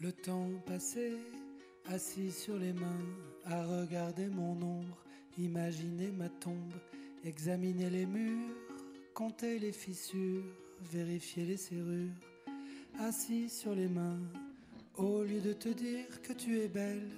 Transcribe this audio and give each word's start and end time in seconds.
Le 0.00 0.12
temps 0.12 0.48
passé, 0.64 1.12
assis 1.84 2.32
sur 2.32 2.56
les 2.56 2.72
mains, 2.72 3.04
à 3.44 3.62
regarder 3.66 4.28
mon 4.28 4.52
ombre, 4.52 5.04
imaginer 5.36 6.10
ma 6.10 6.30
tombe, 6.30 6.72
examiner 7.22 7.90
les 7.90 8.06
murs, 8.06 8.56
compter 9.12 9.58
les 9.58 9.72
fissures, 9.72 10.42
vérifier 10.90 11.44
les 11.44 11.58
serrures, 11.58 12.16
assis 12.98 13.50
sur 13.50 13.74
les 13.74 13.88
mains, 13.88 14.22
au 14.96 15.22
lieu 15.22 15.42
de 15.42 15.52
te 15.52 15.68
dire 15.68 16.22
que 16.22 16.32
tu 16.32 16.58
es 16.60 16.68
belle. 16.68 17.10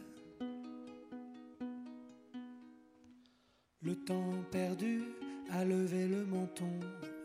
Le 3.81 3.95
temps 3.95 4.43
perdu, 4.51 5.03
à 5.51 5.65
lever 5.65 6.09
le 6.09 6.25
menton, 6.25 6.81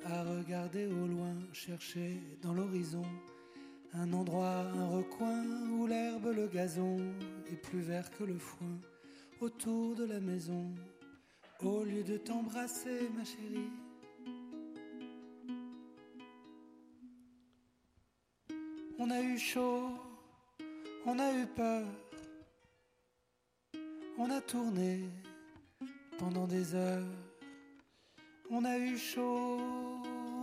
à 0.05 0.23
regarder 0.23 0.85
au 0.85 1.07
loin, 1.07 1.33
chercher 1.51 2.21
un 4.07 4.13
endroit, 4.13 4.63
un 4.75 4.87
recoin 4.87 5.43
où 5.71 5.87
l'herbe, 5.87 6.31
le 6.35 6.47
gazon 6.47 6.97
est 7.51 7.55
plus 7.55 7.79
vert 7.79 8.09
que 8.11 8.23
le 8.23 8.37
foin 8.37 8.79
autour 9.41 9.95
de 9.95 10.05
la 10.05 10.19
maison. 10.19 10.73
Au 11.61 11.83
lieu 11.83 12.03
de 12.03 12.17
t'embrasser, 12.17 13.09
ma 13.15 13.23
chérie. 13.23 13.71
On 18.99 19.09
a 19.09 19.21
eu 19.21 19.37
chaud, 19.37 19.89
on 21.05 21.19
a 21.19 21.33
eu 21.33 21.45
peur, 21.47 21.85
on 24.17 24.29
a 24.29 24.41
tourné 24.41 25.01
pendant 26.17 26.47
des 26.47 26.73
heures. 26.73 27.05
On 28.49 28.63
a 28.63 28.77
eu 28.77 28.97
chaud, 28.97 29.59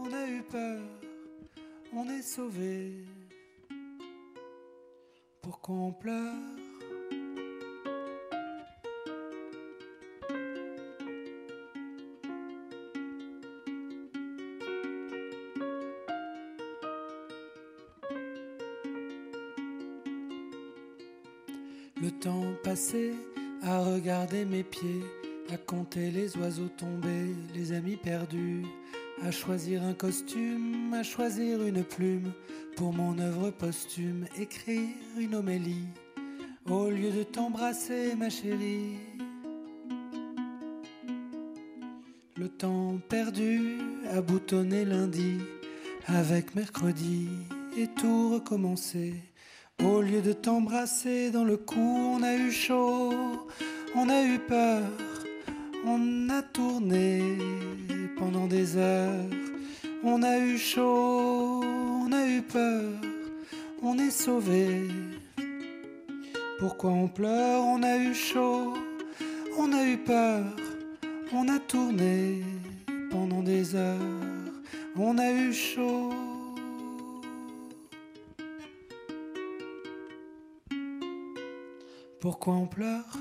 on 0.05 0.12
a 0.12 0.28
eu 0.28 0.42
peur, 0.42 0.83
on 1.92 2.08
est 2.08 2.22
sauvé. 2.22 3.05
Pourquoi 5.45 5.75
on 5.75 5.92
pleure. 5.92 6.33
Le 22.03 22.11
temps 22.11 22.42
passé 22.62 23.12
à 23.62 23.81
regarder 23.81 24.47
mes 24.47 24.62
pieds, 24.62 25.03
à 25.53 25.59
compter 25.59 26.11
les 26.11 26.39
oiseaux 26.39 26.70
tombés, 26.78 27.34
les 27.55 27.72
amis 27.72 27.97
perdus, 27.97 28.65
à 29.22 29.31
choisir 29.31 29.83
un 29.83 29.92
costume, 29.92 30.95
à 30.95 31.03
choisir 31.03 31.62
une 31.62 31.84
plume 31.84 32.33
pour 32.77 32.92
mon 32.92 33.19
œuvre 33.19 33.50
posthume, 33.50 34.27
écrire 34.39 34.89
une 35.19 35.34
homélie 35.34 35.86
au 36.69 36.89
lieu 36.89 37.11
de 37.11 37.22
t'embrasser, 37.22 38.14
ma 38.16 38.31
chérie. 38.31 38.97
Le 42.36 42.48
temps 42.48 42.98
perdu 43.08 43.78
à 44.11 44.20
boutonner 44.20 44.84
lundi 44.84 45.39
avec 46.06 46.55
mercredi 46.55 47.28
et 47.77 47.86
tout 47.89 48.34
recommencer. 48.34 49.14
Au 49.83 50.00
lieu 50.00 50.22
de 50.22 50.33
t'embrasser 50.33 51.31
dans 51.31 51.44
le 51.44 51.56
cou, 51.56 51.81
on 52.16 52.22
a 52.22 52.34
eu 52.36 52.50
chaud, 52.50 53.12
on 53.94 54.09
a 54.09 54.22
eu 54.22 54.38
peur, 54.38 54.82
on 55.84 56.28
a 56.31 56.43
tourné 56.43 57.38
pendant 58.16 58.47
des 58.47 58.77
heures. 58.77 59.28
On 60.06 60.22
a 60.22 60.38
eu 60.38 60.59
chaud, 60.59 61.13
peur, 62.54 62.92
on 63.82 63.98
est 63.98 64.16
sauvé. 64.25 64.88
Pourquoi 66.60 66.91
on 66.91 67.09
pleure 67.09 67.62
On 67.65 67.82
a 67.82 67.97
eu 67.97 68.15
chaud, 68.15 68.75
on 69.59 69.72
a 69.72 69.82
eu 69.84 69.98
peur, 69.98 70.44
on 71.32 71.48
a 71.48 71.59
tourné 71.59 72.42
pendant 73.10 73.42
des 73.42 73.75
heures. 73.75 74.53
On 74.97 75.19
a 75.19 75.31
eu 75.32 75.53
chaud. 75.53 76.12
Pourquoi 82.21 82.54
on 82.54 82.66
pleure 82.66 83.19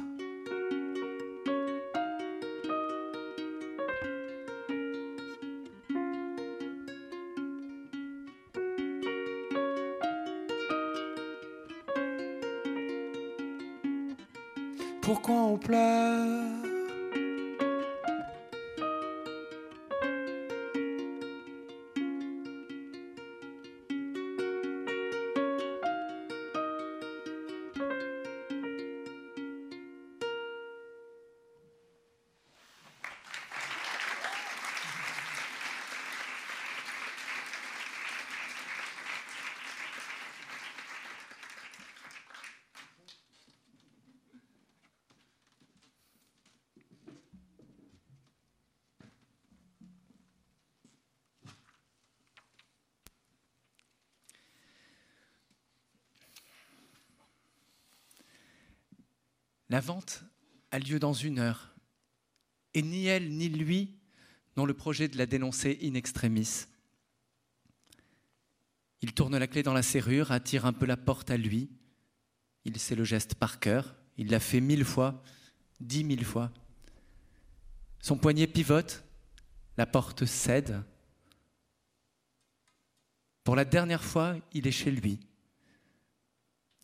La 59.73 59.79
vente 59.79 60.23
a 60.69 60.77
lieu 60.77 60.99
dans 60.99 61.13
une 61.13 61.39
heure. 61.39 61.73
Et 62.75 62.83
ni 62.83 63.07
elle 63.07 63.31
ni 63.35 63.49
lui 63.49 63.97
n'ont 64.55 64.67
le 64.67 64.75
projet 64.75 65.07
de 65.07 65.17
la 65.17 65.25
dénoncer 65.25 65.79
in 65.81 65.95
extremis. 65.95 66.67
Il 69.01 69.15
tourne 69.15 69.35
la 69.35 69.47
clé 69.47 69.63
dans 69.63 69.73
la 69.73 69.81
serrure, 69.81 70.31
attire 70.31 70.67
un 70.67 70.73
peu 70.73 70.85
la 70.85 70.95
porte 70.95 71.31
à 71.31 71.37
lui. 71.37 71.71
Il 72.65 72.77
sait 72.77 72.93
le 72.93 73.03
geste 73.03 73.33
par 73.33 73.59
cœur. 73.59 73.95
Il 74.17 74.29
l'a 74.29 74.39
fait 74.39 74.61
mille 74.61 74.85
fois, 74.85 75.23
dix 75.79 76.03
mille 76.03 76.23
fois. 76.23 76.51
Son 77.99 78.15
poignet 78.15 78.45
pivote, 78.45 79.03
la 79.77 79.87
porte 79.87 80.25
cède. 80.25 80.83
Pour 83.43 83.55
la 83.55 83.65
dernière 83.65 84.03
fois, 84.03 84.35
il 84.53 84.67
est 84.67 84.71
chez 84.71 84.91
lui. 84.91 85.19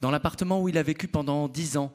Dans 0.02 0.10
l'appartement 0.10 0.60
où 0.60 0.70
il 0.70 0.78
a 0.80 0.82
vécu 0.82 1.08
pendant 1.08 1.48
dix 1.48 1.78
ans, 1.78 1.94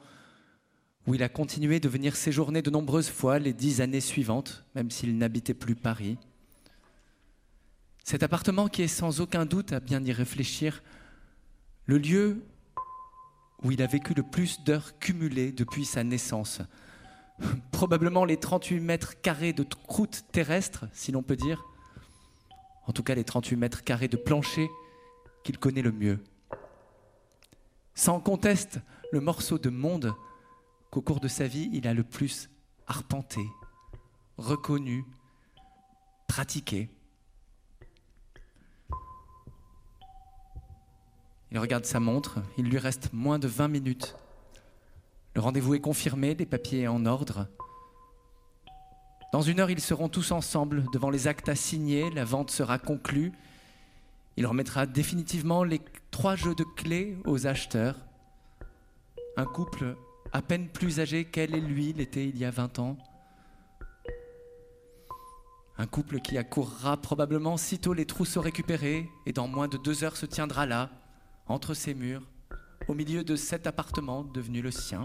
où 1.06 1.14
il 1.14 1.22
a 1.22 1.28
continué 1.28 1.80
de 1.80 1.88
venir 1.88 2.16
séjourner 2.16 2.62
de 2.62 2.70
nombreuses 2.70 3.10
fois 3.10 3.38
les 3.38 3.52
dix 3.52 3.80
années 3.80 4.00
suivantes, 4.00 4.64
même 4.74 4.90
s'il 4.90 5.18
n'habitait 5.18 5.54
plus 5.54 5.74
Paris. 5.74 6.16
Cet 8.04 8.22
appartement 8.22 8.68
qui 8.68 8.82
est 8.82 8.88
sans 8.88 9.20
aucun 9.20 9.46
doute, 9.46 9.72
à 9.72 9.80
bien 9.80 10.02
y 10.02 10.12
réfléchir, 10.12 10.82
le 11.86 11.98
lieu 11.98 12.42
où 13.62 13.70
il 13.70 13.82
a 13.82 13.86
vécu 13.86 14.14
le 14.14 14.22
plus 14.22 14.62
d'heures 14.62 14.98
cumulées 14.98 15.52
depuis 15.52 15.84
sa 15.84 16.04
naissance. 16.04 16.60
Probablement 17.72 18.24
les 18.24 18.36
38 18.36 18.80
mètres 18.80 19.20
carrés 19.20 19.52
de 19.52 19.64
croûte 19.86 20.24
terrestre, 20.32 20.86
si 20.92 21.12
l'on 21.12 21.22
peut 21.22 21.36
dire. 21.36 21.64
En 22.86 22.92
tout 22.92 23.02
cas, 23.02 23.14
les 23.14 23.24
38 23.24 23.56
mètres 23.56 23.84
carrés 23.84 24.08
de 24.08 24.16
plancher 24.16 24.68
qu'il 25.42 25.58
connaît 25.58 25.82
le 25.82 25.92
mieux. 25.92 26.18
Sans 27.94 28.20
conteste, 28.20 28.80
le 29.12 29.20
morceau 29.20 29.58
de 29.58 29.70
monde 29.70 30.14
qu'au 30.94 31.02
cours 31.02 31.18
de 31.18 31.26
sa 31.26 31.48
vie, 31.48 31.68
il 31.72 31.88
a 31.88 31.92
le 31.92 32.04
plus 32.04 32.48
arpenté, 32.86 33.40
reconnu, 34.38 35.04
pratiqué. 36.28 36.88
Il 41.50 41.58
regarde 41.58 41.84
sa 41.84 41.98
montre, 41.98 42.38
il 42.58 42.66
lui 42.66 42.78
reste 42.78 43.12
moins 43.12 43.40
de 43.40 43.48
20 43.48 43.66
minutes. 43.66 44.14
Le 45.34 45.40
rendez-vous 45.40 45.74
est 45.74 45.80
confirmé, 45.80 46.36
les 46.36 46.46
papiers 46.46 46.86
en 46.86 47.06
ordre. 47.06 47.48
Dans 49.32 49.42
une 49.42 49.58
heure, 49.58 49.70
ils 49.70 49.80
seront 49.80 50.08
tous 50.08 50.30
ensemble 50.30 50.84
devant 50.92 51.10
les 51.10 51.26
actes 51.26 51.48
à 51.48 51.56
signer, 51.56 52.08
la 52.10 52.24
vente 52.24 52.52
sera 52.52 52.78
conclue. 52.78 53.32
Il 54.36 54.46
remettra 54.46 54.86
définitivement 54.86 55.64
les 55.64 55.80
trois 56.12 56.36
jeux 56.36 56.54
de 56.54 56.64
clés 56.76 57.18
aux 57.24 57.48
acheteurs. 57.48 57.98
Un 59.36 59.44
couple 59.44 59.96
à 60.34 60.42
peine 60.42 60.68
plus 60.68 60.98
âgé 60.98 61.24
qu'elle 61.24 61.54
et 61.54 61.60
lui 61.60 61.92
l'étaient 61.92 62.28
il 62.28 62.36
y 62.36 62.44
a 62.44 62.50
20 62.50 62.80
ans. 62.80 62.98
Un 65.78 65.86
couple 65.86 66.20
qui 66.20 66.36
accourra 66.36 66.96
probablement 66.96 67.56
sitôt 67.56 67.94
les 67.94 68.04
trousseaux 68.04 68.40
récupérés 68.40 69.08
et 69.26 69.32
dans 69.32 69.46
moins 69.46 69.68
de 69.68 69.76
deux 69.76 70.02
heures 70.02 70.16
se 70.16 70.26
tiendra 70.26 70.66
là, 70.66 70.90
entre 71.46 71.72
ces 71.72 71.94
murs, 71.94 72.22
au 72.88 72.94
milieu 72.94 73.22
de 73.22 73.36
cet 73.36 73.68
appartement 73.68 74.24
devenu 74.24 74.60
le 74.60 74.72
sien. 74.72 75.04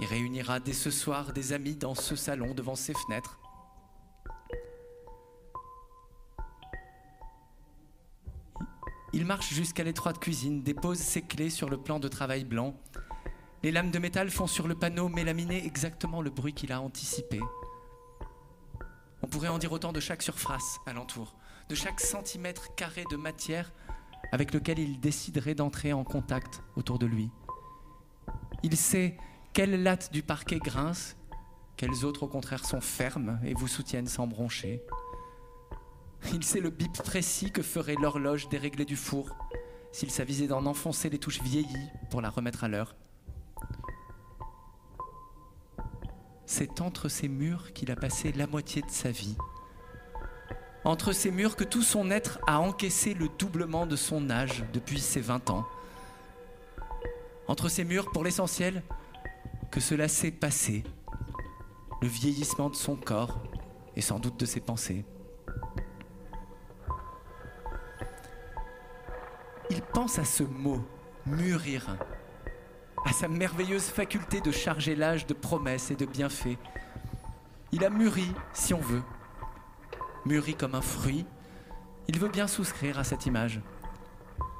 Il 0.00 0.06
réunira 0.06 0.58
dès 0.58 0.72
ce 0.72 0.90
soir 0.90 1.34
des 1.34 1.52
amis 1.52 1.76
dans 1.76 1.94
ce 1.94 2.16
salon 2.16 2.54
devant 2.54 2.76
ses 2.76 2.94
fenêtres. 2.94 3.38
Il 9.12 9.26
marche 9.26 9.52
jusqu'à 9.52 9.84
l'étroite 9.84 10.18
cuisine, 10.18 10.62
dépose 10.62 10.98
ses 10.98 11.22
clés 11.22 11.50
sur 11.50 11.68
le 11.68 11.76
plan 11.76 12.00
de 12.00 12.08
travail 12.08 12.44
blanc. 12.44 12.74
Les 13.64 13.72
lames 13.72 13.90
de 13.90 13.98
métal 13.98 14.30
font 14.30 14.46
sur 14.46 14.68
le 14.68 14.76
panneau 14.76 15.08
mélaminé 15.08 15.66
exactement 15.66 16.22
le 16.22 16.30
bruit 16.30 16.52
qu'il 16.52 16.70
a 16.70 16.80
anticipé. 16.80 17.40
On 19.20 19.26
pourrait 19.26 19.48
en 19.48 19.58
dire 19.58 19.72
autant 19.72 19.92
de 19.92 19.98
chaque 19.98 20.22
surface 20.22 20.78
alentour, 20.86 21.34
de 21.68 21.74
chaque 21.74 22.00
centimètre 22.00 22.74
carré 22.76 23.04
de 23.10 23.16
matière 23.16 23.72
avec 24.30 24.54
lequel 24.54 24.78
il 24.78 25.00
déciderait 25.00 25.56
d'entrer 25.56 25.92
en 25.92 26.04
contact 26.04 26.62
autour 26.76 27.00
de 27.00 27.06
lui. 27.06 27.30
Il 28.62 28.76
sait 28.76 29.16
quelles 29.52 29.82
lattes 29.82 30.12
du 30.12 30.22
parquet 30.22 30.60
grincent, 30.60 31.16
quelles 31.76 32.04
autres 32.04 32.24
au 32.24 32.28
contraire 32.28 32.64
sont 32.64 32.80
fermes 32.80 33.40
et 33.44 33.54
vous 33.54 33.68
soutiennent 33.68 34.06
sans 34.06 34.28
broncher. 34.28 34.82
Il 36.32 36.44
sait 36.44 36.60
le 36.60 36.70
bip 36.70 36.92
précis 37.02 37.50
que 37.50 37.62
ferait 37.62 37.96
l'horloge 38.00 38.48
déréglée 38.48 38.84
du 38.84 38.96
four 38.96 39.30
s'il 39.90 40.10
s'avisait 40.12 40.46
d'en 40.46 40.66
enfoncer 40.66 41.10
les 41.10 41.18
touches 41.18 41.42
vieillies 41.42 41.88
pour 42.10 42.20
la 42.20 42.30
remettre 42.30 42.62
à 42.62 42.68
l'heure. 42.68 42.94
C'est 46.50 46.80
entre 46.80 47.10
ces 47.10 47.28
murs 47.28 47.74
qu'il 47.74 47.90
a 47.90 47.94
passé 47.94 48.32
la 48.32 48.46
moitié 48.46 48.80
de 48.80 48.90
sa 48.90 49.10
vie. 49.10 49.36
Entre 50.82 51.12
ces 51.12 51.30
murs 51.30 51.56
que 51.56 51.62
tout 51.62 51.82
son 51.82 52.10
être 52.10 52.38
a 52.46 52.58
encaissé 52.58 53.12
le 53.12 53.28
doublement 53.38 53.84
de 53.84 53.96
son 53.96 54.30
âge 54.30 54.64
depuis 54.72 54.98
ses 54.98 55.20
20 55.20 55.50
ans. 55.50 55.66
Entre 57.48 57.68
ces 57.68 57.84
murs, 57.84 58.10
pour 58.12 58.24
l'essentiel, 58.24 58.82
que 59.70 59.78
cela 59.78 60.08
s'est 60.08 60.30
passé, 60.30 60.84
le 62.00 62.08
vieillissement 62.08 62.70
de 62.70 62.76
son 62.76 62.96
corps 62.96 63.42
et 63.94 64.00
sans 64.00 64.18
doute 64.18 64.40
de 64.40 64.46
ses 64.46 64.60
pensées. 64.60 65.04
Il 69.68 69.82
pense 69.82 70.18
à 70.18 70.24
ce 70.24 70.44
mot, 70.44 70.80
mûrir, 71.26 71.98
à 73.04 73.12
sa 73.12 73.28
merveilleuse 73.28 73.86
faculté 73.86 74.40
de 74.40 74.50
charger 74.50 74.94
l'âge 74.94 75.26
de 75.26 75.34
promesses 75.34 75.90
et 75.90 75.96
de 75.96 76.06
bienfaits. 76.06 76.58
Il 77.72 77.84
a 77.84 77.90
mûri, 77.90 78.32
si 78.52 78.74
on 78.74 78.80
veut, 78.80 79.02
mûri 80.24 80.54
comme 80.54 80.74
un 80.74 80.82
fruit. 80.82 81.26
Il 82.08 82.18
veut 82.18 82.28
bien 82.28 82.46
souscrire 82.46 82.98
à 82.98 83.04
cette 83.04 83.26
image. 83.26 83.60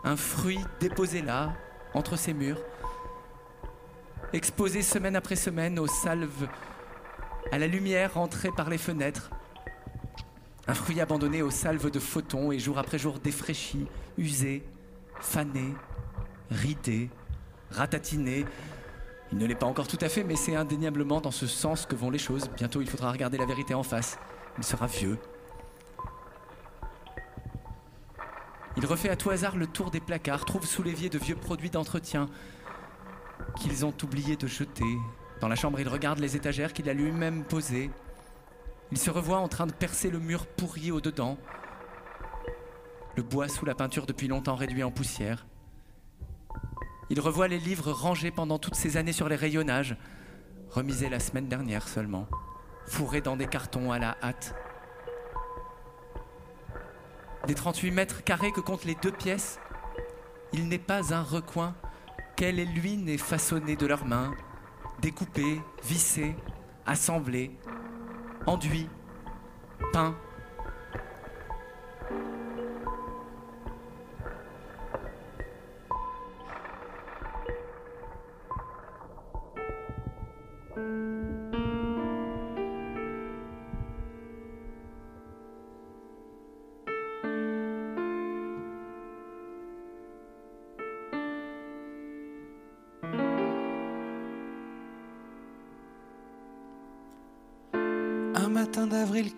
Un 0.05 0.17
fruit 0.17 0.61
déposé 0.81 1.23
là, 1.23 1.55
entre 1.95 2.17
ses 2.17 2.35
murs, 2.35 2.61
exposé 4.33 4.83
semaine 4.83 5.17
après 5.17 5.37
semaine 5.37 5.79
aux 5.79 5.87
salves, 5.87 6.49
à 7.51 7.59
la 7.59 7.67
lumière 7.67 8.15
rentrée 8.15 8.51
par 8.51 8.69
les 8.69 8.79
fenêtres. 8.79 9.31
Un 10.67 10.75
fruit 10.75 11.01
abandonné 11.01 11.41
aux 11.41 11.51
salves 11.51 11.91
de 11.91 11.99
photons 11.99 12.53
et 12.53 12.59
jour 12.59 12.79
après 12.79 12.99
jour 12.99 13.19
défraîchi, 13.19 13.87
usé, 14.19 14.63
fané, 15.21 15.75
ridé, 16.51 17.09
ratatiné. 17.71 18.45
Il 19.33 19.39
ne 19.39 19.47
l'est 19.47 19.55
pas 19.55 19.67
encore 19.67 19.89
tout 19.89 19.99
à 20.01 20.09
fait, 20.09 20.25
mais 20.25 20.37
c'est 20.37 20.57
indéniablement 20.57 21.21
dans 21.21 21.31
ce 21.31 21.47
sens 21.47 21.87
que 21.87 21.95
vont 21.95 22.11
les 22.11 22.19
choses. 22.19 22.49
Bientôt, 22.57 22.81
il 22.81 22.89
faudra 22.89 23.13
regarder 23.13 23.39
la 23.39 23.47
vérité 23.47 23.75
en 23.75 23.83
face. 23.83 24.19
Il 24.57 24.65
sera 24.65 24.87
vieux. 24.87 25.19
Il 28.77 28.87
refait 28.87 29.11
à 29.11 29.17
tout 29.17 29.31
hasard 29.31 29.57
le 29.57 29.67
tour 29.67 29.91
des 29.91 30.01
placards, 30.01 30.45
trouve 30.45 30.65
sous 30.65 30.83
l'évier 30.83 31.09
de 31.09 31.19
vieux 31.19 31.35
produits 31.35 31.71
d'entretien 31.71 32.29
qu'ils 33.57 33.85
ont 33.85 33.95
oublié 34.03 34.37
de 34.37 34.47
jeter. 34.47 34.85
Dans 35.41 35.49
la 35.49 35.57
chambre, 35.57 35.81
il 35.81 35.89
regarde 35.89 36.21
les 36.21 36.37
étagères 36.37 36.73
qu'il 36.73 36.89
a 36.89 36.95
lui-même 36.95 37.45
posées. 37.45 37.91
Il 38.93 38.99
se 38.99 39.11
revoit 39.11 39.39
en 39.39 39.49
train 39.49 39.67
de 39.67 39.73
percer 39.73 40.11
le 40.11 40.19
mur 40.19 40.47
pourri 40.47 40.91
au-dedans, 40.91 41.37
le 43.19 43.25
bois 43.25 43.49
sous 43.49 43.65
la 43.65 43.75
peinture 43.75 44.07
depuis 44.07 44.29
longtemps 44.29 44.55
réduit 44.55 44.85
en 44.85 44.93
poussière. 44.93 45.45
Il 47.11 47.21
revoit 47.21 47.49
les 47.49 47.59
livres 47.59 47.91
rangés 47.93 48.31
pendant 48.31 48.59
toutes 48.59 48.75
ces 48.75 48.97
années 48.97 49.13
sur 49.13 49.29
les 49.29 49.37
rayonnages, 49.37 49.97
remisés 50.71 51.09
la 51.09 51.21
semaine 51.21 51.49
dernière 51.49 51.89
seulement, 51.89 52.27
fourrés 52.87 53.23
dans 53.23 53.37
des 53.37 53.47
cartons 53.47 53.93
à 53.93 53.99
la 53.99 54.17
hâte. 54.23 54.55
Des 57.47 57.55
38 57.55 57.91
mètres 57.93 58.25
carrés 58.25 58.53
que 58.53 58.61
comptent 58.61 58.85
les 58.85 58.95
deux 58.97 59.13
pièces, 59.13 59.59
il 60.53 60.69
n'est 60.69 60.79
pas 60.79 61.15
un 61.15 61.23
recoin 61.23 61.75
qu'elle 62.37 62.59
et 62.59 62.67
lui 62.67 62.97
n'aient 62.97 63.17
façonné 63.17 63.75
de 63.75 63.87
leurs 63.87 64.05
mains, 64.05 64.35
découpé, 65.01 65.61
vissé, 65.85 66.37
assemblé, 66.85 67.51
enduit, 68.47 68.89
peint, 69.93 70.15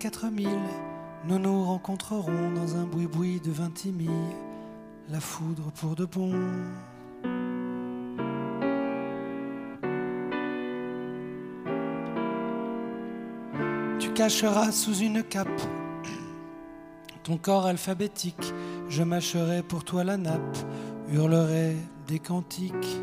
4000, 0.00 0.48
nous 1.26 1.38
nous 1.38 1.62
rencontrerons 1.62 2.52
dans 2.52 2.74
un 2.74 2.84
boui-boui 2.84 3.38
de 3.40 3.50
Vintimille, 3.50 4.08
la 5.10 5.20
foudre 5.20 5.70
pour 5.72 5.94
de 5.94 6.06
bon. 6.06 6.32
Tu 13.98 14.10
cacheras 14.14 14.72
sous 14.72 14.96
une 14.96 15.22
cape 15.22 15.60
ton 17.22 17.36
corps 17.36 17.66
alphabétique, 17.66 18.54
je 18.88 19.02
mâcherai 19.02 19.62
pour 19.62 19.84
toi 19.84 20.02
la 20.02 20.16
nappe, 20.16 20.56
hurlerai 21.12 21.76
des 22.08 22.18
cantiques. 22.18 23.00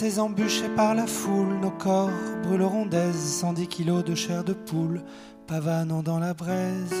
Dressés 0.00 0.20
embûchés 0.20 0.68
par 0.76 0.94
la 0.94 1.08
foule, 1.08 1.58
nos 1.60 1.72
corps 1.72 2.12
brûleront 2.44 2.86
d'aise, 2.86 3.40
110 3.40 3.66
kilos 3.66 4.04
de 4.04 4.14
chair 4.14 4.44
de 4.44 4.52
poule, 4.52 5.02
pavanant 5.48 6.04
dans 6.04 6.20
la 6.20 6.34
braise. 6.34 6.94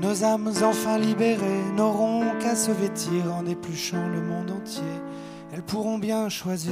Nos 0.00 0.22
âmes 0.22 0.52
enfin 0.62 0.98
libérées 0.98 1.72
n'auront 1.74 2.38
qu'à 2.38 2.54
se 2.54 2.70
vêtir 2.70 3.34
en 3.34 3.44
épluchant 3.44 4.06
le 4.06 4.20
monde 4.20 4.52
entier. 4.52 4.84
Elles 5.52 5.64
pourront 5.64 5.98
bien 5.98 6.28
choisir. 6.28 6.70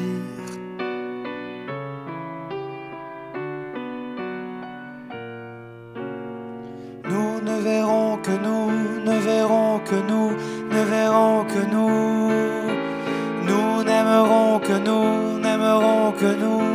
Nous 7.11 7.40
ne 7.40 7.61
verrons 7.61 8.18
que 8.18 8.30
nous, 8.30 8.62
que 9.92 10.00
nous, 10.11 10.30
ne 10.75 10.82
verrons 10.94 11.44
que 11.52 11.62
nous. 11.75 12.30
Nous 13.49 13.84
n'aimerons 13.84 14.58
que 14.58 14.76
nous, 14.88 15.38
n'aimerons 15.38 16.12
que 16.12 16.30
nous, 16.42 16.72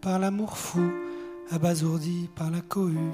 par 0.00 0.18
l'amour 0.18 0.56
fou, 0.56 0.90
abasourdi 1.50 2.28
par 2.34 2.50
la 2.50 2.60
cohue. 2.60 3.12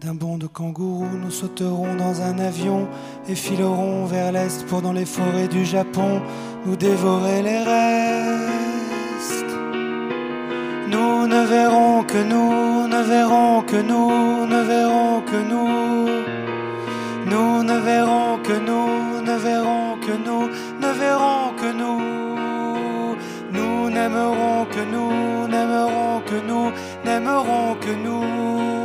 D'un 0.00 0.14
bond 0.14 0.38
de 0.38 0.46
kangourou, 0.46 1.06
nous 1.22 1.30
sauterons 1.30 1.94
dans 1.94 2.20
un 2.20 2.38
avion 2.38 2.86
et 3.28 3.34
filerons 3.34 4.04
vers 4.06 4.32
l'est 4.32 4.66
pour 4.66 4.82
dans 4.82 4.92
les 4.92 5.06
forêts 5.06 5.48
du 5.48 5.64
Japon 5.64 6.20
nous 6.66 6.76
dévorer 6.76 7.42
les 7.42 7.58
restes. 7.58 9.54
Nous 10.90 11.26
ne 11.26 11.46
verrons 11.46 12.02
que 12.04 12.22
nous, 12.22 12.88
ne 12.88 13.02
verrons 13.02 13.62
que 13.62 13.76
nous, 13.76 14.46
ne 14.46 14.62
verrons 14.62 15.22
que 15.22 15.40
nous. 15.50 16.06
Nous 17.30 17.62
ne 17.62 17.78
verrons 17.78 18.38
que 18.42 18.58
nous, 18.68 19.22
ne 19.22 19.36
verrons 19.38 19.96
que 20.06 20.12
nous, 20.26 20.48
ne 20.82 20.92
verrons 20.92 21.54
que 21.60 21.72
nous. 21.72 22.16
Nous 23.52 23.90
n'aimerons 23.90 24.66
que 24.66 24.84
nous, 24.92 25.35
nous, 26.40 26.72
n'aimerons 27.04 27.74
que 27.76 27.92
nous. 28.04 28.75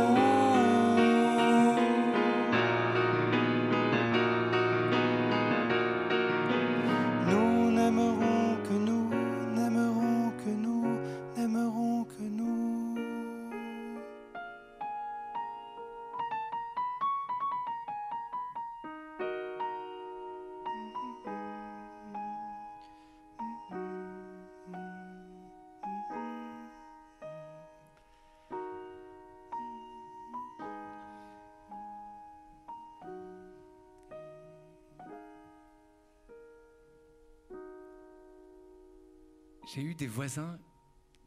J'ai 39.74 39.82
eu 39.82 39.94
des 39.94 40.06
voisins 40.06 40.58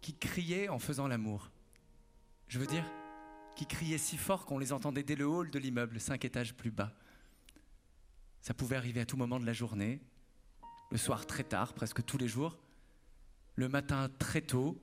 qui 0.01 0.13
criaient 0.13 0.69
en 0.69 0.77
faisant 0.77 1.07
l'amour. 1.07 1.49
Je 2.47 2.59
veux 2.59 2.67
dire, 2.67 2.85
qui 3.55 3.65
criaient 3.65 3.97
si 3.97 4.17
fort 4.17 4.45
qu'on 4.45 4.59
les 4.59 4.71
entendait 4.71 5.01
dès 5.01 5.15
le 5.15 5.25
hall 5.25 5.49
de 5.49 5.57
l'immeuble, 5.57 5.99
cinq 5.99 6.25
étages 6.25 6.53
plus 6.53 6.69
bas. 6.69 6.93
Ça 8.41 8.53
pouvait 8.53 8.75
arriver 8.75 9.01
à 9.01 9.05
tout 9.05 9.17
moment 9.17 9.39
de 9.39 9.47
la 9.47 9.53
journée, 9.53 9.99
le 10.91 10.97
soir 10.97 11.25
très 11.25 11.43
tard, 11.43 11.73
presque 11.73 12.05
tous 12.05 12.19
les 12.19 12.27
jours, 12.27 12.59
le 13.55 13.67
matin 13.67 14.09
très 14.19 14.41
tôt, 14.41 14.79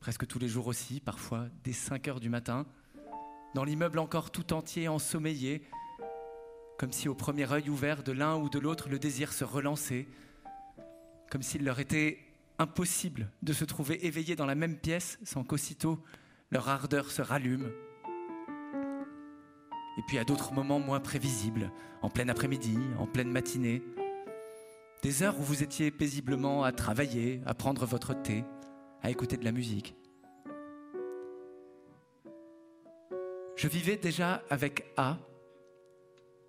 presque 0.00 0.26
tous 0.26 0.38
les 0.38 0.48
jours 0.48 0.66
aussi, 0.66 1.00
parfois 1.00 1.48
dès 1.62 1.74
5 1.74 2.08
heures 2.08 2.20
du 2.20 2.30
matin, 2.30 2.64
dans 3.54 3.64
l'immeuble 3.64 3.98
encore 3.98 4.30
tout 4.30 4.54
entier 4.54 4.88
ensommeillé, 4.88 5.68
comme 6.78 6.92
si 6.92 7.10
au 7.10 7.14
premier 7.14 7.52
œil 7.52 7.68
ouvert 7.68 8.02
de 8.02 8.12
l'un 8.12 8.36
ou 8.36 8.48
de 8.48 8.58
l'autre 8.58 8.88
le 8.88 8.98
désir 8.98 9.34
se 9.34 9.44
relançait, 9.44 10.08
comme 11.30 11.42
s'il 11.42 11.64
leur 11.64 11.80
était 11.80 12.18
impossible 12.58 13.30
de 13.42 13.52
se 13.52 13.64
trouver 13.64 14.06
éveillés 14.06 14.36
dans 14.36 14.46
la 14.46 14.54
même 14.54 14.76
pièce 14.76 15.18
sans 15.24 15.44
qu'aussitôt 15.44 16.02
leur 16.50 16.68
ardeur 16.68 17.10
se 17.10 17.22
rallume. 17.22 17.72
Et 19.98 20.02
puis 20.06 20.18
à 20.18 20.24
d'autres 20.24 20.52
moments 20.52 20.80
moins 20.80 21.00
prévisibles, 21.00 21.70
en 22.02 22.10
plein 22.10 22.28
après-midi, 22.28 22.78
en 22.98 23.06
pleine 23.06 23.30
matinée, 23.30 23.82
des 25.02 25.22
heures 25.22 25.38
où 25.38 25.42
vous 25.42 25.62
étiez 25.62 25.90
paisiblement 25.90 26.64
à 26.64 26.72
travailler, 26.72 27.42
à 27.46 27.54
prendre 27.54 27.86
votre 27.86 28.14
thé, 28.14 28.44
à 29.02 29.10
écouter 29.10 29.36
de 29.36 29.44
la 29.44 29.52
musique. 29.52 29.94
Je 33.56 33.68
vivais 33.68 33.96
déjà 33.96 34.42
avec 34.50 34.86
A. 34.96 35.18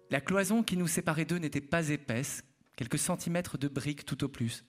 La 0.10 0.22
cloison 0.22 0.64
qui 0.64 0.78
nous 0.78 0.88
séparait 0.88 1.26
d'eux 1.26 1.38
n'était 1.38 1.62
pas 1.62 1.90
épaisse, 1.90 2.44
quelques 2.76 3.00
centimètres 3.00 3.58
de 3.58 3.68
briques 3.68 4.06
tout 4.06 4.24
au 4.24 4.28
plus. 4.28 4.66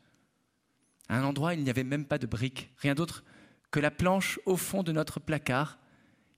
À 1.08 1.18
un 1.18 1.24
endroit, 1.24 1.54
il 1.54 1.62
n'y 1.62 1.70
avait 1.70 1.84
même 1.84 2.04
pas 2.04 2.18
de 2.18 2.26
briques, 2.26 2.72
rien 2.78 2.94
d'autre 2.94 3.24
que 3.70 3.80
la 3.80 3.90
planche 3.90 4.40
au 4.46 4.56
fond 4.56 4.82
de 4.82 4.92
notre 4.92 5.20
placard, 5.20 5.78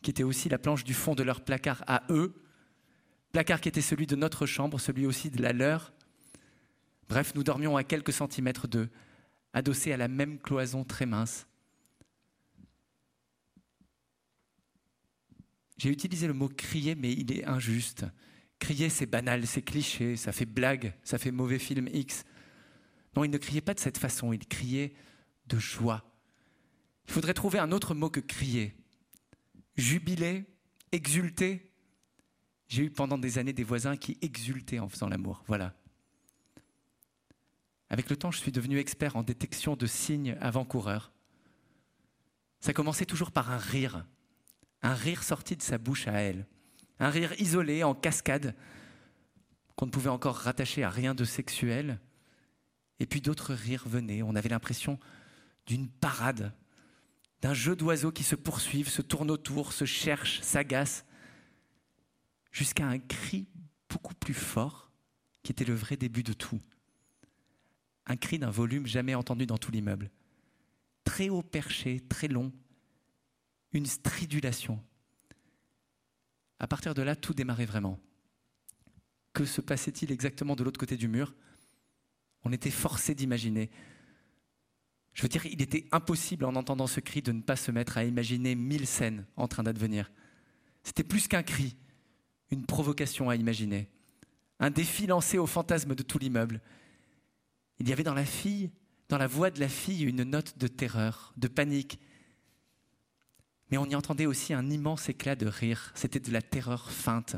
qui 0.02 0.10
était 0.10 0.22
aussi 0.22 0.48
la 0.48 0.58
planche 0.58 0.84
du 0.84 0.94
fond 0.94 1.14
de 1.14 1.22
leur 1.22 1.42
placard 1.42 1.84
à 1.86 2.02
eux, 2.10 2.34
placard 3.32 3.60
qui 3.60 3.68
était 3.68 3.80
celui 3.80 4.06
de 4.06 4.16
notre 4.16 4.46
chambre, 4.46 4.80
celui 4.80 5.06
aussi 5.06 5.30
de 5.30 5.42
la 5.42 5.52
leur. 5.52 5.92
Bref, 7.08 7.34
nous 7.34 7.44
dormions 7.44 7.76
à 7.76 7.84
quelques 7.84 8.12
centimètres 8.12 8.68
d'eux, 8.68 8.88
adossés 9.52 9.92
à 9.92 9.96
la 9.96 10.08
même 10.08 10.38
cloison 10.38 10.84
très 10.84 11.06
mince. 11.06 11.46
J'ai 15.76 15.90
utilisé 15.90 16.26
le 16.26 16.34
mot 16.34 16.48
crier, 16.48 16.96
mais 16.96 17.12
il 17.12 17.30
est 17.32 17.44
injuste. 17.44 18.04
Crier, 18.58 18.88
c'est 18.88 19.06
banal, 19.06 19.46
c'est 19.46 19.62
cliché, 19.62 20.16
ça 20.16 20.32
fait 20.32 20.44
blague, 20.44 20.92
ça 21.04 21.18
fait 21.18 21.30
mauvais 21.30 21.60
film 21.60 21.88
X. 21.92 22.24
Non, 23.16 23.24
il 23.24 23.30
ne 23.30 23.38
criait 23.38 23.60
pas 23.60 23.74
de 23.74 23.80
cette 23.80 23.98
façon, 23.98 24.32
il 24.32 24.46
criait 24.46 24.94
de 25.46 25.58
joie. 25.58 26.04
Il 27.06 27.12
faudrait 27.12 27.34
trouver 27.34 27.58
un 27.58 27.72
autre 27.72 27.94
mot 27.94 28.10
que 28.10 28.20
crier. 28.20 28.76
Jubiler, 29.76 30.44
exulter. 30.92 31.72
J'ai 32.68 32.84
eu 32.84 32.90
pendant 32.90 33.16
des 33.16 33.38
années 33.38 33.52
des 33.52 33.64
voisins 33.64 33.96
qui 33.96 34.18
exultaient 34.20 34.78
en 34.78 34.88
faisant 34.88 35.08
l'amour. 35.08 35.42
Voilà. 35.46 35.74
Avec 37.90 38.10
le 38.10 38.16
temps, 38.16 38.30
je 38.30 38.38
suis 38.38 38.52
devenu 38.52 38.78
expert 38.78 39.16
en 39.16 39.22
détection 39.22 39.74
de 39.74 39.86
signes 39.86 40.36
avant-coureurs. 40.40 41.12
Ça 42.60 42.72
commençait 42.74 43.06
toujours 43.06 43.30
par 43.30 43.50
un 43.50 43.58
rire, 43.58 44.06
un 44.82 44.94
rire 44.94 45.22
sorti 45.22 45.56
de 45.56 45.62
sa 45.62 45.78
bouche 45.78 46.06
à 46.08 46.12
elle, 46.12 46.46
un 46.98 47.08
rire 47.08 47.32
isolé, 47.40 47.84
en 47.84 47.94
cascade, 47.94 48.54
qu'on 49.76 49.86
ne 49.86 49.90
pouvait 49.90 50.10
encore 50.10 50.36
rattacher 50.36 50.82
à 50.82 50.90
rien 50.90 51.14
de 51.14 51.24
sexuel, 51.24 52.00
et 53.00 53.06
puis 53.06 53.20
d'autres 53.20 53.54
rires 53.54 53.88
venaient. 53.88 54.22
On 54.22 54.34
avait 54.34 54.48
l'impression 54.48 54.98
d'une 55.66 55.88
parade, 55.88 56.52
d'un 57.40 57.54
jeu 57.54 57.76
d'oiseaux 57.76 58.12
qui 58.12 58.24
se 58.24 58.34
poursuivent, 58.34 58.88
se 58.88 59.02
tournent 59.02 59.30
autour, 59.30 59.72
se 59.72 59.84
cherchent, 59.84 60.40
s'agacent, 60.40 61.04
jusqu'à 62.50 62.86
un 62.86 62.98
cri 62.98 63.46
beaucoup 63.88 64.14
plus 64.14 64.34
fort 64.34 64.90
qui 65.42 65.52
était 65.52 65.64
le 65.64 65.74
vrai 65.74 65.96
début 65.96 66.22
de 66.22 66.32
tout. 66.32 66.60
Un 68.06 68.16
cri 68.16 68.38
d'un 68.38 68.50
volume 68.50 68.86
jamais 68.86 69.14
entendu 69.14 69.46
dans 69.46 69.58
tout 69.58 69.70
l'immeuble. 69.70 70.10
Très 71.04 71.28
haut 71.28 71.42
perché, 71.42 72.00
très 72.00 72.28
long, 72.28 72.52
une 73.72 73.86
stridulation. 73.86 74.82
À 76.58 76.66
partir 76.66 76.94
de 76.94 77.02
là, 77.02 77.14
tout 77.14 77.34
démarrait 77.34 77.66
vraiment. 77.66 78.00
Que 79.32 79.44
se 79.44 79.60
passait-il 79.60 80.10
exactement 80.10 80.56
de 80.56 80.64
l'autre 80.64 80.80
côté 80.80 80.96
du 80.96 81.06
mur? 81.06 81.34
On 82.44 82.52
était 82.52 82.70
forcé 82.70 83.14
d'imaginer. 83.14 83.70
Je 85.12 85.22
veux 85.22 85.28
dire, 85.28 85.46
il 85.46 85.60
était 85.62 85.86
impossible 85.90 86.44
en 86.44 86.54
entendant 86.54 86.86
ce 86.86 87.00
cri 87.00 87.22
de 87.22 87.32
ne 87.32 87.42
pas 87.42 87.56
se 87.56 87.70
mettre 87.70 87.98
à 87.98 88.04
imaginer 88.04 88.54
mille 88.54 88.86
scènes 88.86 89.26
en 89.36 89.48
train 89.48 89.62
d'advenir. 89.62 90.12
C'était 90.84 91.02
plus 91.02 91.26
qu'un 91.26 91.42
cri, 91.42 91.76
une 92.50 92.64
provocation 92.64 93.28
à 93.28 93.36
imaginer, 93.36 93.88
un 94.60 94.70
défi 94.70 95.06
lancé 95.06 95.38
au 95.38 95.46
fantasme 95.46 95.94
de 95.94 96.02
tout 96.02 96.18
l'immeuble. 96.18 96.60
Il 97.80 97.88
y 97.88 97.92
avait 97.92 98.04
dans 98.04 98.14
la 98.14 98.24
fille, 98.24 98.70
dans 99.08 99.18
la 99.18 99.26
voix 99.26 99.50
de 99.50 99.60
la 99.60 99.68
fille, 99.68 100.04
une 100.04 100.22
note 100.22 100.56
de 100.58 100.68
terreur, 100.68 101.32
de 101.36 101.48
panique. 101.48 101.98
Mais 103.70 103.76
on 103.76 103.86
y 103.86 103.94
entendait 103.94 104.26
aussi 104.26 104.54
un 104.54 104.70
immense 104.70 105.08
éclat 105.08 105.36
de 105.36 105.46
rire. 105.46 105.92
C'était 105.94 106.20
de 106.20 106.32
la 106.32 106.42
terreur 106.42 106.90
feinte, 106.90 107.36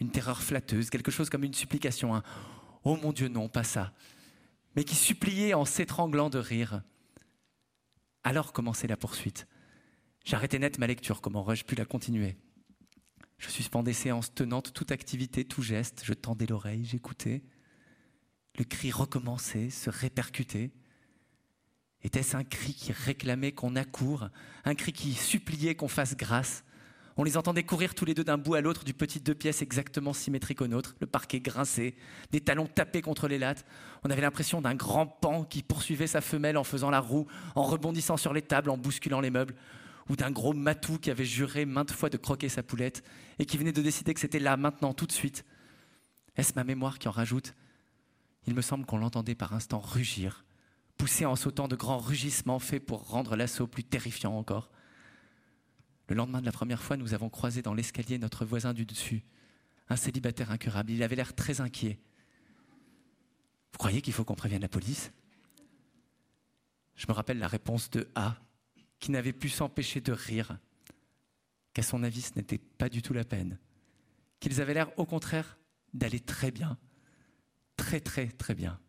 une 0.00 0.10
terreur 0.10 0.42
flatteuse, 0.42 0.90
quelque 0.90 1.10
chose 1.10 1.28
comme 1.28 1.44
une 1.44 1.54
supplication, 1.54 2.14
un 2.14 2.22
Oh 2.82 2.96
mon 2.96 3.12
Dieu, 3.12 3.28
non, 3.28 3.48
pas 3.48 3.64
ça 3.64 3.92
mais 4.76 4.84
qui 4.84 4.94
suppliait 4.94 5.54
en 5.54 5.64
s'étranglant 5.64 6.30
de 6.30 6.38
rire. 6.38 6.82
Alors 8.22 8.52
commençait 8.52 8.86
la 8.86 8.96
poursuite. 8.96 9.46
J'arrêtais 10.24 10.58
net 10.58 10.78
ma 10.78 10.86
lecture, 10.86 11.20
comment 11.20 11.40
aurais-je 11.40 11.64
pu 11.64 11.74
la 11.74 11.84
continuer? 11.84 12.36
Je 13.38 13.48
suspendais 13.48 13.94
séance 13.94 14.34
tenante, 14.34 14.74
toute 14.74 14.92
activité, 14.92 15.44
tout 15.44 15.62
geste, 15.62 16.02
je 16.04 16.12
tendais 16.12 16.46
l'oreille, 16.46 16.84
j'écoutais. 16.84 17.42
Le 18.58 18.64
cri 18.64 18.90
recommençait, 18.90 19.70
se 19.70 19.88
répercutait. 19.88 20.70
Était-ce 22.02 22.36
un 22.36 22.44
cri 22.44 22.74
qui 22.74 22.92
réclamait 22.92 23.52
qu'on 23.52 23.76
accourt, 23.76 24.28
un 24.64 24.74
cri 24.74 24.92
qui 24.92 25.14
suppliait 25.14 25.74
qu'on 25.74 25.88
fasse 25.88 26.16
grâce? 26.16 26.64
On 27.20 27.22
les 27.22 27.36
entendait 27.36 27.64
courir 27.64 27.94
tous 27.94 28.06
les 28.06 28.14
deux 28.14 28.24
d'un 28.24 28.38
bout 28.38 28.54
à 28.54 28.62
l'autre 28.62 28.82
du 28.82 28.94
petit 28.94 29.20
deux 29.20 29.34
pièces 29.34 29.60
exactement 29.60 30.14
symétrique 30.14 30.62
au 30.62 30.66
nôtre, 30.66 30.96
le 31.00 31.06
parquet 31.06 31.38
grincé, 31.38 31.94
des 32.30 32.40
talons 32.40 32.66
tapés 32.66 33.02
contre 33.02 33.28
les 33.28 33.38
lattes. 33.38 33.66
On 34.04 34.10
avait 34.10 34.22
l'impression 34.22 34.62
d'un 34.62 34.74
grand 34.74 35.06
pan 35.06 35.44
qui 35.44 35.62
poursuivait 35.62 36.06
sa 36.06 36.22
femelle 36.22 36.56
en 36.56 36.64
faisant 36.64 36.88
la 36.88 36.98
roue, 36.98 37.26
en 37.56 37.62
rebondissant 37.62 38.16
sur 38.16 38.32
les 38.32 38.40
tables, 38.40 38.70
en 38.70 38.78
bousculant 38.78 39.20
les 39.20 39.28
meubles, 39.28 39.54
ou 40.08 40.16
d'un 40.16 40.30
gros 40.30 40.54
matou 40.54 40.96
qui 40.96 41.10
avait 41.10 41.26
juré 41.26 41.66
maintes 41.66 41.90
fois 41.90 42.08
de 42.08 42.16
croquer 42.16 42.48
sa 42.48 42.62
poulette 42.62 43.04
et 43.38 43.44
qui 43.44 43.58
venait 43.58 43.72
de 43.72 43.82
décider 43.82 44.14
que 44.14 44.20
c'était 44.20 44.38
là, 44.38 44.56
maintenant, 44.56 44.94
tout 44.94 45.06
de 45.06 45.12
suite. 45.12 45.44
Est-ce 46.36 46.54
ma 46.56 46.64
mémoire 46.64 46.98
qui 46.98 47.08
en 47.08 47.10
rajoute? 47.10 47.52
Il 48.46 48.54
me 48.54 48.62
semble 48.62 48.86
qu'on 48.86 48.96
l'entendait 48.96 49.34
par 49.34 49.52
instants 49.52 49.80
rugir, 49.80 50.46
poussé 50.96 51.26
en 51.26 51.36
sautant 51.36 51.68
de 51.68 51.76
grands 51.76 51.98
rugissements 51.98 52.60
faits 52.60 52.86
pour 52.86 53.10
rendre 53.10 53.36
l'assaut 53.36 53.66
plus 53.66 53.84
terrifiant 53.84 54.38
encore. 54.38 54.70
Le 56.10 56.16
lendemain 56.16 56.40
de 56.40 56.46
la 56.46 56.50
première 56.50 56.82
fois, 56.82 56.96
nous 56.96 57.14
avons 57.14 57.30
croisé 57.30 57.62
dans 57.62 57.72
l'escalier 57.72 58.18
notre 58.18 58.44
voisin 58.44 58.74
du 58.74 58.84
dessus, 58.84 59.22
un 59.88 59.94
célibataire 59.94 60.50
incurable. 60.50 60.90
Il 60.90 61.04
avait 61.04 61.14
l'air 61.14 61.36
très 61.36 61.60
inquiet. 61.60 62.00
Vous 63.72 63.78
croyez 63.78 64.02
qu'il 64.02 64.12
faut 64.12 64.24
qu'on 64.24 64.34
prévienne 64.34 64.62
la 64.62 64.68
police? 64.68 65.12
Je 66.96 67.06
me 67.06 67.12
rappelle 67.12 67.38
la 67.38 67.46
réponse 67.46 67.90
de 67.90 68.08
A, 68.16 68.36
qui 68.98 69.12
n'avait 69.12 69.32
pu 69.32 69.48
s'empêcher 69.48 70.00
de 70.00 70.10
rire, 70.10 70.58
qu'à 71.74 71.84
son 71.84 72.02
avis 72.02 72.22
ce 72.22 72.32
n'était 72.34 72.58
pas 72.58 72.88
du 72.88 73.02
tout 73.02 73.14
la 73.14 73.24
peine, 73.24 73.56
qu'ils 74.40 74.60
avaient 74.60 74.74
l'air 74.74 74.90
au 74.98 75.06
contraire 75.06 75.60
d'aller 75.94 76.18
très 76.18 76.50
bien, 76.50 76.76
très 77.76 78.00
très 78.00 78.26
très 78.26 78.56
bien. 78.56 78.80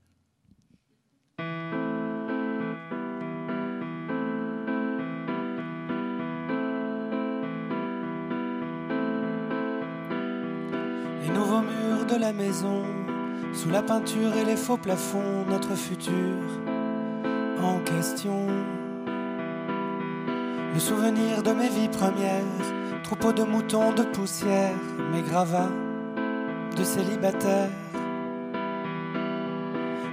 Les 11.21 11.29
nouveaux 11.29 11.61
murs 11.61 12.05
de 12.07 12.15
la 12.15 12.33
maison, 12.33 12.83
sous 13.53 13.69
la 13.69 13.83
peinture 13.83 14.35
et 14.35 14.43
les 14.43 14.55
faux 14.55 14.77
plafonds, 14.77 15.45
notre 15.47 15.75
futur 15.75 16.37
en 17.61 17.79
question. 17.79 18.47
Le 20.73 20.79
souvenir 20.79 21.43
de 21.43 21.51
mes 21.51 21.69
vies 21.69 21.89
premières, 21.89 22.43
troupeau 23.03 23.33
de 23.33 23.43
moutons 23.43 23.91
de 23.93 24.03
poussière, 24.03 24.73
mes 25.11 25.21
gravats 25.21 25.71
de 26.75 26.83
célibataire. 26.83 27.69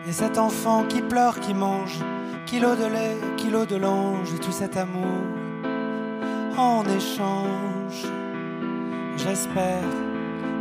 Et 0.07 0.13
cet 0.13 0.37
enfant 0.37 0.85
qui 0.85 1.01
pleure, 1.01 1.41
qui 1.41 1.55
mange, 1.55 1.99
kilo 2.45 2.75
de 2.75 2.87
lait, 2.87 3.17
kilo 3.37 3.65
de 3.65 3.77
l'ange, 3.77 4.33
et 4.35 4.39
tout 4.39 4.53
cet 4.53 4.77
amour 4.77 5.23
en 6.59 6.85
échange. 6.85 8.05
J'espère, 9.17 9.85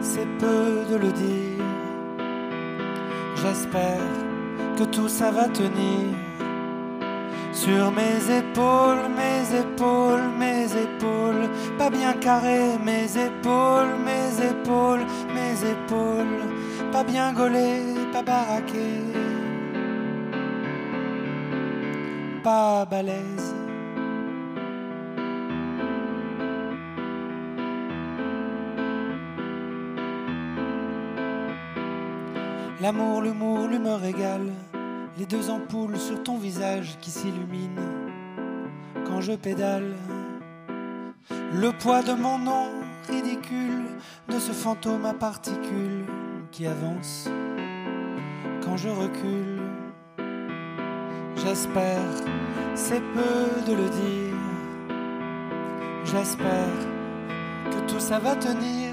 c'est 0.02 0.28
peu 0.40 0.86
de 0.90 0.96
le 0.96 1.12
dire. 1.12 1.64
J'espère 3.36 4.02
que 4.78 4.84
tout 4.84 5.10
ça 5.10 5.32
va 5.32 5.48
tenir. 5.48 6.16
Sur 7.52 7.92
mes 7.92 8.20
épaules, 8.42 9.10
mes 9.16 9.60
épaules, 9.60 10.30
mes 10.38 10.66
épaules, 10.66 11.50
pas 11.78 11.90
bien 11.90 12.14
carré, 12.14 12.78
mes 12.86 13.06
épaules, 13.18 13.94
mes 14.06 14.46
épaules, 14.52 15.06
mes 15.34 15.56
épaules, 15.74 16.42
pas 16.92 17.04
bien 17.04 17.34
gaulé, 17.34 17.82
pas 18.14 18.22
baraqué, 18.22 18.90
pas 22.44 22.86
balèze. 22.86 23.56
L'amour, 32.80 33.24
l'humour, 33.24 33.68
l'humeur 33.68 34.06
égale, 34.06 34.54
les 35.18 35.26
deux 35.26 35.50
ampoules 35.50 35.98
sur 35.98 36.22
ton 36.22 36.38
visage 36.38 36.96
qui 37.02 37.10
s'illuminent 37.10 37.82
quand 39.08 39.20
je 39.20 39.34
pédale. 39.34 39.96
Le 41.54 41.72
poids 41.72 42.04
de 42.04 42.14
mon 42.14 42.38
nom 42.38 42.68
ridicule, 43.10 43.86
de 44.30 44.38
ce 44.38 44.52
fantôme 44.52 45.06
à 45.06 45.16
particules 45.16 46.06
qui 46.52 46.68
avance 46.68 47.28
quand 48.64 48.78
je 48.78 48.90
recule. 48.90 49.62
J'espère, 51.38 52.12
c'est 52.76 53.02
peu 53.02 53.72
de 53.72 53.74
le 53.74 53.90
dire. 53.90 54.36
J'espère 56.06 56.78
que 57.72 57.92
tout 57.92 58.00
ça 58.00 58.20
va 58.20 58.36
tenir 58.36 58.87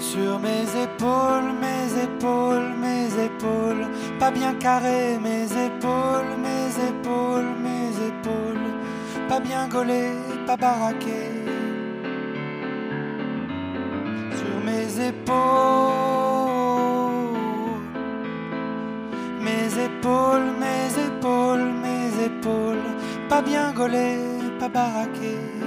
sur 0.00 0.38
mes 0.38 0.64
épaules, 0.82 1.52
mes 1.60 2.02
épaules, 2.02 2.72
mes 2.80 3.24
épaules, 3.26 3.86
pas 4.18 4.30
bien 4.30 4.54
carré, 4.54 5.18
mes 5.22 5.44
épaules, 5.44 6.32
mes 6.42 6.70
épaules, 6.88 7.50
mes 7.62 7.90
épaules, 8.08 8.66
pas 9.28 9.40
bien 9.40 9.68
gaulé, 9.68 10.12
pas 10.46 10.56
baraqué. 10.56 11.28
Sur 14.38 14.64
mes 14.64 15.08
épaules, 15.08 15.36
mes 19.40 19.84
épaules, 19.84 20.50
mes 20.58 20.88
épaules, 21.08 21.72
mes 21.84 22.24
épaules, 22.24 22.86
pas 23.28 23.42
bien 23.42 23.72
gaulé, 23.72 24.16
pas 24.58 24.68
baraqué. 24.68 25.59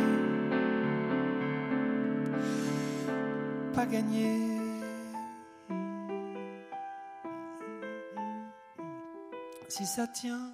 Pas 3.73 3.85
gagné. 3.85 4.59
Si 9.67 9.85
ça 9.85 10.07
tient. 10.07 10.53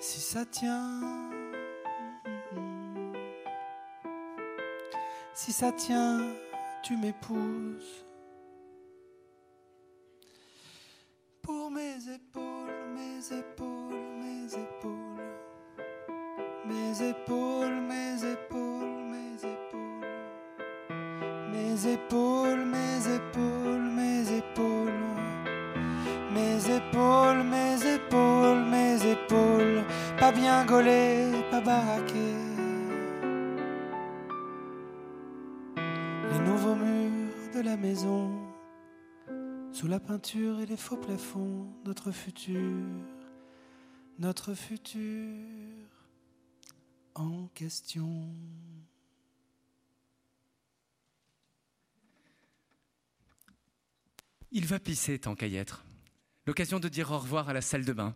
Si 0.00 0.20
ça 0.20 0.46
tient. 0.46 1.00
Si 5.34 5.52
ça 5.52 5.70
tient, 5.72 6.34
tu 6.82 6.96
m'épouses. 6.96 8.06
Pour 11.42 11.70
mes 11.70 11.96
épaules, 12.14 12.86
mes 12.94 13.38
épaules, 13.38 13.75
Mes 16.98 17.08
épaules, 17.08 17.80
mes 17.82 18.24
épaules, 18.24 19.04
mes 19.10 19.36
épaules. 19.44 20.06
Mes 21.52 21.92
épaules, 21.92 22.64
mes 22.64 23.14
épaules, 23.14 23.90
mes 23.94 24.38
épaules. 24.38 24.92
Mes 26.32 26.76
épaules, 26.76 27.42
mes 27.42 27.94
épaules, 27.94 28.64
mes 28.70 29.12
épaules. 29.12 29.84
Pas 30.18 30.32
bien 30.32 30.64
gaulé, 30.64 31.32
pas 31.50 31.60
baraqué. 31.60 32.32
Les 36.32 36.38
nouveaux 36.46 36.76
murs 36.76 37.50
de 37.54 37.60
la 37.60 37.76
maison. 37.76 38.30
Sous 39.70 39.86
la 39.86 40.00
peinture 40.00 40.60
et 40.60 40.66
les 40.66 40.78
faux 40.78 40.96
plafonds, 40.96 41.66
notre 41.84 42.10
futur, 42.10 42.80
notre 44.18 44.54
futur 44.54 45.34
en 47.16 47.48
question. 47.54 48.28
Il 54.52 54.66
va 54.66 54.78
pisser 54.78 55.18
tant 55.18 55.34
qu'à 55.34 55.46
y 55.46 55.56
être. 55.56 55.84
L'occasion 56.46 56.78
de 56.78 56.88
dire 56.88 57.10
au 57.10 57.18
revoir 57.18 57.48
à 57.48 57.52
la 57.52 57.60
salle 57.60 57.84
de 57.84 57.92
bain. 57.92 58.14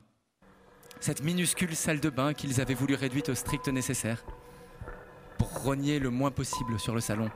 Cette 1.00 1.22
minuscule 1.22 1.74
salle 1.74 2.00
de 2.00 2.10
bain 2.10 2.34
qu'ils 2.34 2.60
avaient 2.60 2.74
voulu 2.74 2.94
réduite 2.94 3.30
au 3.30 3.34
strict 3.34 3.68
nécessaire 3.68 4.24
pour 5.38 5.74
le 5.74 6.08
moins 6.08 6.30
possible 6.30 6.78
sur 6.78 6.94
le 6.94 7.00
salon. 7.00 7.30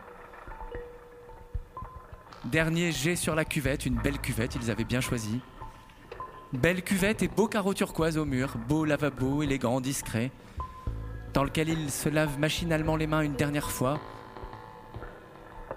Dernier 2.44 2.92
jet 2.92 3.16
sur 3.16 3.34
la 3.34 3.44
cuvette, 3.44 3.86
une 3.86 3.96
belle 3.96 4.18
cuvette, 4.18 4.54
ils 4.54 4.70
avaient 4.70 4.84
bien 4.84 5.00
choisi. 5.00 5.40
Belle 6.52 6.82
cuvette 6.82 7.22
et 7.22 7.28
beau 7.28 7.48
carreau 7.48 7.72
turquoise 7.72 8.18
au 8.18 8.24
mur, 8.24 8.56
beau 8.68 8.84
lavabo, 8.84 9.42
élégant, 9.42 9.80
discret, 9.80 10.30
dans 11.34 11.42
lequel 11.42 11.68
ils 11.68 11.90
se 11.90 12.08
lavent 12.08 12.38
machinalement 12.38 12.96
les 12.96 13.08
mains 13.08 13.20
une 13.20 13.34
dernière 13.34 13.70
fois, 13.70 14.00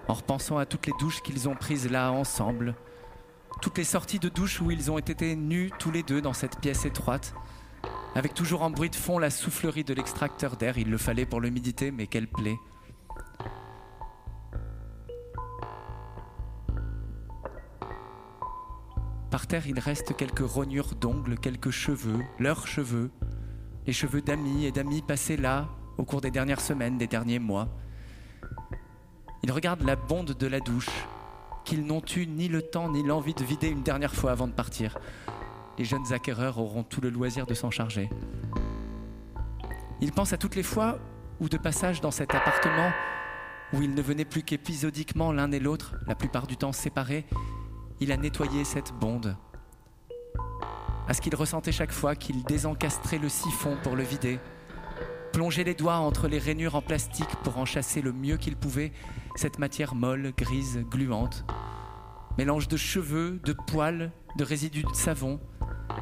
en 0.06 0.14
repensant 0.14 0.56
à 0.56 0.64
toutes 0.64 0.86
les 0.86 0.92
douches 0.98 1.20
qu'ils 1.20 1.48
ont 1.48 1.56
prises 1.56 1.90
là 1.90 2.12
ensemble, 2.12 2.74
toutes 3.60 3.76
les 3.76 3.84
sorties 3.84 4.20
de 4.20 4.28
douche 4.28 4.60
où 4.60 4.70
ils 4.70 4.90
ont 4.90 4.98
été 4.98 5.34
nus 5.34 5.70
tous 5.80 5.90
les 5.90 6.04
deux 6.04 6.22
dans 6.22 6.32
cette 6.32 6.60
pièce 6.60 6.86
étroite, 6.86 7.34
avec 8.14 8.34
toujours 8.34 8.62
en 8.62 8.70
bruit 8.70 8.88
de 8.88 8.96
fond 8.96 9.18
la 9.18 9.30
soufflerie 9.30 9.84
de 9.84 9.94
l'extracteur 9.94 10.56
d'air, 10.56 10.78
il 10.78 10.90
le 10.90 10.96
fallait 10.96 11.26
pour 11.26 11.40
l'humidité, 11.40 11.90
mais 11.90 12.06
quelle 12.06 12.28
plaie. 12.28 12.56
Par 19.30 19.46
terre, 19.46 19.66
il 19.66 19.78
reste 19.78 20.16
quelques 20.16 20.38
rognures 20.38 20.94
d'ongles, 20.94 21.38
quelques 21.38 21.70
cheveux, 21.70 22.24
leurs 22.38 22.66
cheveux, 22.66 23.10
les 23.88 23.94
cheveux 23.94 24.20
d'amis 24.20 24.66
et 24.66 24.70
d'amis 24.70 25.00
passés 25.00 25.38
là 25.38 25.66
au 25.96 26.04
cours 26.04 26.20
des 26.20 26.30
dernières 26.30 26.60
semaines, 26.60 26.98
des 26.98 27.06
derniers 27.06 27.38
mois. 27.38 27.68
Ils 29.42 29.50
regardent 29.50 29.82
la 29.82 29.96
bonde 29.96 30.32
de 30.32 30.46
la 30.46 30.60
douche, 30.60 30.90
qu'ils 31.64 31.86
n'ont 31.86 32.02
eu 32.14 32.26
ni 32.26 32.48
le 32.48 32.60
temps 32.60 32.92
ni 32.92 33.02
l'envie 33.02 33.32
de 33.32 33.42
vider 33.42 33.68
une 33.68 33.82
dernière 33.82 34.14
fois 34.14 34.32
avant 34.32 34.46
de 34.46 34.52
partir. 34.52 34.98
Les 35.78 35.86
jeunes 35.86 36.12
acquéreurs 36.12 36.58
auront 36.58 36.82
tout 36.82 37.00
le 37.00 37.08
loisir 37.08 37.46
de 37.46 37.54
s'en 37.54 37.70
charger. 37.70 38.10
Ils 40.02 40.12
pensent 40.12 40.34
à 40.34 40.36
toutes 40.36 40.54
les 40.54 40.62
fois 40.62 40.98
où 41.40 41.48
de 41.48 41.56
passage 41.56 42.02
dans 42.02 42.10
cet 42.10 42.34
appartement 42.34 42.92
où 43.72 43.80
ils 43.80 43.94
ne 43.94 44.02
venaient 44.02 44.26
plus 44.26 44.42
qu'épisodiquement 44.42 45.32
l'un 45.32 45.50
et 45.50 45.60
l'autre, 45.60 45.94
la 46.06 46.14
plupart 46.14 46.46
du 46.46 46.58
temps 46.58 46.72
séparés, 46.72 47.24
il 48.00 48.12
a 48.12 48.18
nettoyé 48.18 48.64
cette 48.64 48.92
bonde, 48.92 49.34
à 51.08 51.14
ce 51.14 51.22
qu'il 51.22 51.34
ressentait 51.34 51.72
chaque 51.72 51.92
fois 51.92 52.14
qu'il 52.14 52.44
désencastrait 52.44 53.18
le 53.18 53.30
siphon 53.30 53.76
pour 53.82 53.96
le 53.96 54.02
vider, 54.02 54.38
plongeait 55.32 55.64
les 55.64 55.74
doigts 55.74 55.96
entre 55.96 56.28
les 56.28 56.38
rainures 56.38 56.74
en 56.74 56.82
plastique 56.82 57.34
pour 57.42 57.58
en 57.58 57.64
chasser 57.64 58.02
le 58.02 58.12
mieux 58.12 58.36
qu'il 58.36 58.56
pouvait 58.56 58.92
cette 59.34 59.58
matière 59.58 59.94
molle, 59.94 60.32
grise, 60.36 60.84
gluante, 60.90 61.46
mélange 62.36 62.68
de 62.68 62.76
cheveux, 62.76 63.40
de 63.44 63.54
poils, 63.54 64.12
de 64.36 64.44
résidus 64.44 64.82
de 64.82 64.94
savon 64.94 65.40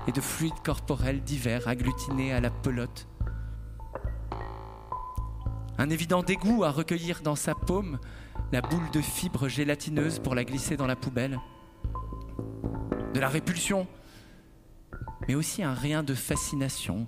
et 0.08 0.12
de 0.12 0.20
fluides 0.20 0.62
corporels 0.64 1.22
divers 1.22 1.68
agglutinés 1.68 2.32
à 2.32 2.40
la 2.40 2.50
pelote. 2.50 3.06
Un 5.78 5.90
évident 5.90 6.22
dégoût 6.22 6.64
à 6.64 6.70
recueillir 6.70 7.20
dans 7.22 7.36
sa 7.36 7.54
paume 7.54 7.98
la 8.50 8.60
boule 8.60 8.90
de 8.92 9.00
fibres 9.00 9.48
gélatineuses 9.48 10.18
pour 10.18 10.34
la 10.34 10.44
glisser 10.44 10.76
dans 10.76 10.86
la 10.86 10.96
poubelle. 10.96 11.38
De 13.14 13.20
la 13.20 13.28
répulsion, 13.28 13.86
mais 15.26 15.34
aussi 15.34 15.62
un 15.62 15.74
rien 15.74 16.02
de 16.02 16.14
fascination. 16.14 17.06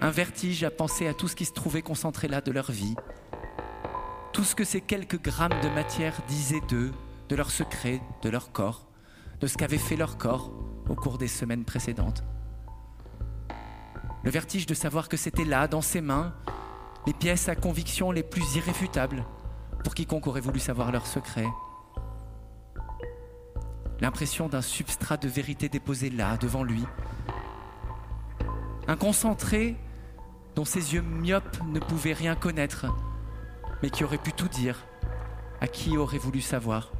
Un 0.00 0.10
vertige 0.10 0.64
à 0.64 0.70
penser 0.70 1.06
à 1.08 1.14
tout 1.14 1.28
ce 1.28 1.36
qui 1.36 1.44
se 1.44 1.52
trouvait 1.52 1.82
concentré 1.82 2.28
là 2.28 2.40
de 2.40 2.52
leur 2.52 2.70
vie. 2.70 2.94
Tout 4.32 4.44
ce 4.44 4.54
que 4.54 4.64
ces 4.64 4.80
quelques 4.80 5.20
grammes 5.20 5.60
de 5.62 5.68
matière 5.68 6.20
disaient 6.28 6.62
d'eux, 6.68 6.92
de 7.28 7.36
leurs 7.36 7.50
secrets, 7.50 8.00
de 8.22 8.28
leur 8.28 8.52
corps, 8.52 8.86
de 9.40 9.46
ce 9.46 9.56
qu'avait 9.56 9.78
fait 9.78 9.96
leur 9.96 10.18
corps 10.18 10.52
au 10.88 10.94
cours 10.94 11.18
des 11.18 11.28
semaines 11.28 11.64
précédentes. 11.64 12.22
Le 14.24 14.30
vertige 14.30 14.66
de 14.66 14.74
savoir 14.74 15.08
que 15.08 15.16
c'était 15.16 15.44
là, 15.44 15.68
dans 15.68 15.82
ses 15.82 16.00
mains, 16.00 16.34
les 17.06 17.12
pièces 17.12 17.48
à 17.48 17.56
conviction 17.56 18.10
les 18.10 18.22
plus 18.22 18.56
irréfutables 18.56 19.24
pour 19.82 19.94
quiconque 19.94 20.26
aurait 20.26 20.40
voulu 20.40 20.58
savoir 20.58 20.92
leurs 20.92 21.06
secrets. 21.06 21.48
L'impression 24.00 24.48
d'un 24.48 24.62
substrat 24.62 25.16
de 25.16 25.28
vérité 25.28 25.68
déposé 25.68 26.10
là, 26.10 26.36
devant 26.36 26.62
lui. 26.62 26.84
Un 28.86 28.96
concentré 28.96 29.76
dont 30.54 30.64
ses 30.64 30.94
yeux 30.94 31.02
myopes 31.02 31.58
ne 31.66 31.80
pouvaient 31.80 32.12
rien 32.12 32.34
connaître, 32.36 32.86
mais 33.82 33.90
qui 33.90 34.04
aurait 34.04 34.18
pu 34.18 34.32
tout 34.32 34.48
dire 34.48 34.84
à 35.60 35.66
qui 35.66 35.96
aurait 35.96 36.18
voulu 36.18 36.40
savoir? 36.40 36.92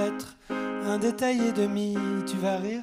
Un 0.00 0.98
détail 0.98 1.40
et 1.48 1.52
demi. 1.52 1.96
Tu 2.26 2.36
vas 2.36 2.56
rire 2.56 2.82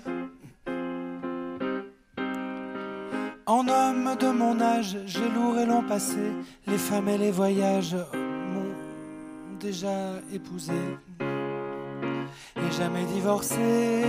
En 3.46 3.68
homme 3.68 4.16
de 4.20 4.32
mon 4.32 4.60
âge, 4.62 4.98
j'ai 5.06 5.30
lourd 5.30 5.58
et 5.58 5.66
long 5.66 5.84
passé. 5.84 6.20
Les 6.68 6.78
femmes 6.78 7.10
et 7.10 7.18
les 7.18 7.32
voyages 7.32 7.98
m'ont 8.14 9.58
déjà 9.60 10.20
épousé 10.34 10.74
et 11.20 12.72
jamais 12.72 13.06
divorcé. 13.06 14.04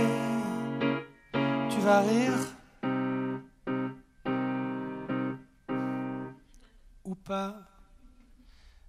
Tu 1.69 1.79
vas 1.79 2.01
rire 2.01 2.33
ou 7.05 7.15
pas 7.15 7.55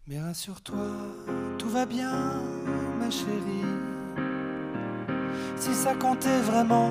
mais 0.06 0.20
rassure-toi, 0.20 0.86
tout 1.56 1.70
va 1.70 1.86
bien, 1.86 2.42
ma 2.98 3.10
chérie. 3.10 3.93
Si 5.64 5.74
ça 5.74 5.94
comptait 5.94 6.42
vraiment, 6.42 6.90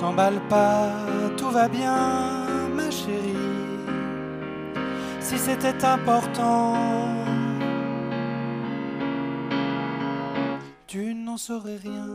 t'emballe 0.00 0.40
pas, 0.48 0.90
tout 1.36 1.50
va 1.50 1.68
bien, 1.68 2.66
ma 2.74 2.90
chérie. 2.90 3.36
Si 5.20 5.38
c'était 5.38 5.84
important, 5.84 6.74
tu 10.88 11.14
n'en 11.14 11.36
saurais 11.36 11.76
rien. 11.76 12.06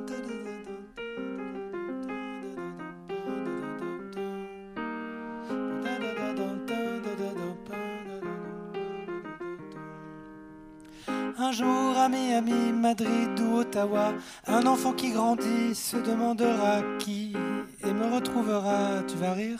Un 11.37 11.51
jour 11.53 11.97
à 11.97 12.07
Miami, 12.07 12.71
Madrid 12.71 13.37
ou 13.39 13.57
Ottawa, 13.57 14.13
un 14.51 14.65
enfant 14.67 14.93
qui 14.93 15.11
grandit 15.11 15.73
se 15.73 15.97
demandera 15.97 16.81
qui 16.99 17.33
et 17.83 17.93
me 17.93 18.13
retrouvera. 18.13 19.01
Tu 19.07 19.17
vas 19.17 19.33
rire? 19.33 19.59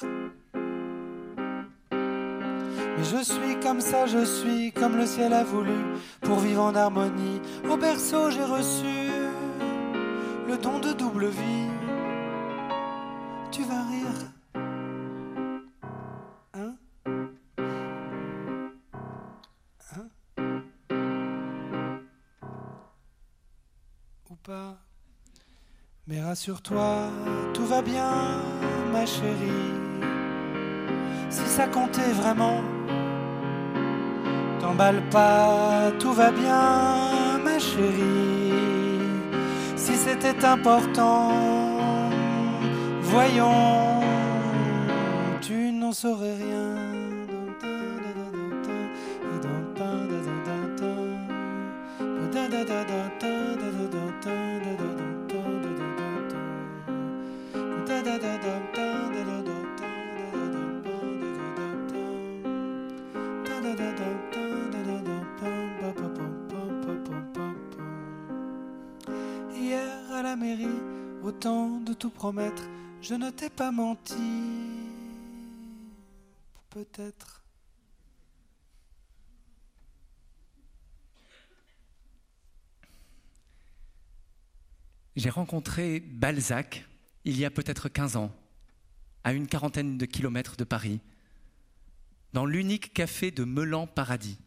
Mais 1.92 3.04
je 3.04 3.24
suis 3.24 3.60
comme 3.64 3.82
ça, 3.82 4.06
je 4.06 4.24
suis 4.24 4.72
comme 4.72 4.98
le 4.98 5.06
ciel 5.06 5.34
a 5.34 5.44
voulu, 5.44 5.80
pour 6.22 6.40
vivre 6.40 6.62
en 6.62 6.76
harmonie. 6.76 7.42
Au 7.70 7.78
berceau, 7.78 8.30
j'ai 8.30 8.44
reçu 8.44 9.10
le 10.48 10.58
don 10.58 10.80
de 10.80 10.94
double 10.94 11.28
vie. 11.28 11.91
Mais 26.08 26.22
rassure-toi, 26.22 27.10
tout 27.54 27.66
va 27.66 27.82
bien, 27.82 28.12
ma 28.92 29.06
chérie. 29.06 29.72
Si 31.30 31.46
ça 31.46 31.68
comptait 31.68 32.12
vraiment, 32.14 32.62
t'emballe 34.60 35.02
pas, 35.10 35.92
tout 36.00 36.14
va 36.14 36.32
bien, 36.32 37.38
ma 37.44 37.60
chérie. 37.60 38.52
Si 39.76 39.96
c'était 39.96 40.44
important, 40.44 41.32
voyons, 43.02 44.02
tu 45.42 45.72
n'en 45.72 45.92
saurais 45.92 46.36
rien. 46.36 46.92
Hier 69.54 70.12
à 70.12 70.22
la 70.22 70.36
mairie, 70.36 70.68
autant 71.24 71.80
de 71.80 71.94
tout 71.94 72.10
promettre, 72.10 72.64
je 73.02 73.14
ne 73.14 73.30
t'ai 73.30 73.50
pas 73.50 73.72
menti. 73.72 74.16
Peut-être. 76.70 77.42
J'ai 85.16 85.30
rencontré 85.30 86.02
Balzac 86.02 86.86
il 87.26 87.38
y 87.38 87.46
a 87.46 87.52
peut-être 87.52 87.90
15 87.90 88.16
ans, 88.16 88.32
à 89.24 89.34
une 89.34 89.48
quarantaine 89.48 89.98
de 89.98 90.06
kilomètres 90.06 90.58
de 90.58 90.64
Paris, 90.64 91.00
dans 92.34 92.46
l'unique 92.46 92.94
café 92.94 93.32
de 93.32 93.44
Melan 93.44 93.88
Paradis, 93.88 94.40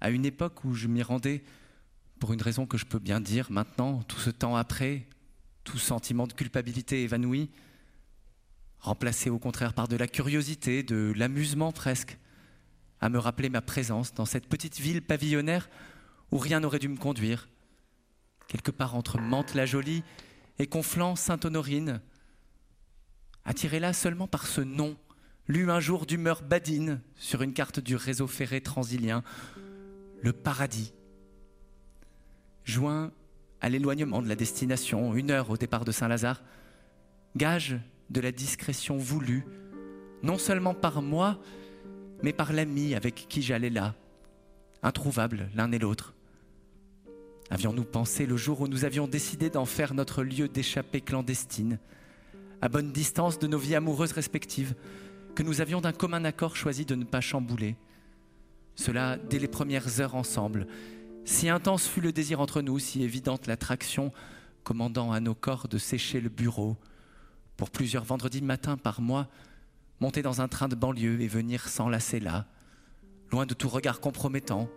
à 0.00 0.10
une 0.10 0.24
époque 0.24 0.64
où 0.64 0.74
je 0.74 0.88
m'y 0.88 1.02
rendais 1.02 1.42
pour 2.18 2.32
une 2.32 2.42
raison 2.42 2.66
que 2.66 2.78
je 2.78 2.86
peux 2.86 2.98
bien 2.98 3.20
dire 3.20 3.50
maintenant, 3.50 4.02
tout 4.02 4.18
ce 4.18 4.30
temps 4.30 4.56
après, 4.56 5.06
tout 5.64 5.78
sentiment 5.78 6.26
de 6.26 6.32
culpabilité 6.32 7.02
évanoui, 7.02 7.50
remplacé 8.78 9.28
au 9.28 9.38
contraire 9.38 9.74
par 9.74 9.88
de 9.88 9.96
la 9.96 10.08
curiosité, 10.08 10.82
de 10.82 11.12
l'amusement 11.16 11.72
presque, 11.72 12.18
à 13.00 13.08
me 13.08 13.18
rappeler 13.18 13.48
ma 13.48 13.62
présence 13.62 14.14
dans 14.14 14.24
cette 14.24 14.46
petite 14.46 14.78
ville 14.78 15.02
pavillonnaire 15.02 15.68
où 16.30 16.38
rien 16.38 16.60
n'aurait 16.60 16.78
dû 16.78 16.88
me 16.88 16.96
conduire, 16.96 17.48
quelque 18.46 18.70
part 18.70 18.94
entre 18.94 19.18
Mantes-la-Jolie 19.18 20.02
et 20.60 20.66
Conflans-Sainte-Honorine, 20.66 22.02
attiré 23.46 23.80
là 23.80 23.94
seulement 23.94 24.26
par 24.26 24.46
ce 24.46 24.60
nom, 24.60 24.94
lu 25.48 25.70
un 25.70 25.80
jour 25.80 26.04
d'humeur 26.04 26.42
badine 26.42 27.00
sur 27.16 27.40
une 27.40 27.54
carte 27.54 27.80
du 27.80 27.96
réseau 27.96 28.26
ferré 28.26 28.60
transilien, 28.60 29.24
le 30.20 30.34
paradis. 30.34 30.92
Joint 32.64 33.10
à 33.62 33.70
l'éloignement 33.70 34.20
de 34.20 34.28
la 34.28 34.36
destination, 34.36 35.14
une 35.14 35.30
heure 35.30 35.48
au 35.48 35.56
départ 35.56 35.86
de 35.86 35.92
Saint-Lazare, 35.92 36.42
gage 37.36 37.78
de 38.10 38.20
la 38.20 38.30
discrétion 38.30 38.98
voulue, 38.98 39.46
non 40.22 40.36
seulement 40.36 40.74
par 40.74 41.00
moi, 41.00 41.40
mais 42.22 42.34
par 42.34 42.52
l'ami 42.52 42.94
avec 42.94 43.14
qui 43.14 43.40
j'allais 43.40 43.70
là, 43.70 43.94
introuvables 44.82 45.48
l'un 45.54 45.72
et 45.72 45.78
l'autre. 45.78 46.14
Avions-nous 47.50 47.84
pensé 47.84 48.26
le 48.26 48.36
jour 48.36 48.60
où 48.60 48.68
nous 48.68 48.84
avions 48.84 49.08
décidé 49.08 49.50
d'en 49.50 49.64
faire 49.64 49.92
notre 49.92 50.22
lieu 50.22 50.48
d'échappée 50.48 51.00
clandestine, 51.00 51.80
à 52.62 52.68
bonne 52.68 52.92
distance 52.92 53.40
de 53.40 53.48
nos 53.48 53.58
vies 53.58 53.74
amoureuses 53.74 54.12
respectives, 54.12 54.74
que 55.34 55.42
nous 55.42 55.60
avions 55.60 55.80
d'un 55.80 55.92
commun 55.92 56.24
accord 56.24 56.54
choisi 56.54 56.84
de 56.84 56.94
ne 56.94 57.04
pas 57.04 57.20
chambouler? 57.20 57.76
Cela 58.76 59.18
dès 59.18 59.40
les 59.40 59.48
premières 59.48 60.00
heures 60.00 60.14
ensemble. 60.14 60.68
Si 61.24 61.48
intense 61.48 61.88
fut 61.88 62.00
le 62.00 62.12
désir 62.12 62.40
entre 62.40 62.62
nous, 62.62 62.78
si 62.78 63.02
évidente 63.02 63.48
l'attraction 63.48 64.12
commandant 64.62 65.10
à 65.10 65.18
nos 65.18 65.34
corps 65.34 65.66
de 65.66 65.78
sécher 65.78 66.20
le 66.20 66.28
bureau, 66.28 66.76
pour 67.56 67.70
plusieurs 67.70 68.04
vendredis 68.04 68.42
matin 68.42 68.76
par 68.76 69.00
mois, 69.00 69.28
monter 70.00 70.22
dans 70.22 70.40
un 70.40 70.48
train 70.48 70.68
de 70.68 70.76
banlieue 70.76 71.20
et 71.20 71.28
venir 71.28 71.68
s'enlacer 71.68 72.20
là, 72.20 72.46
loin 73.32 73.44
de 73.44 73.54
tout 73.54 73.68
regard 73.68 74.00
compromettant, 74.00 74.68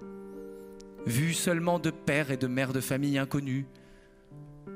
vu 1.06 1.34
seulement 1.34 1.80
de 1.80 1.92
pères 1.92 2.32
et 2.32 2.38
de 2.38 2.48
mères 2.48 2.74
de 2.74 2.82
famille 2.82 3.18
inconnus, 3.18 3.66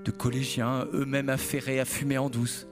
de 0.03 0.11
collégiens 0.11 0.85
eux-mêmes 0.93 1.29
affairés 1.29 1.79
à 1.79 1.85
fumer 1.85 2.17
en 2.17 2.29
douce, 2.29 2.67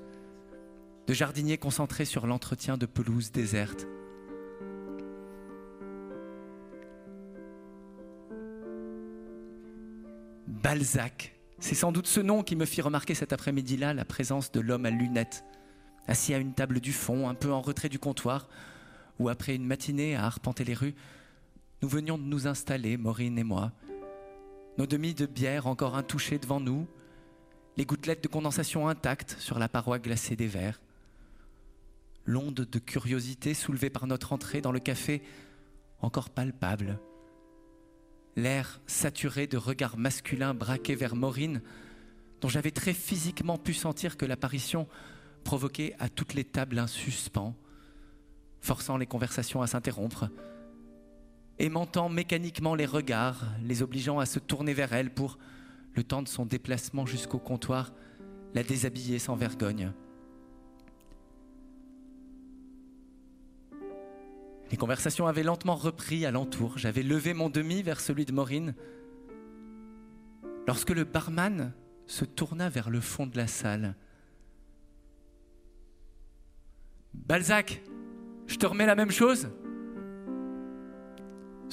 de 1.07 1.13
jardiniers 1.13 1.57
concentrés 1.57 2.05
sur 2.05 2.27
l'entretien 2.27 2.77
de 2.77 2.85
pelouses 2.85 3.31
désertes. 3.31 3.87
Balzac, 10.47 11.35
c'est 11.59 11.75
sans 11.75 11.91
doute 11.91 12.07
ce 12.07 12.19
nom 12.19 12.41
qui 12.41 12.55
me 12.55 12.65
fit 12.65 12.81
remarquer 12.81 13.13
cet 13.13 13.33
après-midi-là 13.33 13.93
la 13.93 14.05
présence 14.05 14.51
de 14.51 14.59
l'homme 14.59 14.85
à 14.85 14.89
lunettes, 14.89 15.43
assis 16.07 16.33
à 16.33 16.37
une 16.37 16.53
table 16.53 16.79
du 16.79 16.91
fond, 16.91 17.29
un 17.29 17.35
peu 17.35 17.51
en 17.51 17.61
retrait 17.61 17.89
du 17.89 17.99
comptoir, 17.99 18.49
où 19.19 19.29
après 19.29 19.55
une 19.55 19.65
matinée 19.65 20.15
à 20.15 20.25
arpenter 20.25 20.63
les 20.63 20.73
rues, 20.73 20.95
nous 21.81 21.89
venions 21.89 22.17
de 22.17 22.23
nous 22.23 22.47
installer, 22.47 22.97
Maureen 22.97 23.37
et 23.37 23.43
moi, 23.43 23.71
nos 24.77 24.85
demi 24.85 25.13
de 25.13 25.25
bière 25.25 25.67
encore 25.67 25.95
intouchées 25.95 26.39
devant 26.39 26.59
nous, 26.59 26.87
les 27.77 27.85
gouttelettes 27.85 28.23
de 28.23 28.27
condensation 28.27 28.87
intactes 28.87 29.35
sur 29.39 29.59
la 29.59 29.69
paroi 29.69 29.99
glacée 29.99 30.35
des 30.35 30.47
verres. 30.47 30.81
L'onde 32.25 32.53
de 32.55 32.79
curiosité 32.79 33.53
soulevée 33.53 33.89
par 33.89 34.07
notre 34.07 34.33
entrée 34.33 34.61
dans 34.61 34.71
le 34.71 34.79
café, 34.79 35.21
encore 36.01 36.29
palpable. 36.29 36.99
L'air 38.35 38.81
saturé 38.87 39.47
de 39.47 39.57
regards 39.57 39.97
masculins 39.97 40.53
braqués 40.53 40.95
vers 40.95 41.15
Maureen, 41.15 41.61
dont 42.41 42.49
j'avais 42.49 42.71
très 42.71 42.93
physiquement 42.93 43.57
pu 43.57 43.73
sentir 43.73 44.17
que 44.17 44.25
l'apparition 44.25 44.87
provoquait 45.43 45.95
à 45.99 46.09
toutes 46.09 46.33
les 46.33 46.43
tables 46.43 46.79
un 46.79 46.87
suspens, 46.87 47.55
forçant 48.61 48.97
les 48.97 49.05
conversations 49.05 49.61
à 49.61 49.67
s'interrompre, 49.67 50.29
aimantant 51.59 52.09
mécaniquement 52.09 52.75
les 52.75 52.85
regards, 52.85 53.45
les 53.63 53.81
obligeant 53.81 54.19
à 54.19 54.25
se 54.25 54.39
tourner 54.39 54.73
vers 54.73 54.93
elle 54.93 55.09
pour, 55.09 55.37
le 55.95 56.03
temps 56.03 56.21
de 56.21 56.27
son 56.27 56.45
déplacement 56.45 57.05
jusqu'au 57.05 57.39
comptoir, 57.39 57.93
la 58.53 58.63
déshabiller 58.63 59.19
sans 59.19 59.35
vergogne. 59.35 59.91
Les 64.71 64.77
conversations 64.77 65.27
avaient 65.27 65.43
lentement 65.43 65.75
repris 65.75 66.25
alentour. 66.25 66.77
J'avais 66.77 67.03
levé 67.03 67.33
mon 67.33 67.49
demi 67.49 67.81
vers 67.81 67.99
celui 67.99 68.25
de 68.25 68.33
Maureen. 68.33 68.73
Lorsque 70.67 70.89
le 70.89 71.03
barman 71.03 71.71
se 72.07 72.25
tourna 72.25 72.69
vers 72.69 72.89
le 72.89 72.99
fond 72.99 73.27
de 73.27 73.37
la 73.37 73.47
salle. 73.47 73.95
Balzac, 77.13 77.81
je 78.47 78.55
te 78.57 78.65
remets 78.65 78.85
la 78.85 78.95
même 78.95 79.11
chose? 79.11 79.49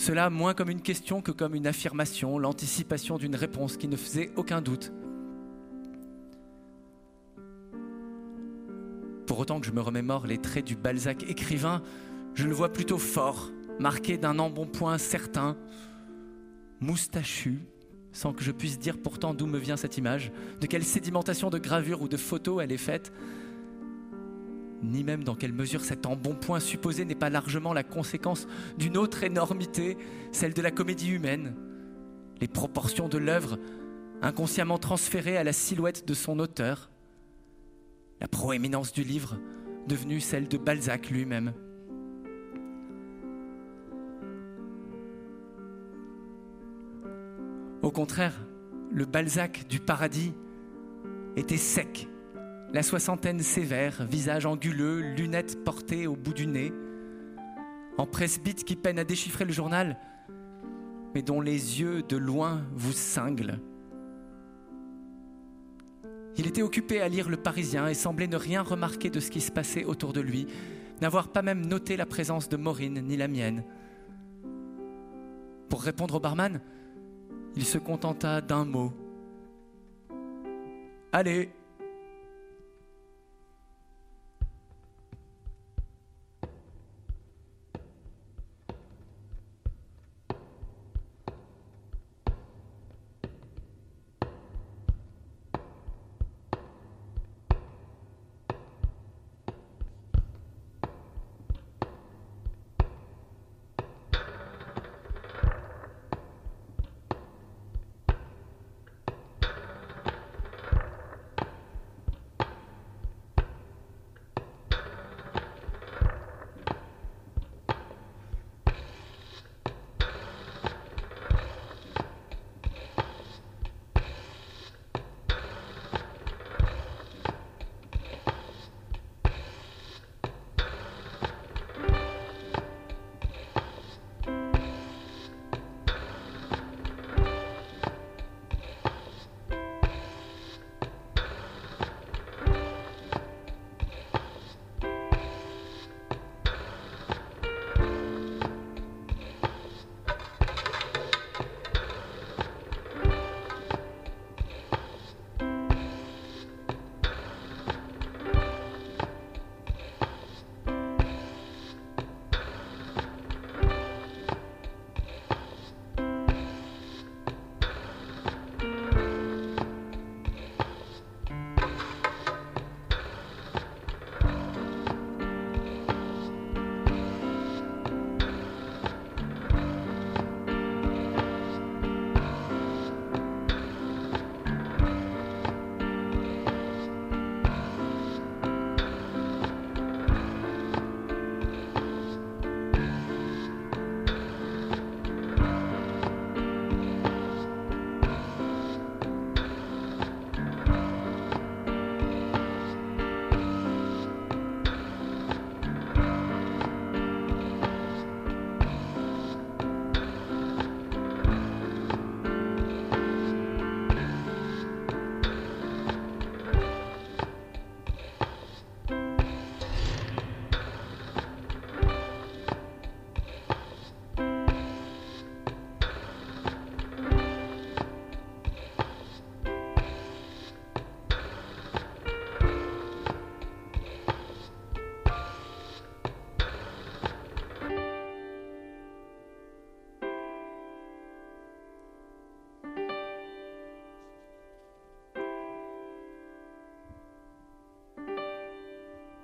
Cela 0.02 0.30
moins 0.30 0.52
comme 0.52 0.68
une 0.68 0.82
question 0.82 1.22
que 1.22 1.30
comme 1.30 1.54
une 1.54 1.68
affirmation, 1.68 2.36
l'anticipation 2.36 3.18
d'une 3.18 3.36
réponse 3.36 3.76
qui 3.76 3.86
ne 3.86 3.96
faisait 3.96 4.32
aucun 4.34 4.60
doute. 4.60 4.92
Pour 9.28 9.38
autant 9.38 9.60
que 9.60 9.66
je 9.66 9.70
me 9.70 9.80
remémore 9.80 10.26
les 10.26 10.38
traits 10.38 10.64
du 10.64 10.74
Balzac 10.74 11.22
écrivain, 11.30 11.84
je 12.34 12.48
le 12.48 12.52
vois 12.52 12.72
plutôt 12.72 12.98
fort, 12.98 13.52
marqué 13.78 14.18
d'un 14.18 14.40
embonpoint 14.40 14.98
certain, 14.98 15.56
moustachu, 16.80 17.60
sans 18.10 18.32
que 18.32 18.42
je 18.42 18.50
puisse 18.50 18.80
dire 18.80 18.98
pourtant 19.00 19.34
d'où 19.34 19.46
me 19.46 19.58
vient 19.58 19.76
cette 19.76 19.98
image, 19.98 20.32
de 20.60 20.66
quelle 20.66 20.82
sédimentation 20.82 21.48
de 21.48 21.58
gravure 21.58 22.02
ou 22.02 22.08
de 22.08 22.16
photo 22.16 22.60
elle 22.60 22.72
est 22.72 22.76
faite, 22.76 23.12
ni 24.82 25.04
même 25.04 25.24
dans 25.24 25.34
quelle 25.34 25.52
mesure 25.52 25.84
cet 25.84 26.06
embonpoint 26.06 26.60
supposé 26.60 27.04
n'est 27.04 27.14
pas 27.14 27.30
largement 27.30 27.72
la 27.72 27.82
conséquence 27.82 28.46
d'une 28.78 28.96
autre 28.96 29.22
énormité, 29.22 29.96
celle 30.32 30.54
de 30.54 30.62
la 30.62 30.70
comédie 30.70 31.10
humaine, 31.10 31.54
les 32.40 32.48
proportions 32.48 33.08
de 33.08 33.18
l'œuvre 33.18 33.58
inconsciemment 34.20 34.78
transférées 34.78 35.36
à 35.36 35.44
la 35.44 35.52
silhouette 35.52 36.06
de 36.06 36.14
son 36.14 36.38
auteur, 36.38 36.90
la 38.20 38.28
proéminence 38.28 38.92
du 38.92 39.02
livre 39.02 39.38
devenue 39.88 40.20
celle 40.20 40.48
de 40.48 40.56
Balzac 40.56 41.10
lui-même. 41.10 41.52
Au 47.82 47.90
contraire, 47.90 48.46
le 48.92 49.04
Balzac 49.04 49.66
du 49.68 49.80
paradis 49.80 50.32
était 51.34 51.56
sec, 51.56 52.08
la 52.72 52.82
soixantaine 52.82 53.40
sévère, 53.40 54.04
visage 54.04 54.46
anguleux, 54.46 55.00
lunettes 55.00 55.62
portées 55.62 56.06
au 56.06 56.16
bout 56.16 56.32
du 56.32 56.46
nez, 56.46 56.72
en 57.98 58.06
presbyte 58.06 58.64
qui 58.64 58.76
peine 58.76 58.98
à 58.98 59.04
déchiffrer 59.04 59.44
le 59.44 59.52
journal, 59.52 59.98
mais 61.14 61.22
dont 61.22 61.42
les 61.42 61.80
yeux 61.80 62.02
de 62.02 62.16
loin 62.16 62.62
vous 62.74 62.92
cinglent. 62.92 63.58
Il 66.38 66.46
était 66.46 66.62
occupé 66.62 67.02
à 67.02 67.08
lire 67.08 67.28
le 67.28 67.36
Parisien 67.36 67.88
et 67.88 67.94
semblait 67.94 68.26
ne 68.26 68.36
rien 68.36 68.62
remarquer 68.62 69.10
de 69.10 69.20
ce 69.20 69.30
qui 69.30 69.42
se 69.42 69.52
passait 69.52 69.84
autour 69.84 70.14
de 70.14 70.22
lui, 70.22 70.46
n'avoir 71.02 71.28
pas 71.28 71.42
même 71.42 71.66
noté 71.66 71.98
la 71.98 72.06
présence 72.06 72.48
de 72.48 72.56
Maureen 72.56 73.02
ni 73.06 73.18
la 73.18 73.28
mienne. 73.28 73.64
Pour 75.68 75.82
répondre 75.82 76.14
au 76.14 76.20
barman, 76.20 76.60
il 77.54 77.66
se 77.66 77.76
contenta 77.76 78.40
d'un 78.40 78.64
mot. 78.64 78.92
Allez, 81.12 81.50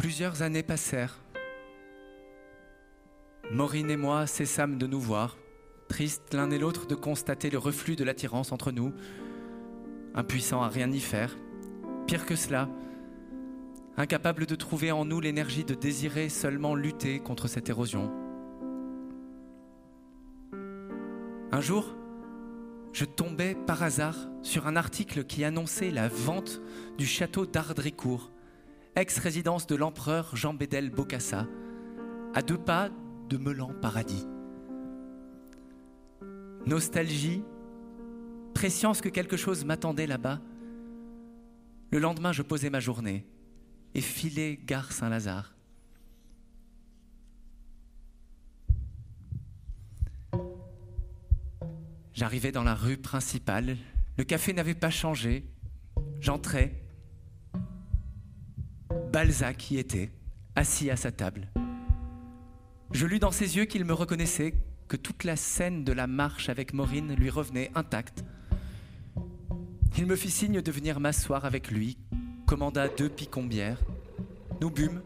Plusieurs 0.09 0.40
années 0.40 0.62
passèrent. 0.62 1.21
Maureen 3.53 3.90
et 3.90 3.99
moi 3.99 4.27
cessâmes 4.27 4.79
de 4.79 4.87
nous 4.87 4.99
voir, 5.01 5.37
tristes 5.87 6.33
l'un 6.33 6.51
et 6.51 6.59
l'autre 6.59 6.87
de 6.87 6.94
constater 6.94 7.51
le 7.51 7.59
reflux 7.59 7.94
de 7.94 8.05
l'attirance 8.05 8.51
entre 8.51 8.73
nous, 8.73 8.94
impuissants 10.14 10.62
à 10.62 10.68
rien 10.68 10.90
y 10.90 11.01
faire. 11.01 11.37
Pire 12.07 12.25
que 12.25 12.37
cela, 12.37 12.71
incapables 13.99 14.47
de 14.47 14.55
trouver 14.55 14.92
en 14.92 15.05
nous 15.05 15.21
l'énergie 15.21 15.64
de 15.64 15.75
désirer 15.75 16.31
seulement 16.31 16.75
lutter 16.75 17.21
contre 17.21 17.47
cette 17.47 17.68
érosion. 17.68 18.11
Un 21.53 21.61
jour, 21.61 21.94
je 22.94 23.05
tombais 23.05 23.55
par 23.66 23.83
hasard 23.83 24.16
sur 24.40 24.68
un 24.68 24.77
article 24.77 25.25
qui 25.25 25.44
annonçait 25.44 25.90
la 25.90 26.09
vente 26.09 26.62
du 26.97 27.05
château 27.05 27.44
d'Ardricourt, 27.44 28.33
ex-résidence 29.01 29.67
de 29.67 29.77
l'empereur 29.77 30.35
Jean 30.35 30.55
Bédel 30.55 30.91
Bocassa, 30.91 31.47
à 32.35 32.43
deux 32.43 32.59
pas 32.59 32.91
de 33.29 33.37
Melan 33.37 33.73
Paradis. 33.81 34.27
Nostalgie, 36.67 37.43
prescience 38.55 39.01
que 39.01 39.09
quelque 39.09 39.37
chose 39.37 39.65
m'attendait 39.65 40.07
là-bas. 40.07 40.41
Le 41.91 41.99
lendemain, 41.99 42.33
je 42.33 42.43
posais 42.43 42.71
ma 42.71 42.81
journée 42.81 43.25
et 43.95 44.01
filais 44.01 44.59
gare 44.65 44.93
Saint-Lazare. 44.93 45.55
J'arrivais 52.13 52.51
dans 52.51 52.65
la 52.65 52.75
rue 52.75 52.97
principale. 52.97 53.77
Le 54.17 54.25
café 54.25 54.53
n'avait 54.53 54.75
pas 54.75 54.91
changé. 54.91 55.45
J'entrais. 56.21 56.88
Balzac 59.12 59.70
y 59.70 59.79
était, 59.79 60.11
assis 60.55 60.90
à 60.90 60.96
sa 60.96 61.12
table. 61.12 61.51
Je 62.90 63.07
lus 63.07 63.18
dans 63.18 63.31
ses 63.31 63.57
yeux 63.57 63.64
qu'il 63.66 63.85
me 63.85 63.92
reconnaissait, 63.92 64.55
que 64.88 64.96
toute 64.96 65.24
la 65.24 65.37
scène 65.37 65.85
de 65.85 65.92
la 65.92 66.07
marche 66.07 66.48
avec 66.48 66.72
Maureen 66.72 67.14
lui 67.14 67.31
revenait 67.31 67.70
intacte. 67.74 68.24
Il 69.98 70.07
me 70.07 70.16
fit 70.16 70.31
signe 70.31 70.62
de 70.62 70.72
venir 70.72 71.01
m'asseoir 71.01 71.44
avec 71.44 71.70
lui, 71.70 71.98
commanda 72.46 72.88
deux 72.88 73.09
picombières. 73.09 73.83
Nous 74.61 74.70
bûmes. 74.70 75.03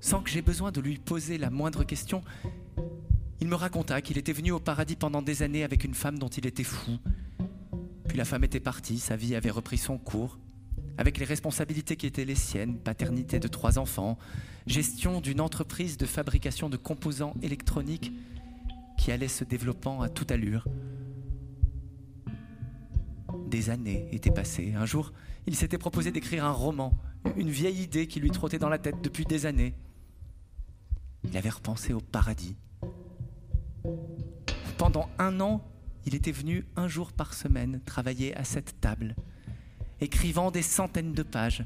Sans 0.00 0.20
que 0.20 0.30
j'aie 0.30 0.42
besoin 0.42 0.70
de 0.70 0.80
lui 0.80 0.98
poser 0.98 1.38
la 1.38 1.50
moindre 1.50 1.82
question, 1.82 2.22
il 3.40 3.48
me 3.48 3.56
raconta 3.56 4.00
qu'il 4.00 4.18
était 4.18 4.32
venu 4.32 4.52
au 4.52 4.60
paradis 4.60 4.96
pendant 4.96 5.22
des 5.22 5.42
années 5.42 5.64
avec 5.64 5.84
une 5.84 5.94
femme 5.94 6.18
dont 6.18 6.28
il 6.28 6.46
était 6.46 6.64
fou. 6.64 6.98
Puis 8.06 8.16
la 8.16 8.24
femme 8.24 8.44
était 8.44 8.60
partie, 8.60 8.98
sa 8.98 9.16
vie 9.16 9.34
avait 9.34 9.50
repris 9.50 9.78
son 9.78 9.98
cours, 9.98 10.38
avec 10.98 11.18
les 11.18 11.24
responsabilités 11.24 11.96
qui 11.96 12.06
étaient 12.06 12.24
les 12.24 12.34
siennes, 12.34 12.76
paternité 12.76 13.38
de 13.38 13.48
trois 13.48 13.78
enfants, 13.78 14.18
gestion 14.66 15.20
d'une 15.20 15.40
entreprise 15.40 15.96
de 15.96 16.06
fabrication 16.06 16.68
de 16.68 16.76
composants 16.76 17.34
électroniques 17.40 18.12
qui 18.98 19.12
allait 19.12 19.28
se 19.28 19.44
développant 19.44 20.02
à 20.02 20.08
toute 20.08 20.32
allure. 20.32 20.66
Des 23.46 23.70
années 23.70 24.08
étaient 24.12 24.32
passées. 24.32 24.74
Un 24.74 24.84
jour, 24.84 25.12
il 25.46 25.54
s'était 25.54 25.78
proposé 25.78 26.10
d'écrire 26.10 26.44
un 26.44 26.52
roman, 26.52 26.92
une 27.36 27.48
vieille 27.48 27.82
idée 27.82 28.08
qui 28.08 28.18
lui 28.18 28.32
trottait 28.32 28.58
dans 28.58 28.68
la 28.68 28.78
tête 28.78 29.00
depuis 29.00 29.24
des 29.24 29.46
années. 29.46 29.74
Il 31.24 31.36
avait 31.36 31.48
repensé 31.48 31.92
au 31.92 32.00
paradis. 32.00 32.56
Pendant 34.76 35.08
un 35.18 35.40
an, 35.40 35.64
il 36.06 36.14
était 36.16 36.32
venu 36.32 36.66
un 36.76 36.88
jour 36.88 37.12
par 37.12 37.34
semaine 37.34 37.80
travailler 37.84 38.36
à 38.36 38.44
cette 38.44 38.80
table, 38.80 39.14
écrivant 40.00 40.50
des 40.50 40.62
centaines 40.62 41.12
de 41.12 41.22
pages, 41.22 41.64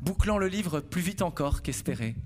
bouclant 0.00 0.38
le 0.38 0.48
livre 0.48 0.80
plus 0.80 1.00
vite 1.00 1.22
encore 1.22 1.62
qu'espéré. 1.62 2.16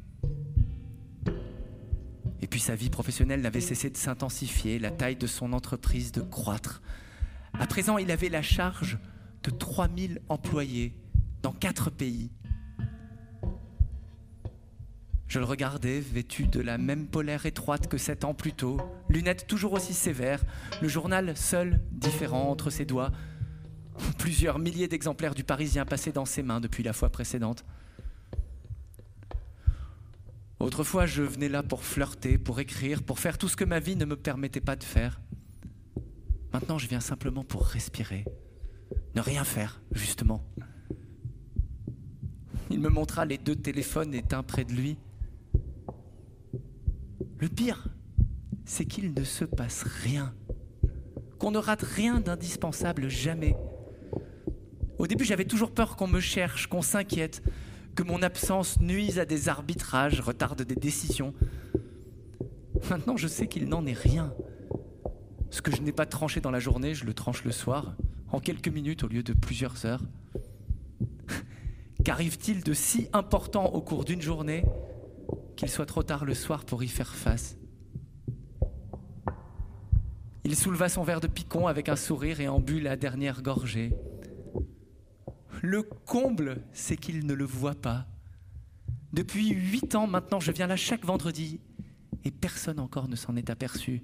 Et 2.40 2.46
puis 2.46 2.60
sa 2.60 2.74
vie 2.74 2.90
professionnelle 2.90 3.40
n'avait 3.40 3.60
cessé 3.60 3.88
de 3.88 3.96
s'intensifier, 3.96 4.78
la 4.78 4.90
taille 4.90 5.16
de 5.16 5.26
son 5.26 5.52
entreprise 5.52 6.12
de 6.12 6.20
croître. 6.20 6.82
À 7.58 7.66
présent, 7.66 7.98
il 7.98 8.10
avait 8.10 8.28
la 8.28 8.42
charge 8.42 8.98
de 9.44 9.50
3000 9.50 10.20
employés 10.28 10.94
dans 11.42 11.52
quatre 11.52 11.90
pays. 11.90 12.30
Je 15.28 15.38
le 15.38 15.44
regardais, 15.44 16.00
vêtu 16.00 16.46
de 16.46 16.60
la 16.60 16.76
même 16.76 17.06
polaire 17.06 17.46
étroite 17.46 17.88
que 17.88 17.96
sept 17.96 18.24
ans 18.24 18.34
plus 18.34 18.52
tôt, 18.52 18.78
lunettes 19.08 19.46
toujours 19.46 19.72
aussi 19.72 19.94
sévères, 19.94 20.42
le 20.82 20.88
journal 20.88 21.34
seul 21.36 21.80
différent 21.90 22.50
entre 22.50 22.68
ses 22.68 22.84
doigts, 22.84 23.12
Plusieurs 24.18 24.58
milliers 24.58 24.88
d'exemplaires 24.88 25.34
du 25.34 25.44
Parisien 25.44 25.84
passés 25.84 26.12
dans 26.12 26.24
ses 26.24 26.42
mains 26.42 26.60
depuis 26.60 26.82
la 26.82 26.92
fois 26.92 27.08
précédente. 27.10 27.64
Autrefois, 30.60 31.06
je 31.06 31.22
venais 31.22 31.48
là 31.48 31.64
pour 31.64 31.82
flirter, 31.82 32.38
pour 32.38 32.60
écrire, 32.60 33.02
pour 33.02 33.18
faire 33.18 33.36
tout 33.36 33.48
ce 33.48 33.56
que 33.56 33.64
ma 33.64 33.80
vie 33.80 33.96
ne 33.96 34.04
me 34.04 34.16
permettait 34.16 34.60
pas 34.60 34.76
de 34.76 34.84
faire. 34.84 35.20
Maintenant, 36.52 36.78
je 36.78 36.86
viens 36.86 37.00
simplement 37.00 37.42
pour 37.42 37.64
respirer. 37.64 38.24
Ne 39.16 39.20
rien 39.20 39.42
faire, 39.42 39.80
justement. 39.90 40.44
Il 42.70 42.78
me 42.78 42.88
montra 42.88 43.24
les 43.24 43.38
deux 43.38 43.56
téléphones 43.56 44.14
éteints 44.14 44.44
près 44.44 44.64
de 44.64 44.72
lui. 44.72 44.96
Le 47.38 47.48
pire, 47.48 47.88
c'est 48.64 48.86
qu'il 48.86 49.14
ne 49.14 49.24
se 49.24 49.44
passe 49.44 49.82
rien. 49.82 50.32
Qu'on 51.38 51.50
ne 51.50 51.58
rate 51.58 51.82
rien 51.82 52.20
d'indispensable 52.20 53.08
jamais. 53.08 53.56
Au 55.02 55.08
début, 55.08 55.24
j'avais 55.24 55.46
toujours 55.46 55.72
peur 55.72 55.96
qu'on 55.96 56.06
me 56.06 56.20
cherche, 56.20 56.68
qu'on 56.68 56.80
s'inquiète, 56.80 57.42
que 57.96 58.04
mon 58.04 58.22
absence 58.22 58.78
nuise 58.78 59.18
à 59.18 59.24
des 59.24 59.48
arbitrages, 59.48 60.20
retarde 60.20 60.62
des 60.62 60.76
décisions. 60.76 61.34
Maintenant, 62.88 63.16
je 63.16 63.26
sais 63.26 63.48
qu'il 63.48 63.68
n'en 63.68 63.84
est 63.84 63.98
rien. 63.98 64.32
Ce 65.50 65.60
que 65.60 65.74
je 65.74 65.82
n'ai 65.82 65.90
pas 65.90 66.06
tranché 66.06 66.40
dans 66.40 66.52
la 66.52 66.60
journée, 66.60 66.94
je 66.94 67.04
le 67.04 67.14
tranche 67.14 67.42
le 67.42 67.50
soir, 67.50 67.96
en 68.30 68.38
quelques 68.38 68.68
minutes 68.68 69.02
au 69.02 69.08
lieu 69.08 69.24
de 69.24 69.32
plusieurs 69.32 69.86
heures. 69.86 70.04
Qu'arrive-t-il 72.04 72.62
de 72.62 72.72
si 72.72 73.08
important 73.12 73.64
au 73.74 73.80
cours 73.80 74.04
d'une 74.04 74.22
journée 74.22 74.64
qu'il 75.56 75.68
soit 75.68 75.86
trop 75.86 76.04
tard 76.04 76.24
le 76.24 76.34
soir 76.34 76.64
pour 76.64 76.84
y 76.84 76.88
faire 76.88 77.12
face? 77.12 77.56
Il 80.44 80.54
souleva 80.54 80.88
son 80.88 81.02
verre 81.02 81.20
de 81.20 81.26
picon 81.26 81.66
avec 81.66 81.88
un 81.88 81.96
sourire 81.96 82.40
et 82.40 82.46
en 82.46 82.60
but 82.60 82.80
la 82.80 82.94
dernière 82.94 83.42
gorgée. 83.42 83.90
Le 85.62 85.84
comble, 85.84 86.60
c'est 86.72 86.96
qu'il 86.96 87.24
ne 87.24 87.34
le 87.34 87.44
voit 87.44 87.76
pas. 87.76 88.06
Depuis 89.12 89.48
huit 89.50 89.94
ans 89.94 90.08
maintenant, 90.08 90.40
je 90.40 90.50
viens 90.50 90.66
là 90.66 90.74
chaque 90.74 91.04
vendredi 91.04 91.60
et 92.24 92.32
personne 92.32 92.80
encore 92.80 93.08
ne 93.08 93.14
s'en 93.14 93.36
est 93.36 93.48
aperçu. 93.48 94.02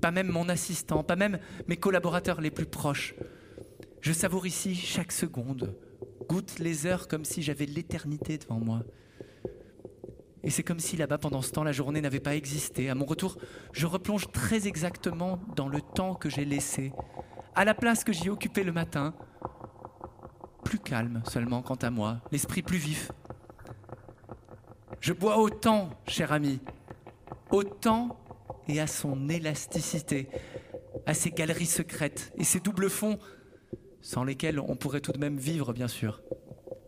Pas 0.00 0.12
même 0.12 0.28
mon 0.28 0.48
assistant, 0.48 1.02
pas 1.02 1.16
même 1.16 1.40
mes 1.66 1.76
collaborateurs 1.76 2.40
les 2.40 2.52
plus 2.52 2.66
proches. 2.66 3.16
Je 4.00 4.12
savoure 4.12 4.46
ici 4.46 4.76
chaque 4.76 5.10
seconde, 5.10 5.74
goûte 6.28 6.60
les 6.60 6.86
heures 6.86 7.08
comme 7.08 7.24
si 7.24 7.42
j'avais 7.42 7.66
l'éternité 7.66 8.38
devant 8.38 8.60
moi. 8.60 8.84
Et 10.44 10.50
c'est 10.50 10.62
comme 10.62 10.78
si 10.78 10.96
là-bas, 10.96 11.18
pendant 11.18 11.42
ce 11.42 11.50
temps, 11.50 11.64
la 11.64 11.72
journée 11.72 12.00
n'avait 12.00 12.20
pas 12.20 12.36
existé. 12.36 12.90
À 12.90 12.94
mon 12.94 13.06
retour, 13.06 13.38
je 13.72 13.86
replonge 13.86 14.30
très 14.30 14.68
exactement 14.68 15.40
dans 15.56 15.66
le 15.66 15.80
temps 15.80 16.14
que 16.14 16.30
j'ai 16.30 16.44
laissé, 16.44 16.92
à 17.56 17.64
la 17.64 17.74
place 17.74 18.04
que 18.04 18.12
j'y 18.12 18.30
occupais 18.30 18.62
le 18.62 18.70
matin, 18.70 19.14
plus 20.66 20.78
calme 20.80 21.22
seulement 21.30 21.62
quant 21.62 21.76
à 21.76 21.90
moi, 21.90 22.20
l'esprit 22.32 22.60
plus 22.60 22.78
vif. 22.78 23.12
Je 25.00 25.12
bois 25.12 25.38
autant, 25.38 25.90
cher 26.08 26.32
ami, 26.32 26.58
autant 27.52 28.18
et 28.66 28.80
à 28.80 28.88
son 28.88 29.28
élasticité, 29.28 30.28
à 31.06 31.14
ses 31.14 31.30
galeries 31.30 31.66
secrètes 31.66 32.32
et 32.36 32.42
ses 32.42 32.58
doubles 32.58 32.90
fonds, 32.90 33.20
sans 34.00 34.24
lesquels 34.24 34.58
on 34.58 34.74
pourrait 34.74 35.00
tout 35.00 35.12
de 35.12 35.20
même 35.20 35.38
vivre, 35.38 35.72
bien 35.72 35.86
sûr, 35.86 36.20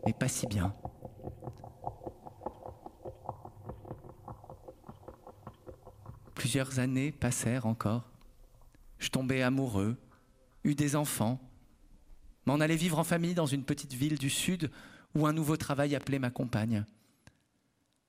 mais 0.05 0.11
pas 0.11 0.27
si 0.27 0.45
bien. 0.45 0.75
Plusieurs 6.35 6.79
années 6.79 7.13
passèrent 7.13 7.65
encore. 7.65 8.11
Je 8.97 9.07
tombais 9.07 9.41
amoureux, 9.41 9.95
eus 10.65 10.75
des 10.75 10.97
enfants, 10.97 11.39
m'en 12.49 12.61
aller 12.61 12.75
vivre 12.75 12.97
en 12.97 13.03
famille 13.03 13.35
dans 13.35 13.45
une 13.45 13.63
petite 13.63 13.93
ville 13.93 14.17
du 14.17 14.31
sud 14.31 14.71
où 15.13 15.27
un 15.27 15.33
nouveau 15.33 15.55
travail 15.55 15.95
appelait 15.95 16.17
ma 16.17 16.31
compagne. 16.31 16.83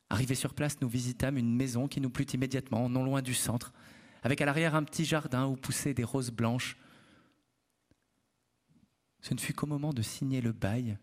Arrivé 0.08 0.34
sur 0.34 0.54
place, 0.54 0.80
nous 0.80 0.88
visitâmes 0.88 1.36
une 1.36 1.54
maison 1.54 1.88
qui 1.88 2.00
nous 2.00 2.08
plut 2.08 2.32
immédiatement, 2.32 2.88
non 2.88 3.04
loin 3.04 3.20
du 3.20 3.34
centre, 3.34 3.74
avec 4.22 4.40
à 4.40 4.46
l'arrière 4.46 4.74
un 4.74 4.82
petit 4.82 5.04
jardin 5.04 5.46
où 5.46 5.56
poussaient 5.56 5.92
des 5.92 6.04
roses 6.04 6.30
blanches. 6.30 6.78
Ce 9.20 9.34
ne 9.34 9.38
fut 9.38 9.52
qu'au 9.52 9.66
moment 9.66 9.92
de 9.92 10.00
signer 10.00 10.40
le 10.40 10.52
bail, 10.52 10.96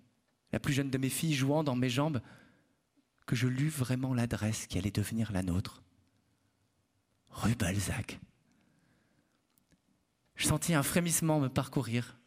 la 0.52 0.60
plus 0.60 0.74
jeune 0.74 0.90
de 0.90 0.98
mes 0.98 1.10
filles 1.10 1.36
jouant 1.36 1.64
dans 1.64 1.76
mes 1.76 1.90
jambes, 1.92 2.22
que 3.28 3.36
je 3.36 3.48
lus 3.48 3.70
vraiment 3.70 4.16
l'adresse 4.16 4.66
qui 4.66 4.80
allait 4.80 4.90
devenir 4.90 5.32
la 5.32 5.44
nôtre. 5.44 5.84
Rue 7.30 7.56
Balzac. 7.56 8.20
Je 10.36 10.48
sentis 10.48 10.74
un 10.74 10.82
frémissement 10.82 11.40
me 11.40 11.50
parcourir 11.50 12.18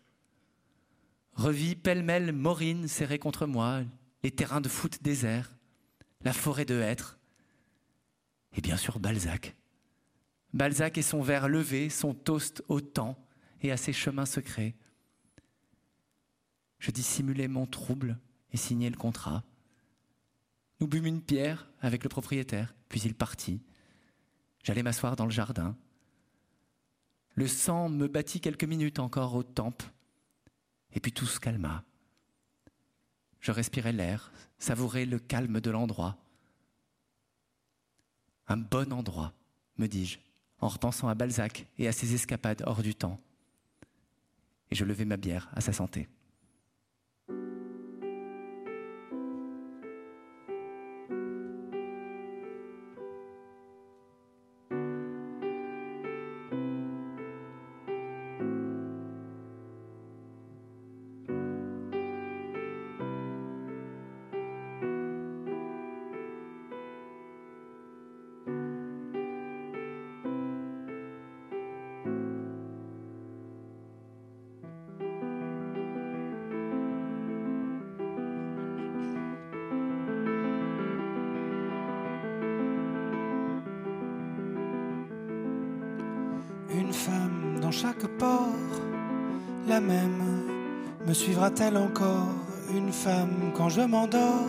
revis 1.35 1.77
pêle-mêle 1.77 2.33
Maureen 2.33 2.89
serrée 2.89 3.19
contre 3.19 3.47
moi, 3.47 3.83
les 4.23 4.31
terrains 4.31 4.61
de 4.61 4.69
foot 4.69 5.03
déserts, 5.03 5.57
la 6.23 6.33
forêt 6.33 6.65
de 6.65 6.81
hêtres, 6.81 7.19
et 8.53 8.61
bien 8.61 8.77
sûr 8.77 8.99
Balzac. 8.99 9.57
Balzac 10.53 10.99
et 10.99 11.03
son 11.03 11.23
verre 11.23 11.49
levé, 11.49 11.89
son 11.89 12.15
toast 12.15 12.63
au 12.69 12.81
temps 12.81 13.17
et 13.63 13.71
à 13.71 13.77
ses 13.77 13.93
chemins 13.93 14.27
secrets. 14.27 14.75
Je 16.79 16.91
dissimulais 16.91 17.49
mon 17.49 17.67
trouble 17.67 18.19
et 18.53 18.57
signai 18.57 18.91
le 18.91 18.97
contrat. 18.97 19.45
Nous 20.81 20.89
bûmes 20.89 21.07
une 21.07 21.23
pierre 21.23 21.71
avec 21.81 22.03
le 22.03 22.09
propriétaire, 22.09 22.75
puis 22.89 23.01
il 23.03 23.15
partit. 23.15 23.63
J'allais 24.65 24.83
m'asseoir 24.83 25.15
dans 25.15 25.27
le 25.27 25.31
jardin. 25.31 25.77
Le 27.35 27.47
sang 27.47 27.89
me 27.89 28.09
battit 28.09 28.41
quelques 28.41 28.65
minutes 28.65 28.99
encore 28.99 29.35
aux 29.35 29.43
tempes, 29.43 29.85
et 30.93 31.01
puis 31.01 31.13
tout 31.13 31.27
se 31.27 31.41
calma. 31.41 31.85
Je 33.41 33.53
respirais 33.53 33.93
l'air, 33.93 34.33
savourais 34.59 35.07
le 35.07 35.19
calme 35.19 35.61
de 35.61 35.71
l'endroit. 35.71 36.19
Un 38.49 38.57
bon 38.57 38.93
endroit, 38.93 39.33
me 39.79 39.87
dis-je, 39.87 40.19
en 40.61 40.69
repensant 40.69 41.09
à 41.09 41.15
Balzac 41.15 41.67
et 41.79 41.89
à 41.89 41.93
ses 41.93 42.15
escapades 42.15 42.63
hors 42.67 42.83
du 42.83 42.95
temps. 42.95 43.21
Et 44.71 44.75
je 44.75 44.85
levai 44.85 45.05
ma 45.05 45.17
bière 45.17 45.49
à 45.55 45.61
sa 45.61 45.73
santé. 45.73 46.09
Chaque 87.91 88.07
port, 88.19 88.55
la 89.67 89.81
même, 89.81 90.23
me 91.07 91.13
suivra-t-elle 91.13 91.77
encore 91.77 92.29
Une 92.73 92.93
femme 92.93 93.51
quand 93.57 93.69
je 93.69 93.81
m'endors, 93.81 94.47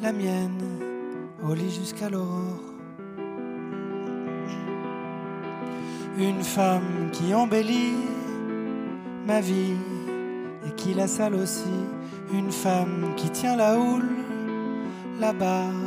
la 0.00 0.12
mienne, 0.12 0.62
au 1.46 1.52
lit 1.52 1.70
jusqu'à 1.70 2.08
l'aurore. 2.08 2.62
Une 6.18 6.42
femme 6.42 7.10
qui 7.12 7.34
embellit 7.34 7.96
ma 9.26 9.40
vie 9.40 9.76
et 10.66 10.70
qui 10.74 10.94
la 10.94 11.08
sale 11.08 11.34
aussi. 11.34 11.76
Une 12.32 12.52
femme 12.52 13.12
qui 13.16 13.28
tient 13.28 13.56
la 13.56 13.78
houle, 13.78 14.08
la 15.20 15.34
barre, 15.34 15.84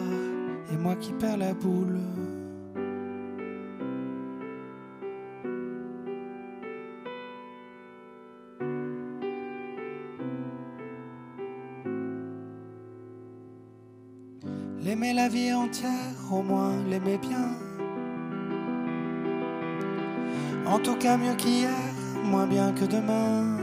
et 0.71 0.77
moi 0.77 0.95
qui 0.95 1.11
perds 1.13 1.37
la 1.37 1.53
boule. 1.55 2.14
Entière, 15.53 16.15
au 16.31 16.41
moins 16.41 16.73
l'aimer 16.89 17.17
bien. 17.17 17.49
En 20.65 20.79
tout 20.79 20.95
cas 20.95 21.17
mieux 21.17 21.35
qu'hier, 21.35 21.69
moins 22.23 22.47
bien 22.47 22.71
que 22.71 22.85
demain. 22.85 23.57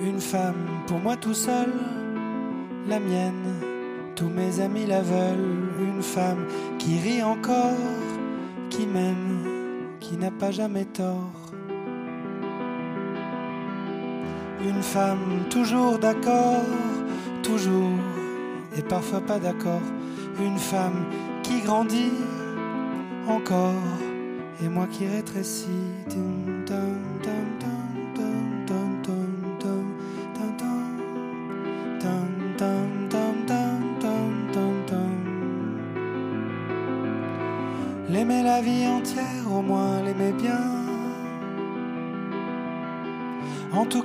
Une 0.00 0.20
femme 0.20 0.66
pour 0.86 0.98
moi 0.98 1.16
tout 1.16 1.34
seul, 1.34 1.72
la 2.86 3.00
mienne, 3.00 3.54
tous 4.14 4.28
mes 4.28 4.60
amis 4.60 4.86
la 4.86 5.00
veulent. 5.00 5.72
Une 5.80 6.02
femme 6.02 6.46
qui 6.78 6.98
rit 6.98 7.22
encore, 7.22 7.78
qui 8.68 8.86
m'aime, 8.86 9.96
qui 10.00 10.16
n'a 10.16 10.30
pas 10.30 10.50
jamais 10.50 10.84
tort. 10.84 11.50
Une 14.62 14.82
femme 14.82 15.46
toujours 15.48 15.98
d'accord, 15.98 16.62
toujours, 17.42 17.98
et 18.76 18.82
parfois 18.82 19.20
pas 19.20 19.38
d'accord. 19.38 19.82
Une 20.38 20.58
femme 20.58 21.06
qui 21.42 21.60
grandit 21.62 22.12
encore, 23.26 23.74
et 24.62 24.68
moi 24.68 24.86
qui 24.86 25.06
rétrécis. 25.06 25.66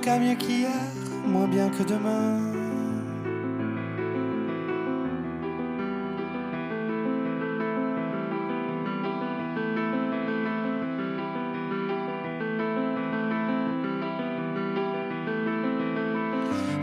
Cas 0.06 0.20
mieux 0.20 0.36
qu'hier, 0.36 0.70
moins 1.26 1.48
bien 1.48 1.68
que 1.68 1.82
demain. 1.82 2.38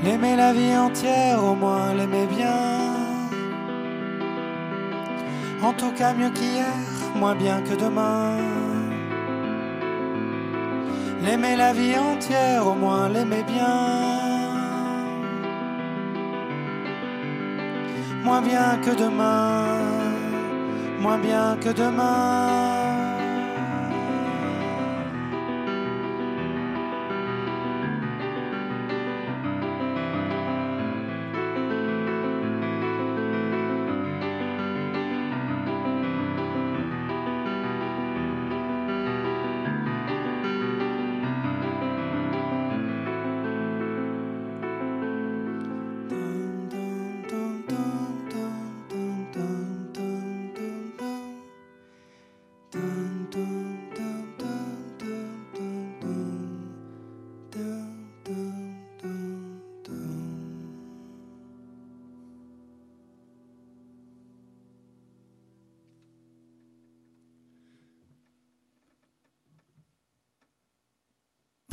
L'aimer 0.04 0.36
la 0.36 0.52
vie 0.52 0.76
entière, 0.76 1.42
au 1.46 1.56
moins 1.56 1.94
l'aimer 1.94 2.28
bien. 2.28 2.60
En 5.62 5.72
tout 5.72 5.94
cas 5.94 6.14
mieux 6.14 6.30
qu'hier, 6.32 6.76
moins 7.16 7.36
bien 7.36 7.62
que 7.62 7.74
demain. 7.74 8.33
L'aimer 11.24 11.56
la 11.56 11.72
vie 11.72 11.96
entière, 11.98 12.68
au 12.68 12.76
moins 12.76 13.08
l'aimer 13.08 13.44
bien. 13.44 14.14
Moins 18.26 18.42
bien 18.42 18.80
que 18.84 18.92
demain, 19.04 19.80
moins 21.00 21.18
bien 21.18 21.58
que 21.62 21.70
demain. 21.70 22.73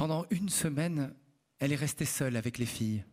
Pendant 0.01 0.25
une 0.31 0.49
semaine, 0.49 1.15
elle 1.59 1.75
est 1.75 1.77
restée 1.77 2.07
seule 2.07 2.39
avec 2.39 2.57
les 2.57 2.65
filles. 2.65 3.05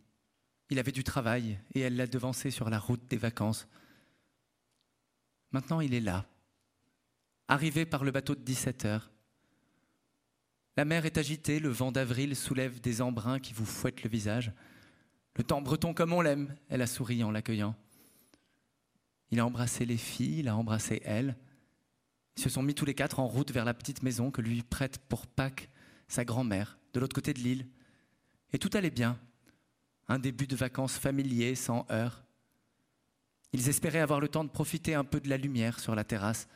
Il 0.70 0.78
avait 0.78 0.90
du 0.90 1.04
travail 1.04 1.58
et 1.74 1.80
elle 1.80 1.96
l'a 1.96 2.06
devancé 2.06 2.50
sur 2.50 2.70
la 2.70 2.78
route 2.78 3.06
des 3.08 3.18
vacances. 3.18 3.68
Maintenant, 5.52 5.82
il 5.82 5.92
est 5.92 6.00
là, 6.00 6.24
arrivé 7.46 7.84
par 7.84 8.04
le 8.04 8.10
bateau 8.10 8.34
de 8.34 8.40
17 8.40 8.86
heures. 8.86 9.10
La 10.78 10.86
mer 10.86 11.04
est 11.04 11.18
agitée, 11.18 11.60
le 11.60 11.68
vent 11.68 11.92
d'avril 11.92 12.34
soulève 12.34 12.80
des 12.80 13.02
embruns 13.02 13.38
qui 13.38 13.52
vous 13.52 13.66
fouettent 13.66 14.02
le 14.02 14.08
visage. 14.08 14.50
Le 15.36 15.44
temps 15.44 15.60
breton 15.60 15.92
comme 15.92 16.14
on 16.14 16.22
l'aime, 16.22 16.56
elle 16.70 16.80
a 16.80 16.86
souri 16.86 17.22
en 17.22 17.30
l'accueillant. 17.30 17.76
Il 19.30 19.40
a 19.40 19.44
embrassé 19.44 19.84
les 19.84 19.98
filles, 19.98 20.38
il 20.38 20.48
a 20.48 20.56
embrassé 20.56 21.02
elle. 21.04 21.36
Ils 22.38 22.42
se 22.44 22.48
sont 22.48 22.62
mis 22.62 22.74
tous 22.74 22.86
les 22.86 22.94
quatre 22.94 23.20
en 23.20 23.28
route 23.28 23.52
vers 23.52 23.66
la 23.66 23.74
petite 23.74 24.02
maison 24.02 24.30
que 24.30 24.40
lui 24.40 24.62
prête 24.62 24.96
pour 24.96 25.26
Pâques 25.26 25.68
sa 26.08 26.24
grand-mère, 26.24 26.77
de 26.92 27.00
l'autre 27.00 27.14
côté 27.14 27.34
de 27.34 27.40
l'île. 27.40 27.66
Et 28.52 28.58
tout 28.58 28.70
allait 28.74 28.90
bien. 28.90 29.18
Un 30.08 30.18
début 30.18 30.46
de 30.46 30.56
vacances 30.56 30.98
familier, 30.98 31.54
sans 31.54 31.86
heurts. 31.90 32.24
Ils 33.52 33.68
espéraient 33.68 34.00
avoir 34.00 34.20
le 34.20 34.28
temps 34.28 34.44
de 34.44 34.50
profiter 34.50 34.94
un 34.94 35.04
peu 35.04 35.20
de 35.20 35.28
la 35.28 35.36
lumière 35.36 35.80
sur 35.80 35.94
la 35.94 36.04
terrasse, 36.04 36.48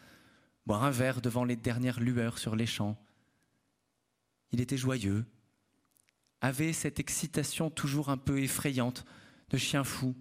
boire 0.66 0.84
un 0.84 0.90
verre 0.90 1.20
devant 1.20 1.44
les 1.44 1.56
dernières 1.56 2.00
lueurs 2.00 2.38
sur 2.38 2.56
les 2.56 2.66
champs. 2.66 2.98
Il 4.52 4.60
était 4.60 4.76
joyeux, 4.76 5.24
avait 6.40 6.72
cette 6.72 7.00
excitation 7.00 7.70
toujours 7.70 8.10
un 8.10 8.18
peu 8.18 8.42
effrayante 8.42 9.04
de 9.50 9.56
chien 9.56 9.84
fou. 9.84 10.14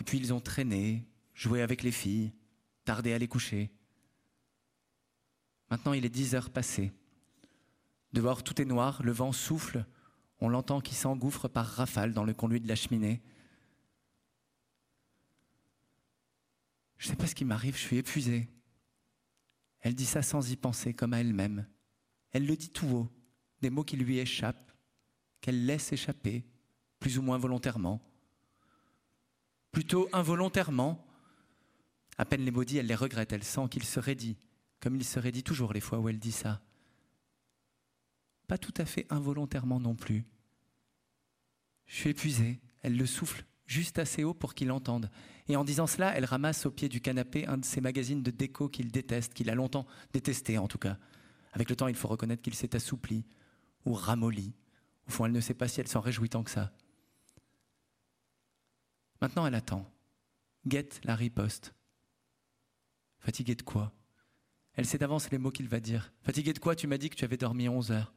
Et 0.00 0.04
puis 0.04 0.18
ils 0.18 0.34
ont 0.34 0.40
traîné, 0.40 1.06
joué 1.34 1.62
avec 1.62 1.82
les 1.82 1.92
filles, 1.92 2.32
tardé 2.84 3.12
à 3.12 3.18
les 3.18 3.28
coucher. 3.28 3.70
Maintenant 5.70 5.94
il 5.94 6.04
est 6.04 6.10
dix 6.10 6.34
heures 6.34 6.50
passées. 6.50 6.92
Dehors 8.16 8.42
tout 8.42 8.62
est 8.62 8.64
noir, 8.64 9.02
le 9.02 9.12
vent 9.12 9.30
souffle, 9.30 9.84
on 10.40 10.48
l'entend 10.48 10.80
qui 10.80 10.94
s'engouffre 10.94 11.48
par 11.48 11.66
rafale 11.66 12.14
dans 12.14 12.24
le 12.24 12.32
conduit 12.32 12.62
de 12.62 12.66
la 12.66 12.74
cheminée. 12.74 13.20
Je 16.96 17.06
ne 17.06 17.10
sais 17.10 17.16
pas 17.16 17.26
ce 17.26 17.34
qui 17.34 17.44
m'arrive, 17.44 17.76
je 17.76 17.82
suis 17.82 17.98
épuisé. 17.98 18.48
Elle 19.80 19.94
dit 19.94 20.06
ça 20.06 20.22
sans 20.22 20.50
y 20.50 20.56
penser, 20.56 20.94
comme 20.94 21.12
à 21.12 21.20
elle-même. 21.20 21.66
Elle 22.32 22.46
le 22.46 22.56
dit 22.56 22.70
tout 22.70 22.86
haut, 22.86 23.12
des 23.60 23.68
mots 23.68 23.84
qui 23.84 23.98
lui 23.98 24.16
échappent, 24.16 24.72
qu'elle 25.42 25.66
laisse 25.66 25.92
échapper, 25.92 26.46
plus 26.98 27.18
ou 27.18 27.22
moins 27.22 27.36
volontairement. 27.36 28.00
Plutôt 29.72 30.08
involontairement. 30.14 31.06
À 32.16 32.24
peine 32.24 32.46
les 32.46 32.50
maudits, 32.50 32.78
elle 32.78 32.86
les 32.86 32.94
regrette, 32.94 33.34
elle 33.34 33.44
sent 33.44 33.68
qu'il 33.70 33.84
serait 33.84 34.14
dit, 34.14 34.38
comme 34.80 34.96
il 34.96 35.04
serait 35.04 35.32
dit 35.32 35.44
toujours 35.44 35.74
les 35.74 35.82
fois 35.82 35.98
où 35.98 36.08
elle 36.08 36.18
dit 36.18 36.32
ça. 36.32 36.62
Pas 38.46 38.58
tout 38.58 38.74
à 38.76 38.84
fait 38.84 39.06
involontairement 39.10 39.80
non 39.80 39.94
plus. 39.94 40.24
Je 41.86 41.96
suis 41.96 42.10
épuisé, 42.10 42.60
elle 42.82 42.96
le 42.96 43.06
souffle 43.06 43.44
juste 43.66 43.98
assez 43.98 44.24
haut 44.24 44.34
pour 44.34 44.54
qu'il 44.54 44.70
entende. 44.70 45.10
Et 45.48 45.56
en 45.56 45.64
disant 45.64 45.86
cela, 45.86 46.16
elle 46.16 46.24
ramasse 46.24 46.66
au 46.66 46.70
pied 46.70 46.88
du 46.88 47.00
canapé 47.00 47.46
un 47.46 47.58
de 47.58 47.64
ces 47.64 47.80
magazines 47.80 48.22
de 48.22 48.30
déco 48.30 48.68
qu'il 48.68 48.90
déteste, 48.90 49.34
qu'il 49.34 49.50
a 49.50 49.54
longtemps 49.54 49.86
détesté 50.12 50.58
en 50.58 50.68
tout 50.68 50.78
cas. 50.78 50.98
Avec 51.52 51.70
le 51.70 51.76
temps, 51.76 51.88
il 51.88 51.94
faut 51.94 52.08
reconnaître 52.08 52.42
qu'il 52.42 52.54
s'est 52.54 52.76
assoupli 52.76 53.24
ou 53.84 53.92
ramolli. 53.92 54.54
Au 55.08 55.10
fond, 55.10 55.26
elle 55.26 55.32
ne 55.32 55.40
sait 55.40 55.54
pas 55.54 55.68
si 55.68 55.80
elle 55.80 55.88
s'en 55.88 56.00
réjouit 56.00 56.28
tant 56.28 56.42
que 56.42 56.50
ça. 56.50 56.72
Maintenant, 59.20 59.46
elle 59.46 59.54
attend. 59.54 59.90
Guette 60.66 61.00
la 61.04 61.14
riposte. 61.14 61.74
Fatiguée 63.20 63.54
de 63.54 63.62
quoi? 63.62 63.92
Elle 64.74 64.84
sait 64.84 64.98
d'avance 64.98 65.30
les 65.30 65.38
mots 65.38 65.50
qu'il 65.50 65.68
va 65.68 65.80
dire. 65.80 66.12
Fatiguée 66.22 66.52
de 66.52 66.58
quoi? 66.58 66.76
Tu 66.76 66.86
m'as 66.86 66.98
dit 66.98 67.08
que 67.08 67.14
tu 67.14 67.24
avais 67.24 67.36
dormi 67.36 67.68
onze 67.68 67.92
heures. 67.92 68.12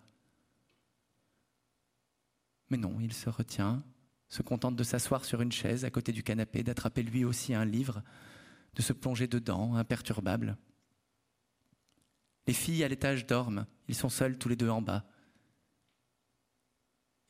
Mais 2.70 2.78
non, 2.78 3.00
il 3.00 3.14
se 3.14 3.30
retient, 3.30 3.84
se 4.28 4.42
contente 4.42 4.76
de 4.76 4.84
s'asseoir 4.84 5.26
sur 5.26 5.42
une 5.42 5.52
chaise 5.52 5.86
à 5.86 5.92
côté 5.92 6.12
du 6.12 6.24
canapé, 6.24 6.64
d'attraper 6.64 7.04
lui 7.04 7.26
aussi 7.26 7.54
un 7.54 7.66
livre, 7.66 8.04
de 8.76 8.82
se 8.82 8.94
plonger 8.94 9.28
dedans, 9.28 9.76
imperturbable. 9.76 10.58
Les 12.48 12.54
filles 12.54 12.84
à 12.84 12.88
l'étage 12.88 13.26
dorment, 13.26 13.66
ils 13.88 13.96
sont 13.96 14.10
seuls 14.10 14.38
tous 14.38 14.50
les 14.50 14.56
deux 14.56 14.70
en 14.70 14.82
bas. 14.82 15.06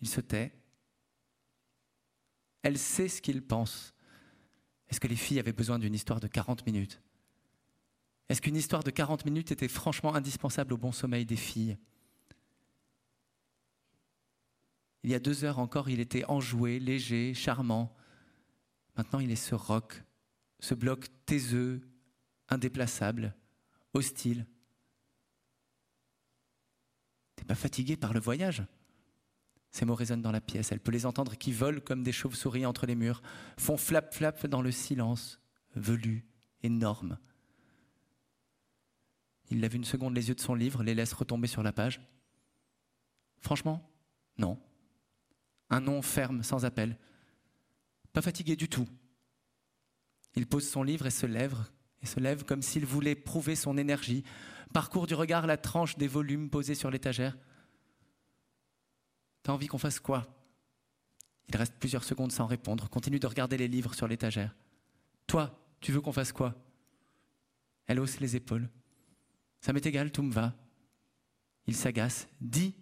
Il 0.01 0.07
se 0.07 0.21
tait. 0.21 0.53
Elle 2.61 2.77
sait 2.77 3.07
ce 3.07 3.21
qu'il 3.21 3.41
pense. 3.41 3.93
Est-ce 4.89 4.99
que 4.99 5.07
les 5.07 5.15
filles 5.15 5.39
avaient 5.39 5.53
besoin 5.53 5.79
d'une 5.79 5.93
histoire 5.93 6.19
de 6.19 6.27
40 6.27 6.65
minutes? 6.65 7.01
Est-ce 8.27 8.41
qu'une 8.41 8.55
histoire 8.55 8.83
de 8.83 8.91
40 8.91 9.25
minutes 9.25 9.51
était 9.51 9.67
franchement 9.67 10.15
indispensable 10.15 10.73
au 10.73 10.77
bon 10.77 10.91
sommeil 10.91 11.25
des 11.25 11.35
filles? 11.35 11.77
Il 15.03 15.09
y 15.09 15.15
a 15.15 15.19
deux 15.19 15.43
heures 15.43 15.59
encore, 15.59 15.89
il 15.89 15.99
était 15.99 16.25
enjoué, 16.25 16.79
léger, 16.79 17.33
charmant. 17.33 17.95
Maintenant, 18.97 19.19
il 19.19 19.31
est 19.31 19.35
ce 19.35 19.55
roc, 19.55 20.03
ce 20.59 20.73
bloc 20.73 21.07
taiseux, 21.25 21.81
indéplaçable, 22.49 23.33
hostile. 23.93 24.45
T'es 27.35 27.45
pas 27.45 27.55
fatigué 27.55 27.95
par 27.95 28.13
le 28.13 28.19
voyage? 28.19 28.63
Ces 29.71 29.85
mots 29.85 29.95
résonnent 29.95 30.21
dans 30.21 30.31
la 30.31 30.41
pièce. 30.41 30.71
Elle 30.71 30.79
peut 30.81 30.91
les 30.91 31.05
entendre 31.05 31.37
qui 31.37 31.53
volent 31.53 31.79
comme 31.79 32.03
des 32.03 32.11
chauves-souris 32.11 32.65
entre 32.65 32.85
les 32.85 32.95
murs, 32.95 33.21
font 33.57 33.77
flap-flap 33.77 34.47
dans 34.47 34.61
le 34.61 34.71
silence, 34.71 35.39
velu, 35.75 36.25
énorme. 36.63 37.17
Il 39.51 39.61
lève 39.61 39.75
une 39.75 39.85
seconde 39.85 40.15
les 40.15 40.27
yeux 40.27 40.35
de 40.35 40.41
son 40.41 40.55
livre, 40.55 40.83
les 40.83 40.95
laisse 40.95 41.13
retomber 41.13 41.47
sur 41.47 41.63
la 41.63 41.71
page. 41.71 42.01
Franchement, 43.39 43.89
non 44.37 44.59
un 45.69 45.81
nom 45.81 46.01
ferme, 46.01 46.43
sans 46.43 46.65
appel. 46.65 46.97
Pas 48.13 48.21
fatigué 48.21 48.55
du 48.55 48.67
tout. 48.69 48.87
Il 50.35 50.47
pose 50.47 50.67
son 50.67 50.83
livre 50.83 51.05
et 51.05 51.11
se 51.11 51.25
lève, 51.25 51.55
et 52.01 52.05
se 52.05 52.19
lève 52.19 52.43
comme 52.43 52.61
s'il 52.61 52.85
voulait 52.85 53.15
prouver 53.15 53.55
son 53.55 53.77
énergie, 53.77 54.23
parcourt 54.73 55.07
du 55.07 55.15
regard 55.15 55.47
la 55.47 55.57
tranche 55.57 55.97
des 55.97 56.07
volumes 56.07 56.49
posés 56.49 56.75
sur 56.75 56.91
l'étagère. 56.91 57.37
T'as 59.43 59.53
envie 59.53 59.67
qu'on 59.67 59.77
fasse 59.77 59.99
quoi? 59.99 60.27
Il 61.49 61.57
reste 61.57 61.75
plusieurs 61.79 62.03
secondes 62.03 62.31
sans 62.31 62.45
répondre, 62.45 62.89
continue 62.89 63.19
de 63.19 63.27
regarder 63.27 63.57
les 63.57 63.67
livres 63.67 63.95
sur 63.95 64.07
l'étagère. 64.07 64.55
Toi, 65.25 65.59
tu 65.79 65.91
veux 65.91 66.01
qu'on 66.01 66.11
fasse 66.11 66.31
quoi? 66.31 66.55
Elle 67.87 67.99
hausse 67.99 68.19
les 68.19 68.35
épaules. 68.35 68.69
Ça 69.61 69.73
m'est 69.73 69.85
égal, 69.85 70.11
tout 70.11 70.21
me 70.21 70.31
va. 70.31 70.53
Il 71.65 71.75
s'agace. 71.75 72.27
Dis 72.39 72.75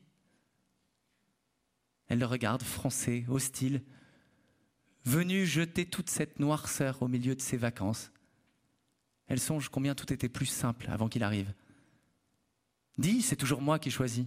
elle 2.08 2.20
le 2.20 2.26
regarde, 2.26 2.64
froncée, 2.64 3.26
hostile, 3.28 3.84
venue 5.06 5.46
jeter 5.46 5.86
toute 5.86 6.10
cette 6.10 6.40
noirceur 6.40 7.02
au 7.02 7.08
milieu 7.08 7.36
de 7.36 7.42
ses 7.42 7.58
vacances. 7.58 8.12
Elle 9.28 9.40
songe 9.40 9.70
combien 9.70 9.96
tout 9.96 10.12
était 10.12 10.30
plus 10.30 10.46
simple 10.46 10.90
avant 10.90 11.10
qu'il 11.10 11.24
arrive. 11.24 11.54
Dis, 12.98 13.22
c'est 13.22 13.36
toujours 13.36 13.62
moi 13.62 13.80
qui 13.80 13.92
choisis. 13.92 14.26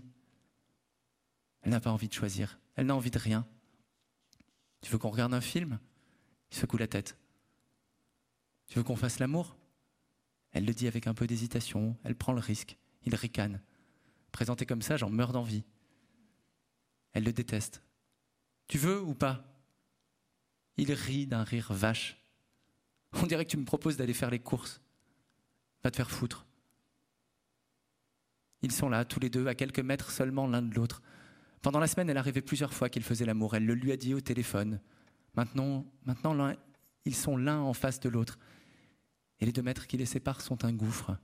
Elle 1.63 1.73
n'a 1.73 1.81
pas 1.81 1.93
envie 1.93 2.09
de 2.09 2.15
choisir, 2.15 2.59
elle 2.77 2.87
n'a 2.87 2.97
envie 2.97 3.11
de 3.11 3.19
rien. 3.19 3.47
Tu 4.81 4.91
veux 4.91 4.99
qu'on 4.99 5.11
regarde 5.11 5.35
un 5.35 5.41
film? 5.41 5.79
Il 6.51 6.57
secoue 6.57 6.79
la 6.79 6.87
tête. 6.87 7.19
Tu 8.67 8.79
veux 8.79 8.85
qu'on 8.85 8.97
fasse 8.97 9.19
l'amour? 9.19 9.57
Elle 10.53 10.65
le 10.65 10.73
dit 10.73 10.89
avec 10.89 11.07
un 11.07 11.15
peu 11.15 11.27
d'hésitation, 11.27 11.97
elle 12.05 12.17
prend 12.17 12.33
le 12.33 12.41
risque, 12.41 12.77
il 13.05 13.15
ricane. 13.15 13.61
Présenté 14.33 14.67
comme 14.67 14.83
ça, 14.83 14.97
j'en 14.97 15.11
meurs 15.11 15.33
d'envie. 15.33 15.65
Elle 17.13 17.25
le 17.25 17.33
déteste. 17.33 17.83
Tu 18.67 18.79
veux 18.79 19.01
ou 19.01 19.15
pas? 19.15 19.45
Il 20.77 20.93
rit 20.93 21.27
d'un 21.27 21.43
rire 21.43 21.73
vache. 21.73 22.17
On 23.13 23.27
dirait 23.27 23.45
que 23.45 23.51
tu 23.51 23.57
me 23.57 23.65
proposes 23.65 23.97
d'aller 23.97 24.15
faire 24.15 24.31
les 24.31 24.39
courses. 24.39 24.81
Va 25.83 25.91
te 25.91 25.97
faire 25.97 26.11
foutre. 26.11 26.47
Ils 28.63 28.73
sont 28.73 28.89
là, 28.89 29.05
tous 29.05 29.21
les 29.21 29.31
deux, 29.31 29.47
à 29.47 29.55
quelques 29.55 29.81
mètres 29.81 30.11
seulement 30.11 30.47
l'un 30.47 30.63
de 30.63 30.75
l'autre. 30.75 31.03
Pendant 31.63 31.81
la 31.81 31.87
semaine, 31.87 32.09
elle 32.11 32.17
arrivait 32.17 32.43
plusieurs 32.43 32.73
fois 32.73 32.89
qu'ils 32.89 33.03
faisaient 33.03 33.25
l'amour. 33.25 33.55
Elle 33.55 33.67
le 33.67 33.75
lui 33.75 33.93
a 33.93 33.97
dit 33.97 34.15
au 34.15 34.21
téléphone. 34.21 34.81
Maintenant, 35.35 35.87
maintenant 36.05 36.55
ils 37.05 37.15
sont 37.15 37.37
l'un 37.37 37.59
en 37.61 37.73
face 37.73 38.01
de 38.01 38.09
l'autre. 38.09 38.39
Et 39.41 39.47
les 39.47 39.53
deux 39.53 39.63
mètres 39.63 39.87
qui 39.87 39.97
les 39.97 40.07
séparent 40.07 40.43
sont 40.43 40.65
un 40.65 40.73
gouffre. 40.73 41.17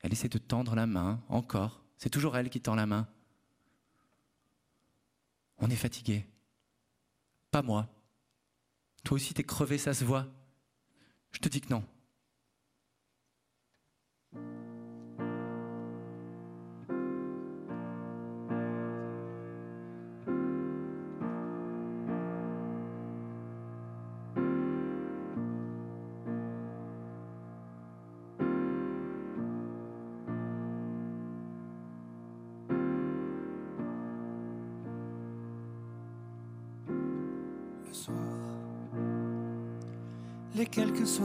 Elle 0.00 0.12
essaie 0.12 0.28
de 0.28 0.38
tendre 0.38 0.74
la 0.74 0.86
main, 0.86 1.22
encore. 1.28 1.84
C'est 1.96 2.10
toujours 2.10 2.36
elle 2.36 2.50
qui 2.50 2.60
tend 2.60 2.74
la 2.74 2.86
main. 2.86 3.08
On 5.62 5.70
est 5.70 5.76
fatigué. 5.76 6.26
Pas 7.52 7.62
moi. 7.62 7.88
Toi 9.04 9.14
aussi, 9.14 9.32
t'es 9.32 9.44
crevé, 9.44 9.78
ça 9.78 9.94
se 9.94 10.04
voit. 10.04 10.26
Je 11.30 11.38
te 11.38 11.48
dis 11.48 11.60
que 11.60 11.70
non. 11.70 11.84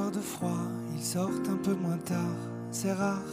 Soirs 0.07 0.11
de 0.11 0.19
froid, 0.19 0.67
ils 0.95 1.03
sortent 1.03 1.49
un 1.49 1.57
peu 1.57 1.73
moins 1.73 1.97
tard, 1.97 2.37
c'est 2.71 2.93
rare. 2.93 3.29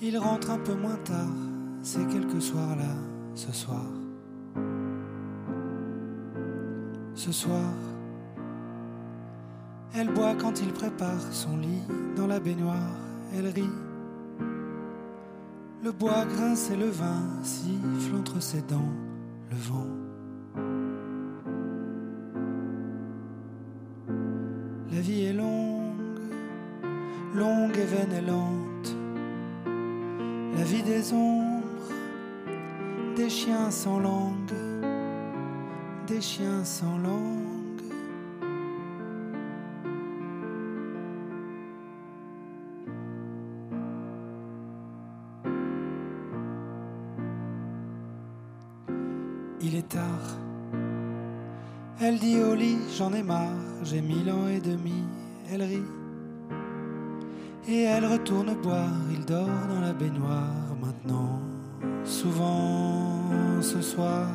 Ils 0.00 0.18
rentrent 0.18 0.50
un 0.50 0.58
peu 0.58 0.74
moins 0.74 0.98
tard, 1.04 1.36
ces 1.82 2.04
quelques 2.06 2.42
soirs-là, 2.42 2.94
ce 3.34 3.52
soir. 3.52 3.86
Ce 7.14 7.32
soir, 7.32 7.72
Elle 9.92 10.12
boit 10.12 10.36
quand 10.36 10.60
il 10.62 10.72
prépare 10.72 11.20
son 11.32 11.56
lit 11.56 11.82
dans 12.16 12.28
la 12.28 12.38
baignoire, 12.38 12.96
elle 13.34 13.48
rit. 13.48 13.74
Le 15.82 15.90
bois 15.90 16.24
grince 16.26 16.70
et 16.70 16.76
le 16.76 16.88
vin 16.88 17.22
siffle 17.42 18.14
entre 18.16 18.40
ses 18.40 18.62
dents, 18.62 18.94
le 19.50 19.56
vent. 19.56 20.09
Mille 54.00 54.30
ans 54.30 54.48
et 54.48 54.60
demi. 54.60 55.04
Elle 55.52 55.62
rit. 55.62 55.82
Et 57.68 57.82
elle 57.82 58.06
retourne 58.06 58.54
boire, 58.62 58.96
il 59.12 59.24
dort 59.24 59.46
dans 59.68 59.80
la 59.80 59.92
baignoire 59.92 60.74
maintenant. 60.80 61.40
Souvent 62.04 63.60
ce 63.60 63.80
soir, 63.80 64.26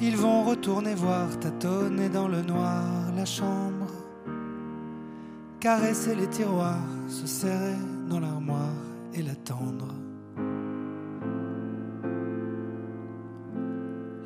ils 0.00 0.16
vont 0.16 0.42
retourner 0.44 0.94
voir, 0.94 1.38
tâtonner 1.38 2.08
dans 2.08 2.28
le 2.28 2.42
noir 2.42 2.84
la 3.16 3.24
chambre, 3.24 3.86
caresser 5.60 6.14
les 6.14 6.26
tiroirs, 6.26 6.88
se 7.08 7.26
serrer 7.26 7.76
dans 8.08 8.20
l'armoire 8.20 8.74
et 9.14 9.22
l'attendre. 9.22 9.94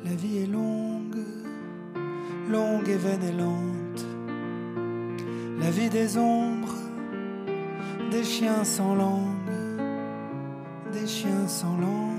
La 0.03 0.15
vie 0.15 0.39
est 0.39 0.47
longue, 0.47 0.70
longue 2.51 2.89
et 2.89 2.97
vaine 2.97 3.23
et 3.23 3.31
lente. 3.31 4.05
La 5.59 5.71
vie 5.71 5.89
des 5.89 6.17
ombres, 6.17 6.75
des 8.11 8.23
chiens 8.23 8.63
sans 8.63 8.93
langue, 8.95 9.51
des 10.91 11.07
chiens 11.07 11.47
sans 11.47 11.77
langue. 11.77 12.10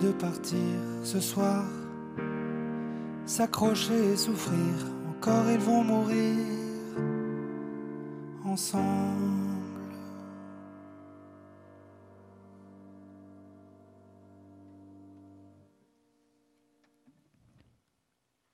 De 0.00 0.12
partir 0.12 0.58
ce 1.02 1.20
soir. 1.20 1.64
S'accrocher 3.26 4.12
et 4.12 4.16
souffrir, 4.16 4.74
encore 5.10 5.50
ils 5.50 5.58
vont 5.58 5.84
mourir 5.84 6.38
ensemble. 8.44 9.58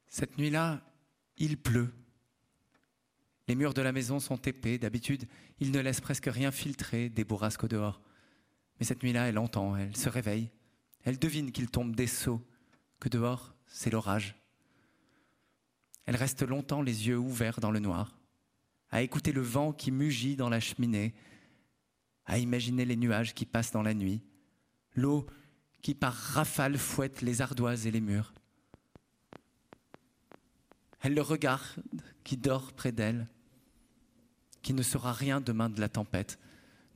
Cette 0.09 0.39
nuit-là, 0.39 0.81
il 1.39 1.57
pleut. 1.57 1.93
Les 3.49 3.55
murs 3.55 3.75
de 3.75 3.83
la 3.83 3.93
maison 3.93 4.21
sont 4.21 4.37
épais. 4.37 4.79
D'habitude, 4.79 5.25
il 5.61 5.71
ne 5.71 5.81
laisse 5.81 6.01
presque 6.01 6.27
rien 6.27 6.51
filtrer 6.51 7.09
des 7.09 7.25
bourrasques 7.25 7.65
au 7.65 7.69
dehors. 7.69 8.01
Mais 8.79 8.87
cette 8.87 9.03
nuit-là, 9.03 9.29
elle 9.29 9.39
entend, 9.39 9.77
elle 9.77 9.97
se 9.97 10.09
réveille. 10.09 10.51
Elle 11.05 11.19
devine 11.19 11.53
qu'il 11.53 11.69
tombe 11.69 11.95
des 11.95 12.07
seaux, 12.07 12.43
que 12.99 13.09
dehors, 13.09 13.55
c'est 13.67 13.91
l'orage. 13.91 14.35
Elle 16.07 16.17
reste 16.17 16.43
longtemps 16.43 16.83
les 16.83 17.09
yeux 17.09 17.19
ouverts 17.19 17.61
dans 17.61 17.71
le 17.71 17.79
noir, 17.79 18.19
à 18.91 19.03
écouter 19.03 19.33
le 19.33 19.43
vent 19.43 19.73
qui 19.73 19.91
mugit 19.91 20.37
dans 20.37 20.49
la 20.49 20.61
cheminée, 20.61 21.15
à 22.27 22.39
imaginer 22.39 22.85
les 22.85 22.97
nuages 22.97 23.35
qui 23.35 23.45
passent 23.45 23.73
dans 23.73 23.83
la 23.83 23.95
nuit, 23.95 24.23
l'eau 24.95 25.27
qui 25.83 25.95
par 25.95 26.15
rafale 26.15 26.79
fouette 26.79 27.21
les 27.21 27.43
ardoises 27.43 27.87
et 27.87 27.91
les 27.91 28.01
murs. 28.01 28.33
Elle 31.01 31.15
le 31.15 31.21
regarde 31.21 31.63
qui 32.25 32.39
dort 32.39 32.73
près 32.73 32.93
d'elle, 32.93 33.29
qui 34.63 34.73
ne 34.73 34.83
saura 34.83 35.13
rien 35.13 35.43
demain 35.43 35.69
de 35.69 35.81
la 35.81 35.91
tempête, 35.91 36.39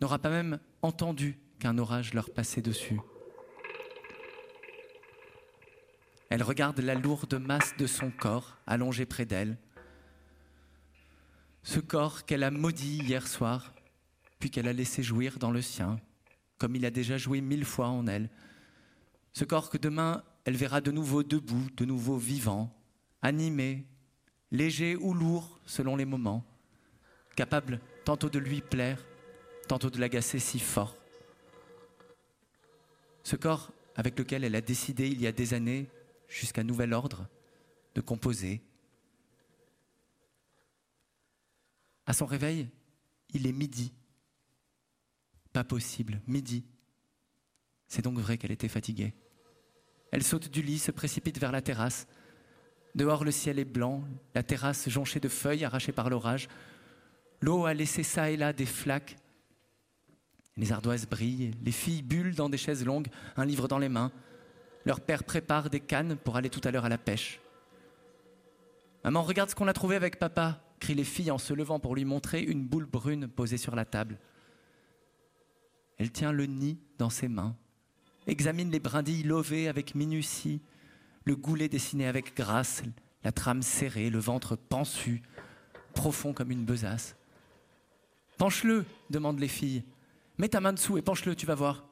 n'aura 0.00 0.18
pas 0.18 0.30
même 0.30 0.58
entendu 0.80 1.38
qu'un 1.58 1.76
orage 1.76 2.14
leur 2.14 2.30
passait 2.30 2.62
dessus. 2.62 2.98
Elle 6.28 6.42
regarde 6.42 6.80
la 6.80 6.94
lourde 6.94 7.34
masse 7.34 7.76
de 7.76 7.86
son 7.86 8.10
corps 8.10 8.56
allongé 8.66 9.06
près 9.06 9.24
d'elle, 9.24 9.56
ce 11.62 11.80
corps 11.80 12.24
qu'elle 12.24 12.44
a 12.44 12.50
maudit 12.50 12.98
hier 12.98 13.26
soir, 13.26 13.74
puis 14.38 14.50
qu'elle 14.50 14.68
a 14.68 14.72
laissé 14.72 15.02
jouir 15.02 15.38
dans 15.38 15.50
le 15.50 15.62
sien, 15.62 16.00
comme 16.56 16.76
il 16.76 16.86
a 16.86 16.90
déjà 16.90 17.18
joué 17.18 17.40
mille 17.40 17.64
fois 17.64 17.88
en 17.88 18.06
elle, 18.06 18.30
ce 19.32 19.44
corps 19.44 19.70
que 19.70 19.78
demain 19.78 20.22
elle 20.44 20.56
verra 20.56 20.80
de 20.80 20.90
nouveau 20.90 21.22
debout, 21.22 21.66
de 21.76 21.84
nouveau 21.84 22.16
vivant, 22.16 22.74
animé, 23.20 23.84
léger 24.50 24.96
ou 24.96 25.12
lourd 25.12 25.60
selon 25.66 25.96
les 25.96 26.06
moments, 26.06 26.44
capable 27.36 27.80
tantôt 28.04 28.30
de 28.30 28.38
lui 28.38 28.62
plaire, 28.62 29.04
tantôt 29.66 29.90
de 29.90 30.00
l'agacer 30.00 30.38
si 30.38 30.58
fort. 30.58 30.96
Ce 33.22 33.36
corps 33.36 33.72
avec 33.94 34.18
lequel 34.18 34.44
elle 34.44 34.54
a 34.54 34.62
décidé 34.62 35.08
il 35.08 35.20
y 35.20 35.26
a 35.26 35.32
des 35.32 35.52
années, 35.52 35.86
jusqu'à 36.28 36.62
nouvel 36.62 36.92
ordre, 36.92 37.28
de 37.94 38.00
composer. 38.00 38.62
À 42.06 42.12
son 42.12 42.26
réveil, 42.26 42.68
il 43.34 43.46
est 43.46 43.52
midi. 43.52 43.92
Pas 45.52 45.64
possible, 45.64 46.20
midi. 46.26 46.64
C'est 47.86 48.02
donc 48.02 48.18
vrai 48.18 48.38
qu'elle 48.38 48.52
était 48.52 48.68
fatiguée. 48.68 49.14
Elle 50.10 50.22
saute 50.22 50.48
du 50.48 50.62
lit, 50.62 50.78
se 50.78 50.90
précipite 50.90 51.38
vers 51.38 51.52
la 51.52 51.62
terrasse. 51.62 52.06
Dehors, 52.94 53.24
le 53.24 53.30
ciel 53.30 53.58
est 53.58 53.64
blanc, 53.64 54.04
la 54.34 54.42
terrasse 54.42 54.88
jonchée 54.88 55.20
de 55.20 55.28
feuilles 55.28 55.64
arrachées 55.64 55.92
par 55.92 56.10
l'orage. 56.10 56.48
L'eau 57.40 57.66
a 57.66 57.74
laissé 57.74 58.02
ça 58.02 58.30
et 58.30 58.36
là 58.36 58.52
des 58.52 58.66
flaques. 58.66 59.16
Les 60.56 60.72
ardoises 60.72 61.06
brillent, 61.06 61.52
les 61.62 61.72
filles 61.72 62.02
bullent 62.02 62.34
dans 62.34 62.48
des 62.48 62.56
chaises 62.56 62.84
longues, 62.84 63.08
un 63.36 63.44
livre 63.44 63.68
dans 63.68 63.78
les 63.78 63.88
mains. 63.88 64.10
Leur 64.88 65.02
père 65.02 65.22
prépare 65.22 65.68
des 65.68 65.80
cannes 65.80 66.16
pour 66.16 66.36
aller 66.36 66.48
tout 66.48 66.62
à 66.64 66.70
l'heure 66.70 66.86
à 66.86 66.88
la 66.88 66.96
pêche. 66.96 67.40
Maman, 69.04 69.22
regarde 69.22 69.50
ce 69.50 69.54
qu'on 69.54 69.68
a 69.68 69.74
trouvé 69.74 69.96
avec 69.96 70.18
papa, 70.18 70.62
crient 70.80 70.94
les 70.94 71.04
filles 71.04 71.30
en 71.30 71.36
se 71.36 71.52
levant 71.52 71.78
pour 71.78 71.94
lui 71.94 72.06
montrer 72.06 72.40
une 72.40 72.66
boule 72.66 72.86
brune 72.86 73.28
posée 73.28 73.58
sur 73.58 73.76
la 73.76 73.84
table. 73.84 74.18
Elle 75.98 76.10
tient 76.10 76.32
le 76.32 76.46
nid 76.46 76.78
dans 76.96 77.10
ses 77.10 77.28
mains, 77.28 77.54
examine 78.26 78.70
les 78.70 78.80
brindilles 78.80 79.24
lovées 79.24 79.68
avec 79.68 79.94
minutie, 79.94 80.62
le 81.24 81.36
goulet 81.36 81.68
dessiné 81.68 82.06
avec 82.06 82.34
grâce, 82.34 82.82
la 83.24 83.32
trame 83.32 83.60
serrée, 83.60 84.08
le 84.08 84.18
ventre 84.18 84.56
pensu, 84.56 85.20
profond 85.92 86.32
comme 86.32 86.50
une 86.50 86.64
besace. 86.64 87.14
Penche-le, 88.38 88.86
demandent 89.10 89.38
les 89.38 89.48
filles. 89.48 89.84
Mets 90.38 90.48
ta 90.48 90.62
main 90.62 90.72
dessous 90.72 90.96
et 90.96 91.02
penche-le, 91.02 91.36
tu 91.36 91.44
vas 91.44 91.54
voir. 91.54 91.84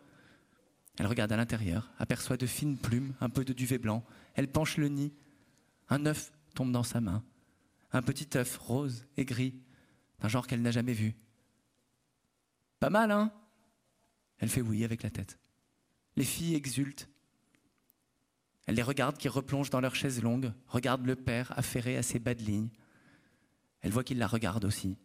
Elle 0.99 1.07
regarde 1.07 1.33
à 1.33 1.37
l'intérieur, 1.37 1.91
aperçoit 1.99 2.37
de 2.37 2.47
fines 2.47 2.79
plumes, 2.79 3.15
un 3.21 3.29
peu 3.29 3.45
de 3.45 3.53
duvet 3.53 3.79
blanc. 3.79 4.05
Elle 4.35 4.51
penche 4.51 4.77
le 4.79 4.89
nid, 4.89 5.13
Un 5.89 6.07
œuf 6.07 6.33
tombe 6.55 6.73
dans 6.73 6.83
sa 6.83 7.01
main. 7.01 7.23
Un 7.93 8.03
petit 8.03 8.37
œuf 8.37 8.57
rose 8.57 9.07
et 9.17 9.25
gris, 9.25 9.55
d'un 10.21 10.29
genre 10.29 10.47
qu'elle 10.47 10.63
n'a 10.63 10.71
jamais 10.71 10.95
vu. 10.95 11.15
Pas 12.81 12.91
mal, 12.91 13.11
hein? 13.11 13.33
Elle 14.39 14.49
fait 14.49 14.63
oui 14.63 14.85
avec 14.85 15.03
la 15.03 15.11
tête. 15.11 15.39
Les 16.17 16.25
filles 16.25 16.55
exultent. 16.55 17.09
Elle 18.67 18.75
les 18.75 18.83
regarde 18.83 19.17
qui 19.17 19.29
replongent 19.29 19.71
dans 19.71 19.81
leur 19.81 19.95
chaise 19.95 20.23
longue, 20.23 20.53
regarde 20.67 21.07
le 21.07 21.15
père 21.15 21.57
affairé 21.57 21.97
à 21.97 22.03
ses 22.03 22.19
bas 22.19 22.35
de 22.35 22.43
ligne. 22.43 22.71
Elle 23.81 23.93
voit 23.93 24.03
qu'il 24.03 24.19
la 24.19 24.27
regarde 24.27 24.65
aussi. 24.65 24.99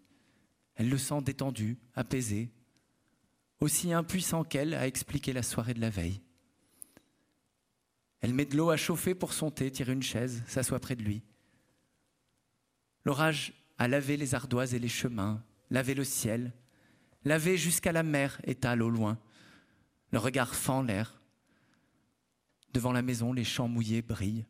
Elle 0.76 0.90
le 0.90 0.98
sent 0.98 1.22
détendu, 1.22 1.78
apaisé, 1.94 2.50
aussi 3.62 3.94
impuissant 3.94 4.44
qu'elle 4.44 4.74
à 4.74 4.88
expliquer 4.88 5.32
la 5.34 5.44
soirée 5.44 5.76
de 5.76 5.80
la 5.82 5.90
veille. 5.90 6.22
Elle 8.20 8.34
met 8.34 8.46
de 8.46 8.58
l'eau 8.58 8.72
à 8.72 8.78
chauffer 8.78 9.16
pour 9.16 9.34
son 9.34 9.50
thé, 9.50 9.72
tire 9.72 9.90
une 9.90 10.04
chaise, 10.04 10.44
s'assoit 10.48 10.80
près 10.80 10.96
de 10.96 11.04
lui. 11.04 11.24
L'orage 13.06 13.54
a 13.78 13.88
lavé 13.88 14.18
les 14.18 14.36
ardoises 14.36 14.74
et 14.74 14.80
les 14.80 14.90
chemins, 14.90 15.44
lavé 15.70 15.94
le 15.94 16.04
ciel, 16.04 16.54
lavé 17.24 17.58
jusqu'à 17.58 17.92
la 17.92 18.04
mer 18.04 18.40
étale 18.44 18.84
au 18.84 18.90
loin. 18.90 19.18
Le 20.12 20.20
regard 20.20 20.54
fend 20.54 20.84
l'air. 20.84 21.22
Devant 22.74 22.92
la 22.92 23.02
maison, 23.02 23.34
les 23.34 23.44
champs 23.44 23.68
mouillés 23.68 24.02
brillent. 24.02 24.46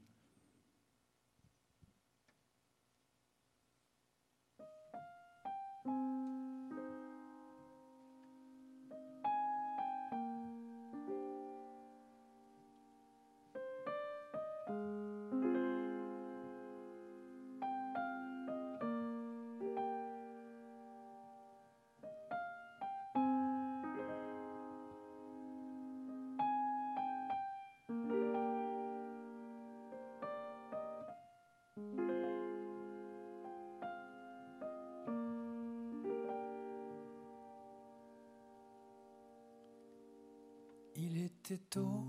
Il 41.51 41.55
était 41.55 41.63
tôt, 41.69 42.05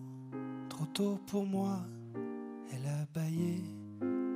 trop 0.69 0.87
tôt 0.95 1.19
pour 1.27 1.45
moi. 1.45 1.81
Elle 2.73 2.87
a 2.87 3.05
baillé, 3.13 3.61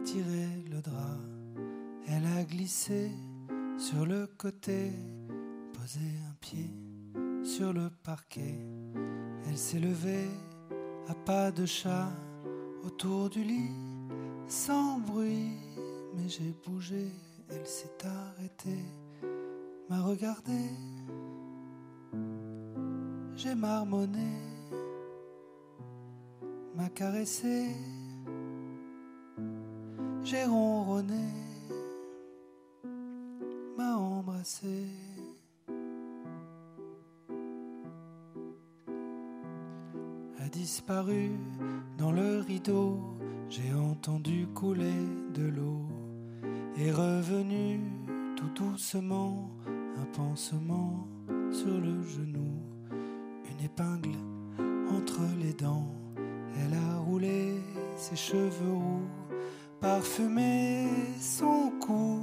tiré 0.05 0.49
le 0.69 0.83
drap. 0.83 1.21
Elle 2.09 2.27
a 2.37 2.43
glissé 2.43 3.13
sur 3.79 4.05
le 4.05 4.27
côté, 4.27 4.91
posé 5.75 6.01
un 6.29 6.35
pied 6.41 6.75
sur 7.45 7.73
le 7.73 7.89
parquet. 8.03 8.59
Elle 9.47 9.57
s'est 9.57 9.79
levée 9.79 10.29
à 11.07 11.15
pas 11.15 11.53
de 11.53 11.67
chat 11.67 12.11
autour 12.83 13.31
du 13.31 13.45
lit, 13.45 13.71
sans 14.49 14.99
bruit. 14.99 15.53
Mais 16.17 16.29
j'ai 16.29 16.53
bougé, 16.67 17.13
elle 17.49 17.67
s'est 17.67 17.97
arrêtée, 18.05 18.85
m'a 19.89 20.01
regardé. 20.01 20.73
J'ai 23.37 23.55
marmonné, 23.55 24.56
m'a 26.77 26.89
caressé, 26.91 27.67
j'ai 30.23 30.45
ronronné, 30.45 31.29
m'a 33.77 33.97
embrassé. 33.97 34.87
A 40.39 40.49
disparu 40.49 41.31
dans 41.99 42.13
le 42.13 42.41
rideau, 42.41 43.01
j'ai 43.49 43.73
entendu 43.75 44.47
couler 44.55 45.03
de 45.35 45.47
l'eau, 45.47 45.87
est 46.79 46.93
revenu 46.93 47.81
tout 48.37 48.51
doucement, 48.55 49.51
un 49.67 50.05
pansement 50.17 51.09
sur 51.51 51.81
le 51.81 52.03
genou 52.03 52.67
une 53.59 53.65
épingle 53.65 54.17
entre 54.91 55.21
les 55.41 55.53
dents. 55.53 56.06
Elle 56.59 56.75
a 56.75 56.99
roulé 56.99 57.61
ses 57.97 58.17
cheveux 58.17 58.73
roux, 58.73 59.09
parfumé 59.81 60.89
son 61.21 61.73
cou 61.81 62.21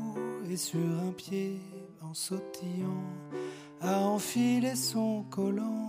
et 0.49 0.57
sur 0.57 0.79
un 0.79 1.11
pied 1.11 1.59
en 2.01 2.13
sautillant 2.13 3.03
a 3.83 3.99
enfilé 3.99 4.75
son 4.75 5.23
collant. 5.29 5.82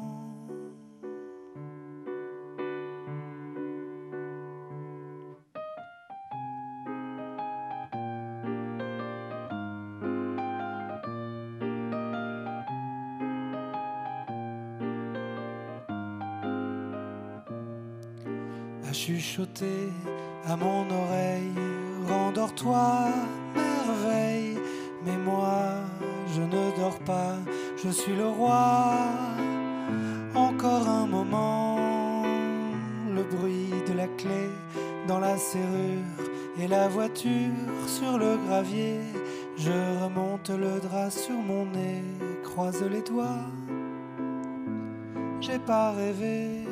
Rêvé, 45.96 46.66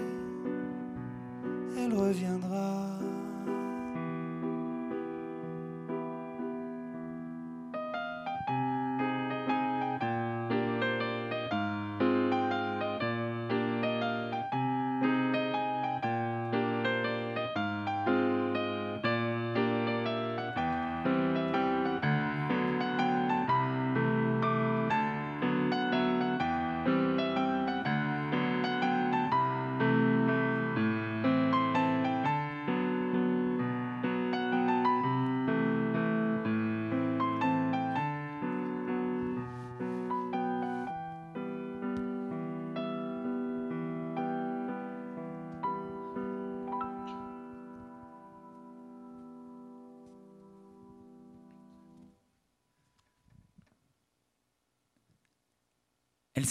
elle 1.77 1.95
reviendra. 1.95 3.12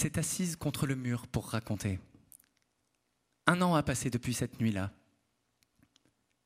S'est 0.02 0.18
assise 0.18 0.56
contre 0.56 0.88
le 0.88 0.96
mur 0.96 1.28
pour 1.28 1.50
raconter. 1.50 2.00
Un 3.46 3.62
an 3.62 3.76
a 3.76 3.84
passé 3.84 4.10
depuis 4.10 4.34
cette 4.34 4.60
nuit-là. 4.60 4.92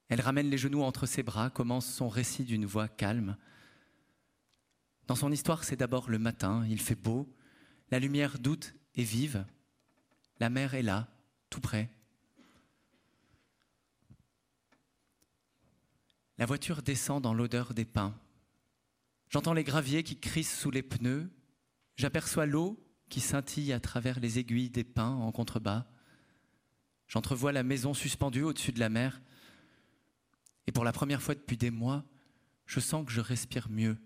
Elle 0.10 0.20
ramène 0.20 0.50
les 0.50 0.58
genoux 0.58 0.82
entre 0.82 1.06
ses 1.06 1.24
bras, 1.24 1.50
commence 1.50 1.86
son 1.86 2.10
récit 2.10 2.44
d'une 2.44 2.66
voix 2.66 2.90
calme. 2.90 3.38
Dans 5.08 5.16
son 5.16 5.32
histoire, 5.32 5.64
c'est 5.64 5.78
d'abord 5.78 6.10
le 6.10 6.20
matin, 6.20 6.66
il 6.68 6.82
fait 6.82 7.02
beau, 7.02 7.34
la 7.92 8.00
lumière 8.00 8.40
doute 8.40 8.76
et 8.96 9.04
vive, 9.04 9.46
la 10.42 10.50
mer 10.50 10.74
est 10.74 10.84
là, 10.84 11.08
tout 11.50 11.62
près. 11.62 11.90
La 16.38 16.46
voiture 16.46 16.82
descend 16.82 17.24
dans 17.24 17.34
l'odeur 17.34 17.74
des 17.74 17.86
pins. 17.86 18.20
J'entends 19.30 19.54
les 19.54 19.64
graviers 19.64 20.04
qui 20.04 20.20
crissent 20.20 20.60
sous 20.60 20.72
les 20.72 20.84
pneus, 20.84 21.32
j'aperçois 21.96 22.46
l'eau 22.46 22.85
qui 23.10 23.22
scintille 23.22 23.74
à 23.74 23.80
travers 23.80 24.20
les 24.20 24.40
aiguilles 24.40 24.70
des 24.70 24.84
pins 24.84 25.12
en 25.12 25.32
contrebas. 25.32 25.86
J'entrevois 27.08 27.52
la 27.52 27.64
maison 27.64 27.94
suspendue 27.94 28.44
au-dessus 28.44 28.72
de 28.72 28.80
la 28.80 28.90
mer. 28.90 29.22
Et 30.68 30.72
pour 30.72 30.84
la 30.84 30.92
première 30.92 31.22
fois 31.22 31.36
depuis 31.36 31.58
des 31.58 31.72
mois, 31.72 32.04
je 32.66 32.80
sens 32.80 33.06
que 33.06 33.12
je 33.12 33.22
respire 33.22 33.70
mieux. 33.70 33.98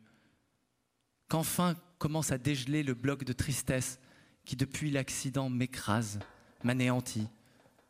Qu'enfin 1.30 1.76
commence 1.98 2.32
à 2.32 2.38
dégeler 2.38 2.84
le 2.84 2.94
bloc 2.94 3.24
de 3.24 3.34
tristesse 3.34 4.00
qui, 4.46 4.56
depuis 4.56 4.92
l'accident, 4.92 5.50
m'écrase, 5.50 6.20
m'anéantit, 6.64 7.28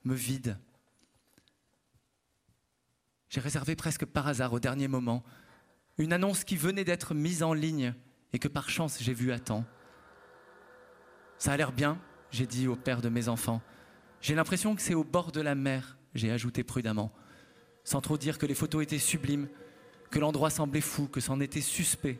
me 0.03 0.13
vide. 0.13 0.57
J'ai 3.29 3.39
réservé 3.41 3.75
presque 3.75 4.05
par 4.05 4.27
hasard 4.27 4.53
au 4.53 4.59
dernier 4.59 4.87
moment 4.87 5.23
une 5.97 6.13
annonce 6.13 6.43
qui 6.43 6.55
venait 6.55 6.85
d'être 6.85 7.13
mise 7.13 7.43
en 7.43 7.53
ligne 7.53 7.93
et 8.33 8.39
que 8.39 8.47
par 8.47 8.69
chance 8.69 8.99
j'ai 9.01 9.13
vue 9.13 9.31
à 9.31 9.39
temps. 9.39 9.65
Ça 11.39 11.53
a 11.53 11.57
l'air 11.57 11.71
bien, 11.71 11.97
j'ai 12.31 12.45
dit 12.45 12.67
au 12.67 12.75
père 12.75 13.01
de 13.01 13.07
mes 13.07 13.29
enfants. 13.29 13.61
J'ai 14.21 14.35
l'impression 14.35 14.75
que 14.75 14.81
c'est 14.81 14.93
au 14.93 15.05
bord 15.05 15.31
de 15.31 15.39
la 15.39 15.55
mer, 15.55 15.97
j'ai 16.13 16.31
ajouté 16.31 16.63
prudemment, 16.63 17.13
sans 17.85 18.01
trop 18.01 18.17
dire 18.17 18.37
que 18.37 18.45
les 18.45 18.53
photos 18.53 18.83
étaient 18.83 18.99
sublimes, 18.99 19.47
que 20.11 20.19
l'endroit 20.19 20.49
semblait 20.49 20.81
fou, 20.81 21.07
que 21.07 21.21
c'en 21.21 21.39
était 21.39 21.61
suspect. 21.61 22.19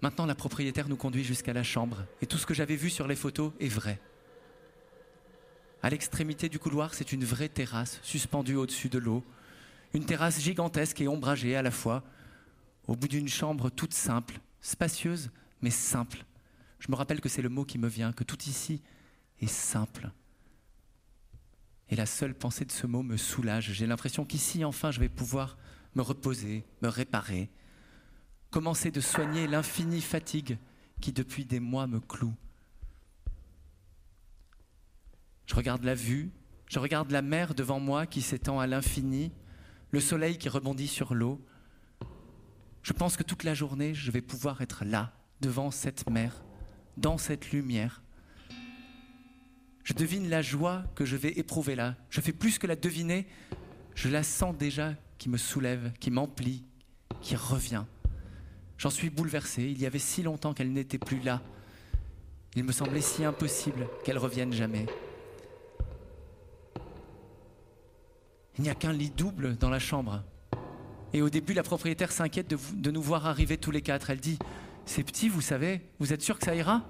Maintenant, 0.00 0.24
la 0.24 0.34
propriétaire 0.34 0.88
nous 0.88 0.96
conduit 0.96 1.24
jusqu'à 1.24 1.52
la 1.52 1.62
chambre, 1.62 2.06
et 2.22 2.26
tout 2.26 2.38
ce 2.38 2.46
que 2.46 2.54
j'avais 2.54 2.76
vu 2.76 2.88
sur 2.88 3.06
les 3.06 3.16
photos 3.16 3.52
est 3.60 3.68
vrai. 3.68 4.00
À 5.82 5.90
l'extrémité 5.90 6.48
du 6.48 6.58
couloir, 6.58 6.94
c'est 6.94 7.12
une 7.12 7.24
vraie 7.24 7.50
terrasse 7.50 8.00
suspendue 8.02 8.56
au-dessus 8.56 8.88
de 8.88 8.98
l'eau, 8.98 9.22
une 9.92 10.06
terrasse 10.06 10.40
gigantesque 10.40 11.02
et 11.02 11.08
ombragée 11.08 11.56
à 11.56 11.62
la 11.62 11.70
fois, 11.70 12.02
au 12.88 12.96
bout 12.96 13.08
d'une 13.08 13.28
chambre 13.28 13.68
toute 13.68 13.92
simple, 13.92 14.40
spacieuse 14.66 15.30
mais 15.62 15.70
simple. 15.70 16.24
Je 16.78 16.90
me 16.90 16.96
rappelle 16.96 17.20
que 17.20 17.28
c'est 17.28 17.42
le 17.42 17.48
mot 17.48 17.64
qui 17.64 17.78
me 17.78 17.88
vient, 17.88 18.12
que 18.12 18.24
tout 18.24 18.42
ici 18.46 18.82
est 19.40 19.46
simple. 19.46 20.10
Et 21.88 21.96
la 21.96 22.06
seule 22.06 22.34
pensée 22.34 22.64
de 22.64 22.72
ce 22.72 22.86
mot 22.86 23.02
me 23.02 23.16
soulage. 23.16 23.72
J'ai 23.72 23.86
l'impression 23.86 24.24
qu'ici, 24.24 24.64
enfin, 24.64 24.90
je 24.90 25.00
vais 25.00 25.08
pouvoir 25.08 25.56
me 25.94 26.02
reposer, 26.02 26.64
me 26.82 26.88
réparer, 26.88 27.48
commencer 28.50 28.90
de 28.90 29.00
soigner 29.00 29.46
l'infinie 29.46 30.00
fatigue 30.00 30.58
qui 31.00 31.12
depuis 31.12 31.44
des 31.44 31.60
mois 31.60 31.86
me 31.86 32.00
cloue. 32.00 32.34
Je 35.46 35.54
regarde 35.54 35.84
la 35.84 35.94
vue, 35.94 36.30
je 36.68 36.80
regarde 36.80 37.12
la 37.12 37.22
mer 37.22 37.54
devant 37.54 37.78
moi 37.78 38.06
qui 38.06 38.20
s'étend 38.20 38.58
à 38.58 38.66
l'infini, 38.66 39.30
le 39.92 40.00
soleil 40.00 40.38
qui 40.38 40.48
rebondit 40.48 40.88
sur 40.88 41.14
l'eau. 41.14 41.40
Je 42.86 42.92
pense 42.92 43.16
que 43.16 43.24
toute 43.24 43.42
la 43.42 43.52
journée, 43.52 43.94
je 43.94 44.12
vais 44.12 44.20
pouvoir 44.20 44.62
être 44.62 44.84
là, 44.84 45.12
devant 45.40 45.72
cette 45.72 46.08
mer, 46.08 46.44
dans 46.96 47.18
cette 47.18 47.50
lumière. 47.50 48.00
Je 49.82 49.92
devine 49.92 50.30
la 50.30 50.40
joie 50.40 50.84
que 50.94 51.04
je 51.04 51.16
vais 51.16 51.30
éprouver 51.30 51.74
là. 51.74 51.96
Je 52.10 52.20
fais 52.20 52.32
plus 52.32 52.60
que 52.60 52.66
la 52.68 52.76
deviner, 52.76 53.26
je 53.96 54.08
la 54.08 54.22
sens 54.22 54.56
déjà 54.56 54.94
qui 55.18 55.28
me 55.28 55.36
soulève, 55.36 55.94
qui 55.98 56.12
m'emplit, 56.12 56.62
qui 57.20 57.34
revient. 57.34 57.82
J'en 58.78 58.90
suis 58.90 59.10
bouleversé. 59.10 59.64
Il 59.64 59.80
y 59.80 59.86
avait 59.86 59.98
si 59.98 60.22
longtemps 60.22 60.54
qu'elle 60.54 60.72
n'était 60.72 60.96
plus 60.96 61.18
là. 61.18 61.42
Il 62.54 62.62
me 62.62 62.70
semblait 62.70 63.00
si 63.00 63.24
impossible 63.24 63.88
qu'elle 64.04 64.18
revienne 64.18 64.52
jamais. 64.52 64.86
Il 68.58 68.62
n'y 68.62 68.70
a 68.70 68.76
qu'un 68.76 68.92
lit 68.92 69.10
double 69.10 69.56
dans 69.56 69.70
la 69.70 69.80
chambre. 69.80 70.22
Et 71.16 71.22
au 71.22 71.30
début, 71.30 71.54
la 71.54 71.62
propriétaire 71.62 72.12
s'inquiète 72.12 72.54
de, 72.74 72.90
nous 72.90 73.00
voir 73.00 73.24
arriver 73.24 73.56
tous 73.56 73.70
les 73.70 73.80
quatre. 73.80 74.10
Elle 74.10 74.20
dit 74.20 74.38
C'est 74.84 75.02
petit, 75.02 75.30
vous 75.30 75.40
savez, 75.40 75.80
vous 75.98 76.12
êtes 76.12 76.20
sûr 76.20 76.38
que 76.38 76.44
ça 76.44 76.54
ira? 76.54 76.82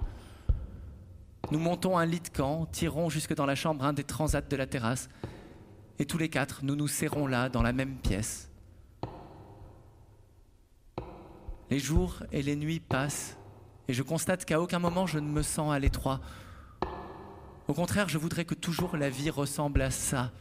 Nous 1.53 1.61
montons 1.61 1.97
un 1.97 2.05
lit 2.05 2.18
de 2.18 2.29
camp, 2.31 2.66
tirons 2.66 3.09
jusque 3.09 3.37
dans 3.37 3.47
la 3.47 3.55
chambre 3.55 3.85
un 3.85 3.93
des 3.93 4.03
transats 4.03 4.41
de 4.41 4.57
la 4.57 4.66
terrasse. 4.66 5.09
Et 6.01 6.07
tous 6.07 6.18
les 6.18 6.29
quatre, 6.29 6.64
nous 6.64 6.74
nous 6.74 6.89
serrons 6.89 7.29
là, 7.29 7.49
dans 7.49 7.62
la 7.62 7.72
même 7.72 7.99
pièce. 7.99 8.51
Les 11.70 11.79
jours 11.79 12.24
et 12.33 12.43
les 12.43 12.57
nuits 12.57 12.81
passent 12.81 13.37
et 13.87 13.93
je 13.93 14.03
constate 14.03 14.45
qu'à 14.45 14.61
aucun 14.61 14.81
moment 14.81 15.07
je 15.07 15.20
ne 15.20 15.29
me 15.29 15.43
sens 15.43 15.72
à 15.72 15.79
l'étroit. 15.79 16.20
Au 17.68 17.74
contraire, 17.74 18.09
je 18.09 18.18
voudrais 18.18 18.45
que 18.45 18.55
toujours 18.55 18.97
la 18.97 19.09
vie 19.09 19.31
ressemble 19.31 19.83
à 19.83 19.93
ça, 19.93 20.33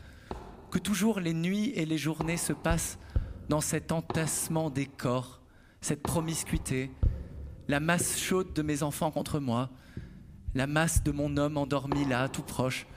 que 0.71 0.79
toujours 0.79 1.19
les 1.19 1.35
nuits 1.35 1.71
et 1.75 1.85
les 1.85 1.99
journées 1.99 2.37
se 2.37 2.51
passent 2.51 2.97
dans 3.49 3.61
cet 3.61 3.91
entassement 3.91 4.69
des 4.69 4.85
corps, 4.85 5.41
cette 5.81 6.01
promiscuité, 6.01 6.91
la 7.67 7.79
masse 7.79 8.17
chaude 8.19 8.53
de 8.53 8.61
mes 8.61 8.83
enfants 8.83 9.11
contre 9.11 9.39
moi, 9.39 9.69
la 10.53 10.67
masse 10.67 11.03
de 11.03 11.11
mon 11.11 11.37
homme 11.37 11.57
endormi 11.57 12.05
là, 12.05 12.29
tout 12.29 12.43
proche, 12.43 12.87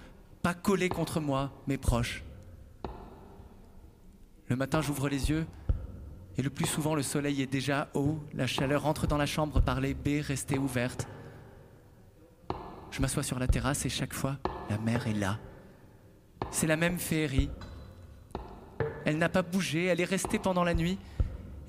pas 0.42 0.54
collé 0.54 0.88
contre 0.88 1.20
moi, 1.20 1.52
mais 1.66 1.78
proche. 1.78 2.22
Le 4.48 4.56
matin, 4.56 4.80
j'ouvre 4.80 5.08
les 5.08 5.30
yeux 5.30 5.46
et 6.38 6.42
le 6.42 6.50
plus 6.50 6.66
souvent, 6.66 6.94
le 6.94 7.02
soleil 7.02 7.42
est 7.42 7.50
déjà 7.50 7.88
haut, 7.94 8.20
la 8.32 8.46
chaleur 8.46 8.86
entre 8.86 9.08
dans 9.08 9.16
la 9.16 9.26
chambre 9.26 9.60
par 9.60 9.80
les 9.80 9.92
baies 9.92 10.20
restées 10.20 10.56
ouvertes. 10.56 11.08
Je 12.92 13.02
m'assois 13.02 13.24
sur 13.24 13.40
la 13.40 13.48
terrasse 13.48 13.84
et 13.84 13.88
chaque 13.88 14.14
fois, 14.14 14.38
la 14.70 14.78
mer 14.78 15.08
est 15.08 15.14
là. 15.14 15.40
C'est 16.52 16.68
la 16.68 16.76
même 16.76 16.98
féerie. 16.98 17.50
Elle 19.08 19.16
n'a 19.16 19.30
pas 19.30 19.40
bougé, 19.40 19.86
elle 19.86 20.02
est 20.02 20.04
restée 20.04 20.38
pendant 20.38 20.64
la 20.64 20.74
nuit 20.74 20.98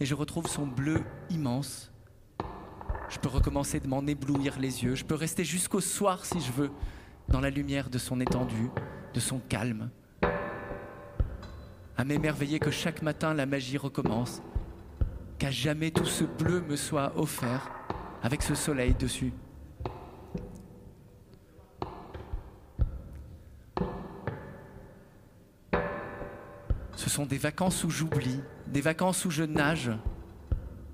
et 0.02 0.06
je 0.06 0.14
retrouve 0.14 0.48
son 0.48 0.68
bleu 0.68 1.02
immense. 1.30 1.90
Je 3.08 3.18
peux 3.18 3.30
recommencer 3.30 3.80
de 3.80 3.88
m'en 3.88 4.06
éblouir 4.06 4.60
les 4.60 4.84
yeux, 4.84 4.96
je 4.96 5.06
peux 5.06 5.16
rester 5.16 5.46
jusqu'au 5.46 5.80
soir 5.80 6.26
si 6.26 6.42
je 6.42 6.52
veux, 6.52 6.70
dans 7.30 7.40
la 7.40 7.50
lumière 7.50 7.90
de 7.90 7.98
son 7.98 8.20
étendue, 8.20 8.70
de 9.14 9.22
son 9.22 9.40
calme. 9.40 9.90
À 11.96 12.04
m'émerveiller 12.04 12.60
que 12.60 12.72
chaque 12.72 13.02
matin 13.04 13.34
la 13.34 13.46
magie 13.46 13.78
recommence, 13.78 14.42
qu'à 15.38 15.50
jamais 15.50 15.92
tout 15.92 16.04
ce 16.04 16.26
bleu 16.26 16.60
me 16.60 16.76
soit 16.76 17.14
offert 17.16 17.72
avec 18.22 18.44
ce 18.44 18.54
soleil 18.54 18.96
dessus. 18.96 19.32
Ce 27.10 27.16
sont 27.16 27.26
des 27.26 27.40
vacances 27.40 27.84
où 27.84 27.90
j'oublie, 27.90 28.40
des 28.68 28.82
vacances 28.82 29.26
où 29.26 29.32
je 29.32 29.42
nage, 29.42 29.90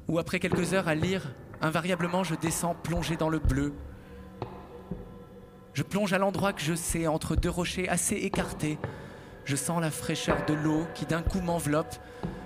où 0.08 0.18
après 0.18 0.40
quelques 0.40 0.74
heures 0.74 0.88
à 0.88 0.96
lire, 0.96 1.34
invariablement 1.62 2.24
je 2.24 2.36
descends 2.36 2.74
plongé 2.74 3.18
dans 3.18 3.28
le 3.28 3.38
bleu. 3.38 3.74
Je 5.74 5.84
plonge 5.84 6.14
à 6.14 6.18
l'endroit 6.18 6.54
que 6.54 6.62
je 6.62 6.74
sais, 6.74 7.06
entre 7.06 7.36
deux 7.36 7.50
rochers 7.50 7.90
assez 7.90 8.16
écartés. 8.16 8.80
Je 9.44 9.58
sens 9.58 9.82
la 9.82 9.92
fraîcheur 9.92 10.38
de 10.46 10.54
l'eau 10.54 10.88
qui 10.96 11.06
d'un 11.06 11.22
coup 11.22 11.42
m'enveloppe. 11.42 11.98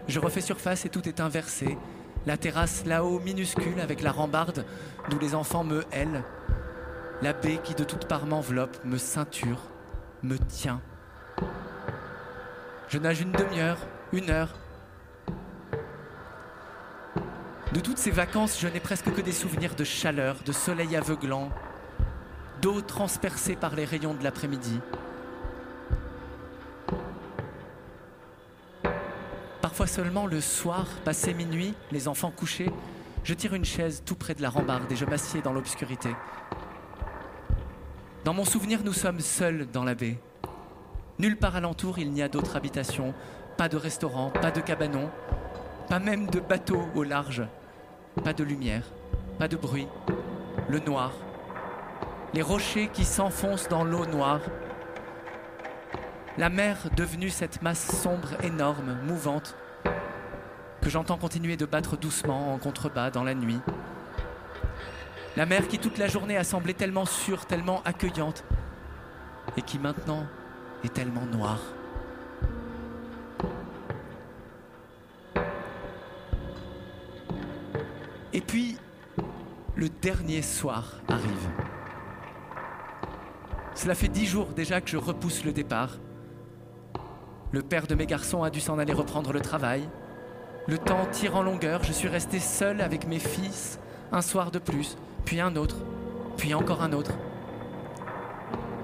Je 0.07 0.20
refais 0.20 0.41
surface 0.41 0.86
et 0.86 0.89
tout 0.89 1.07
est 1.07 1.20
inversé. 1.20 1.78
La 2.26 2.38
terrasse 2.38 2.88
là-haut 2.88 3.20
minuscule 3.20 3.80
avec 3.82 4.01
la 4.01 4.11
rambarde 4.11 4.65
d'où 5.11 5.20
les 5.20 5.36
enfants 5.36 5.63
me 5.63 5.84
hèlent. 5.91 6.24
La 7.22 7.34
baie 7.34 7.59
qui 7.63 7.76
de 7.76 7.84
toutes 7.84 8.07
parts 8.07 8.26
m'enveloppe, 8.26 8.84
me 8.84 8.97
ceinture, 8.97 9.70
me 10.24 10.39
tient. 10.39 10.82
Je 12.89 12.97
nage 12.97 13.21
une 13.21 13.31
demi-heure, 13.31 13.77
une 14.11 14.31
heure. 14.31 14.49
De 17.71 17.79
toutes 17.79 17.99
ces 17.99 18.09
vacances, 18.09 18.59
je 18.59 18.67
n'ai 18.67 18.79
presque 18.79 19.13
que 19.13 19.21
des 19.21 19.31
souvenirs 19.31 19.75
de 19.75 19.83
chaleur, 19.83 20.37
de 20.43 20.51
soleil 20.51 20.95
aveuglant, 20.95 21.49
d'eau 22.63 22.81
transpercée 22.81 23.55
par 23.55 23.75
les 23.75 23.85
rayons 23.85 24.15
de 24.15 24.23
l'après-midi. 24.23 24.79
Parfois 29.61 29.85
seulement 29.85 30.25
le 30.25 30.41
soir, 30.41 30.87
passé 31.05 31.35
minuit, 31.35 31.75
les 31.91 32.07
enfants 32.07 32.31
couchés, 32.31 32.71
je 33.23 33.35
tire 33.35 33.53
une 33.53 33.65
chaise 33.65 34.01
tout 34.03 34.15
près 34.15 34.33
de 34.33 34.41
la 34.41 34.49
rambarde 34.49 34.91
et 34.91 34.95
je 34.95 35.05
m'assieds 35.05 35.43
dans 35.43 35.53
l'obscurité. 35.53 36.09
Dans 38.25 38.33
mon 38.33 38.45
souvenir, 38.45 38.83
nous 38.83 38.93
sommes 38.93 39.19
seuls 39.19 39.67
dans 39.71 39.83
la 39.83 39.93
baie. 39.93 40.17
Nulle 41.20 41.36
part 41.36 41.57
alentour, 41.57 41.99
il 41.99 42.13
n'y 42.13 42.22
a 42.22 42.30
d'autres 42.30 42.55
habitations, 42.55 43.13
pas 43.57 43.67
de 43.67 43.76
restaurant, 43.76 44.30
pas 44.30 44.51
de 44.51 44.61
cabanon, 44.61 45.09
pas 45.89 45.99
même 45.99 46.28
de 46.28 46.39
bateau 46.39 46.82
au 46.95 47.03
large, 47.03 47.43
pas 48.24 48.32
de 48.32 48.45
lumière, 48.45 48.84
pas 49.38 49.49
de 49.49 49.57
bruit, 49.57 49.89
le 50.70 50.80
noir, 50.80 51.11
les 52.34 52.41
rochers 52.41 52.88
qui 52.93 53.03
s'enfoncent 53.03 53.67
dans 53.67 53.84
l'eau 53.84 54.05
noire, 54.05 54.39
la 56.38 56.47
mer 56.47 56.89
devenue 56.95 57.30
cette 57.30 57.61
masse 57.61 58.01
sombre, 58.01 58.30
énorme, 58.41 58.97
mouvante, 59.03 59.57
que 60.82 60.89
j'entends 60.89 61.17
continuer 61.17 61.57
de 61.57 61.65
battre 61.65 61.97
doucement 61.97 62.53
en 62.53 62.59
contrebas 62.59 63.11
dans 63.11 63.26
la 63.26 63.36
nuit. 63.36 63.59
La 65.36 65.45
mer 65.45 65.67
qui 65.67 65.80
toute 65.80 65.97
la 65.97 66.07
journée 66.07 66.38
a 66.38 66.45
semblé 66.45 66.74
tellement 66.74 67.05
sûre, 67.05 67.45
tellement 67.45 67.82
accueillante, 67.84 68.45
et 69.57 69.61
qui 69.61 69.80
maintenant 69.80 70.26
est 70.84 70.93
tellement 70.93 71.25
noire. 71.25 71.61
Et 78.32 78.41
puis, 78.41 78.77
le 79.75 79.89
dernier 79.89 80.41
soir 80.41 80.97
arrive. 81.07 81.49
Cela 83.75 83.95
fait 83.95 84.07
dix 84.07 84.25
jours 84.25 84.47
déjà 84.47 84.82
que 84.82 84.89
je 84.89 84.97
repousse 84.97 85.43
le 85.45 85.51
départ. 85.51 85.97
Le 87.51 87.61
père 87.61 87.88
de 87.88 87.95
mes 87.95 88.05
garçons 88.05 88.43
a 88.43 88.49
dû 88.49 88.59
s'en 88.59 88.77
aller 88.77 88.93
reprendre 88.93 89.34
le 89.34 89.41
travail. 89.41 89.89
Le 90.67 90.77
temps 90.77 91.07
tire 91.11 91.36
en 91.36 91.41
longueur, 91.41 91.84
je 91.84 91.93
suis 91.93 92.07
resté 92.07 92.39
seul 92.39 92.82
avec 92.82 93.07
mes 93.07 93.19
fils 93.19 93.80
un 94.11 94.21
soir 94.21 94.51
de 94.51 94.59
plus, 94.59 94.97
puis 95.25 95.39
un 95.39 95.55
autre, 95.55 95.77
puis 96.38 96.53
encore 96.53 96.84
un 96.84 96.93
autre. 96.93 97.13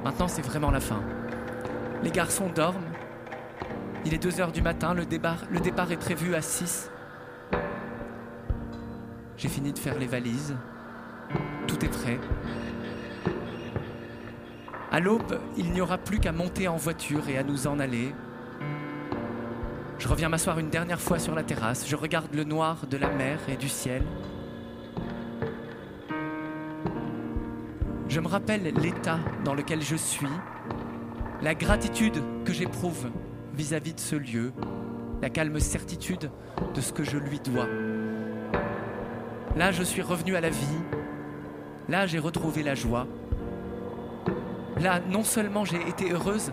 Maintenant, 0.04 0.28
c'est 0.28 0.42
vraiment 0.42 0.72
la 0.72 0.80
fin. 0.80 1.02
Les 2.04 2.12
garçons 2.12 2.50
dorment. 2.54 2.92
Il 4.06 4.14
est 4.14 4.20
2 4.20 4.40
heures 4.40 4.52
du 4.52 4.62
matin, 4.62 4.94
le 4.94 5.06
départ, 5.06 5.46
le 5.50 5.60
départ 5.60 5.92
est 5.92 5.98
prévu 5.98 6.36
à 6.36 6.42
6. 6.42 6.92
J'ai 9.38 9.50
fini 9.50 9.74
de 9.74 9.80
faire 9.80 9.98
les 9.98 10.06
valises. 10.06 10.56
Tout 11.68 11.84
est 11.84 11.90
prêt. 11.90 12.20
À 14.92 15.00
l'aube, 15.00 15.40
il 15.58 15.72
n'y 15.72 15.82
aura 15.82 15.98
plus 15.98 16.20
qu'à 16.20 16.32
monter 16.32 16.68
en 16.68 16.78
voiture 16.78 17.28
et 17.28 17.38
à 17.38 17.44
nous 17.44 17.68
en 17.68 17.80
aller. 17.80 18.14
Je 19.98 20.08
reviens 20.08 20.30
m'asseoir 20.30 20.60
une 20.60 20.70
dernière 20.70 21.02
fois 21.02 21.20
sur 21.20 21.34
la 21.34 21.44
terrasse. 21.44 21.88
Je 21.88 21.96
regarde 21.96 22.34
le 22.34 22.44
noir 22.44 22.86
de 22.88 22.98
la 22.98 23.10
mer 23.10 23.40
et 23.50 23.58
du 23.58 23.68
ciel. 23.68 24.04
Je 28.08 28.20
me 28.20 28.28
rappelle 28.28 28.64
l'état 28.64 29.20
dans 29.44 29.56
lequel 29.56 29.82
je 29.82 29.96
suis, 29.96 30.28
la 31.42 31.54
gratitude 31.56 32.22
que 32.46 32.54
j'éprouve 32.54 33.10
vis-à-vis 33.54 33.94
de 33.94 34.00
ce 34.00 34.16
lieu, 34.16 34.54
la 35.22 35.30
calme 35.30 35.60
certitude 35.60 36.30
de 36.74 36.82
ce 36.82 36.94
que 36.94 37.04
je 37.04 37.18
lui 37.18 37.40
dois. 37.40 37.68
Là, 39.56 39.72
je 39.72 39.84
suis 39.84 40.02
revenu 40.02 40.36
à 40.36 40.42
la 40.42 40.50
vie. 40.50 40.82
Là, 41.88 42.08
j'ai 42.08 42.20
retrouvé 42.20 42.64
la 42.64 42.76
joie. 42.76 43.08
Là, 44.80 45.00
non 45.10 45.24
seulement 45.24 45.64
j'ai 45.64 45.88
été 45.88 46.12
heureuse, 46.12 46.52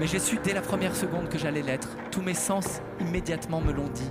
mais 0.00 0.06
j'ai 0.06 0.18
su 0.18 0.38
dès 0.42 0.54
la 0.54 0.62
première 0.62 0.96
seconde 0.96 1.28
que 1.28 1.38
j'allais 1.38 1.62
l'être. 1.62 1.88
Tous 2.10 2.22
mes 2.22 2.34
sens 2.34 2.80
immédiatement 3.00 3.60
me 3.60 3.72
l'ont 3.72 3.88
dit. 3.88 4.10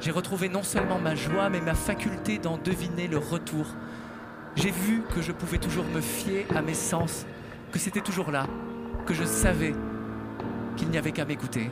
J'ai 0.00 0.10
retrouvé 0.10 0.48
non 0.48 0.62
seulement 0.62 0.98
ma 0.98 1.14
joie, 1.14 1.48
mais 1.48 1.60
ma 1.60 1.74
faculté 1.74 2.38
d'en 2.38 2.58
deviner 2.58 3.08
le 3.08 3.18
retour. 3.18 3.66
J'ai 4.54 4.70
vu 4.70 5.02
que 5.14 5.22
je 5.22 5.32
pouvais 5.32 5.58
toujours 5.58 5.84
me 5.86 6.00
fier 6.00 6.46
à 6.54 6.62
mes 6.62 6.74
sens, 6.74 7.26
que 7.72 7.78
c'était 7.78 8.00
toujours 8.00 8.30
là, 8.30 8.46
que 9.06 9.14
je 9.14 9.24
savais 9.24 9.74
qu'il 10.76 10.88
n'y 10.90 10.98
avait 10.98 11.12
qu'à 11.12 11.24
m'écouter. 11.24 11.70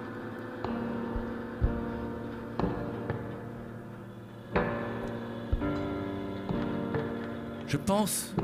Je 7.67 7.77
pense 7.77 8.35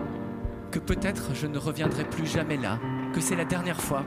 que 0.71 0.79
peut-être 0.79 1.35
je 1.35 1.47
ne 1.47 1.59
reviendrai 1.59 2.05
plus 2.05 2.27
jamais 2.27 2.57
là, 2.57 2.79
que 3.13 3.21
c'est 3.21 3.37
la 3.37 3.45
dernière 3.45 3.81
fois, 3.81 4.05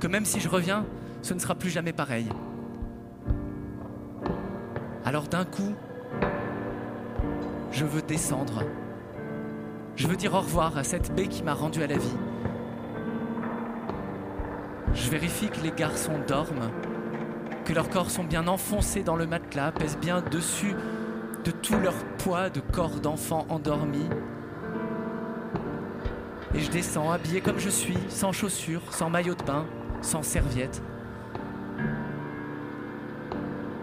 que 0.00 0.06
même 0.06 0.24
si 0.24 0.40
je 0.40 0.48
reviens, 0.48 0.84
ce 1.22 1.34
ne 1.34 1.38
sera 1.38 1.54
plus 1.54 1.70
jamais 1.70 1.92
pareil. 1.92 2.28
Alors 5.04 5.28
d'un 5.28 5.44
coup, 5.44 5.74
je 7.70 7.84
veux 7.84 8.02
descendre. 8.02 8.64
Je 9.94 10.06
veux 10.06 10.16
dire 10.16 10.34
au 10.34 10.40
revoir 10.40 10.78
à 10.78 10.84
cette 10.84 11.14
baie 11.14 11.26
qui 11.26 11.42
m'a 11.42 11.54
rendu 11.54 11.82
à 11.82 11.86
la 11.86 11.96
vie. 11.96 12.16
Je 14.94 15.10
vérifie 15.10 15.48
que 15.48 15.60
les 15.60 15.70
garçons 15.70 16.18
dorment, 16.26 16.70
que 17.64 17.72
leurs 17.72 17.90
corps 17.90 18.10
sont 18.10 18.24
bien 18.24 18.46
enfoncés 18.48 19.02
dans 19.02 19.16
le 19.16 19.26
matelas, 19.26 19.72
pèsent 19.72 19.98
bien 19.98 20.22
dessus 20.22 20.74
de 21.44 21.50
tout 21.50 21.78
leur 21.78 21.94
poids 22.18 22.50
de 22.50 22.60
corps 22.60 23.00
d'enfants 23.00 23.46
endormis. 23.48 24.08
Et 26.54 26.60
je 26.60 26.70
descends 26.70 27.10
habillé 27.10 27.40
comme 27.40 27.58
je 27.58 27.70
suis, 27.70 27.98
sans 28.08 28.32
chaussures, 28.32 28.82
sans 28.90 29.10
maillot 29.10 29.34
de 29.34 29.42
bain, 29.42 29.66
sans 30.00 30.22
serviette. 30.22 30.82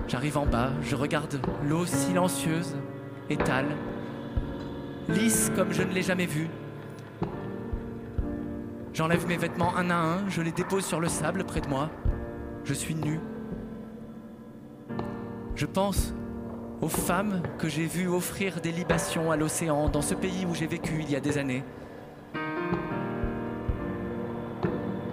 J'arrive 0.07 0.37
en 0.37 0.45
bas, 0.45 0.71
je 0.81 0.95
regarde 0.95 1.39
l'eau 1.67 1.85
silencieuse, 1.85 2.75
étale, 3.29 3.67
lisse 5.09 5.51
comme 5.55 5.73
je 5.73 5.83
ne 5.83 5.91
l'ai 5.91 6.01
jamais 6.01 6.25
vue. 6.25 6.47
J'enlève 8.93 9.27
mes 9.27 9.37
vêtements 9.37 9.75
un 9.75 9.89
à 9.89 9.95
un, 9.95 10.29
je 10.29 10.41
les 10.41 10.51
dépose 10.51 10.85
sur 10.85 10.99
le 10.99 11.07
sable 11.07 11.43
près 11.43 11.61
de 11.61 11.67
moi. 11.67 11.89
Je 12.63 12.73
suis 12.73 12.95
nu. 12.95 13.19
Je 15.55 15.65
pense 15.65 16.13
aux 16.81 16.89
femmes 16.89 17.41
que 17.57 17.67
j'ai 17.67 17.85
vues 17.85 18.07
offrir 18.07 18.61
des 18.61 18.71
libations 18.71 19.31
à 19.31 19.37
l'océan 19.37 19.89
dans 19.89 20.01
ce 20.01 20.15
pays 20.15 20.45
où 20.45 20.55
j'ai 20.55 20.67
vécu 20.67 21.01
il 21.01 21.11
y 21.11 21.15
a 21.15 21.19
des 21.19 21.37
années. 21.37 21.63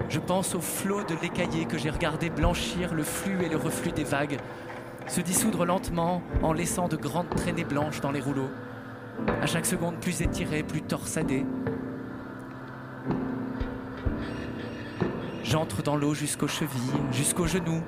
Je 0.09 0.21
pense 0.21 0.55
aux 0.55 0.61
flots 0.61 1.03
de 1.03 1.15
l'écaillé 1.21 1.65
que 1.65 1.79
j'ai 1.79 1.91
regardé 1.91 2.31
blanchir 2.31 2.95
le 2.95 3.03
flux 3.03 3.45
et 3.45 3.49
le 3.49 3.57
reflux 3.57 3.93
des 3.93 4.05
vagues, 4.05 4.39
se 5.09 5.21
dissoudre 5.21 5.65
lentement 5.65 6.23
en 6.43 6.53
laissant 6.53 6.89
de 6.89 6.97
grandes 6.97 7.31
traînées 7.31 7.65
blanches 7.65 8.01
dans 8.01 8.13
les 8.13 8.21
rouleaux, 8.21 8.51
à 9.43 9.47
chaque 9.47 9.67
seconde 9.67 9.97
plus 10.01 10.23
étirées, 10.23 10.63
plus 10.63 10.83
torsadées. 10.83 11.45
J'entre 15.45 15.83
dans 15.83 15.97
l'eau 15.97 16.15
jusqu'aux 16.15 16.49
chevilles, 16.49 16.81
jusqu'aux 17.13 17.47
genoux, 17.47 17.83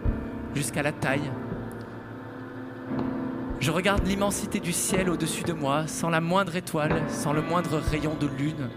jusqu'à 0.55 0.83
la 0.83 0.93
taille. 0.93 1.31
Je 3.61 3.73
regarde 3.73 4.07
l'immensité 4.07 4.61
du 4.61 4.73
ciel 4.73 5.11
au-dessus 5.11 5.43
de 5.43 5.53
moi, 5.53 5.89
sans 5.89 6.11
la 6.11 6.21
moindre 6.21 6.55
étoile, 6.55 7.03
sans 7.09 7.33
le 7.33 7.43
moindre 7.43 7.79
rayon 7.79 8.15
de 8.15 8.29
lune. 8.29 8.71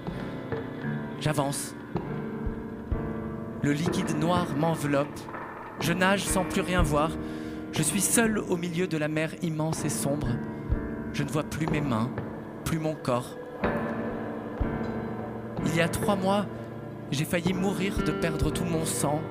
J'avance. 1.19 1.75
Le 3.61 3.73
liquide 3.73 4.17
noir 4.17 4.47
m'enveloppe. 4.57 5.19
Je 5.81 5.93
nage 5.93 6.23
sans 6.23 6.43
plus 6.43 6.61
rien 6.61 6.81
voir. 6.81 7.11
Je 7.73 7.83
suis 7.83 8.01
seul 8.01 8.39
au 8.39 8.57
milieu 8.57 8.87
de 8.87 8.97
la 8.97 9.07
mer 9.07 9.31
immense 9.43 9.85
et 9.85 9.89
sombre. 9.89 10.29
Je 11.13 11.21
ne 11.21 11.29
vois 11.29 11.43
plus 11.43 11.67
mes 11.67 11.81
mains, 11.81 12.09
mon 12.79 12.95
corps. 12.95 13.37
Il 15.65 15.75
y 15.75 15.81
a 15.81 15.87
trois 15.87 16.15
mois, 16.15 16.45
j'ai 17.11 17.25
failli 17.25 17.53
mourir 17.53 17.97
de 18.03 18.11
perdre 18.11 18.51
tout 18.51 18.63
mon 18.63 18.85
sang. 18.85 19.21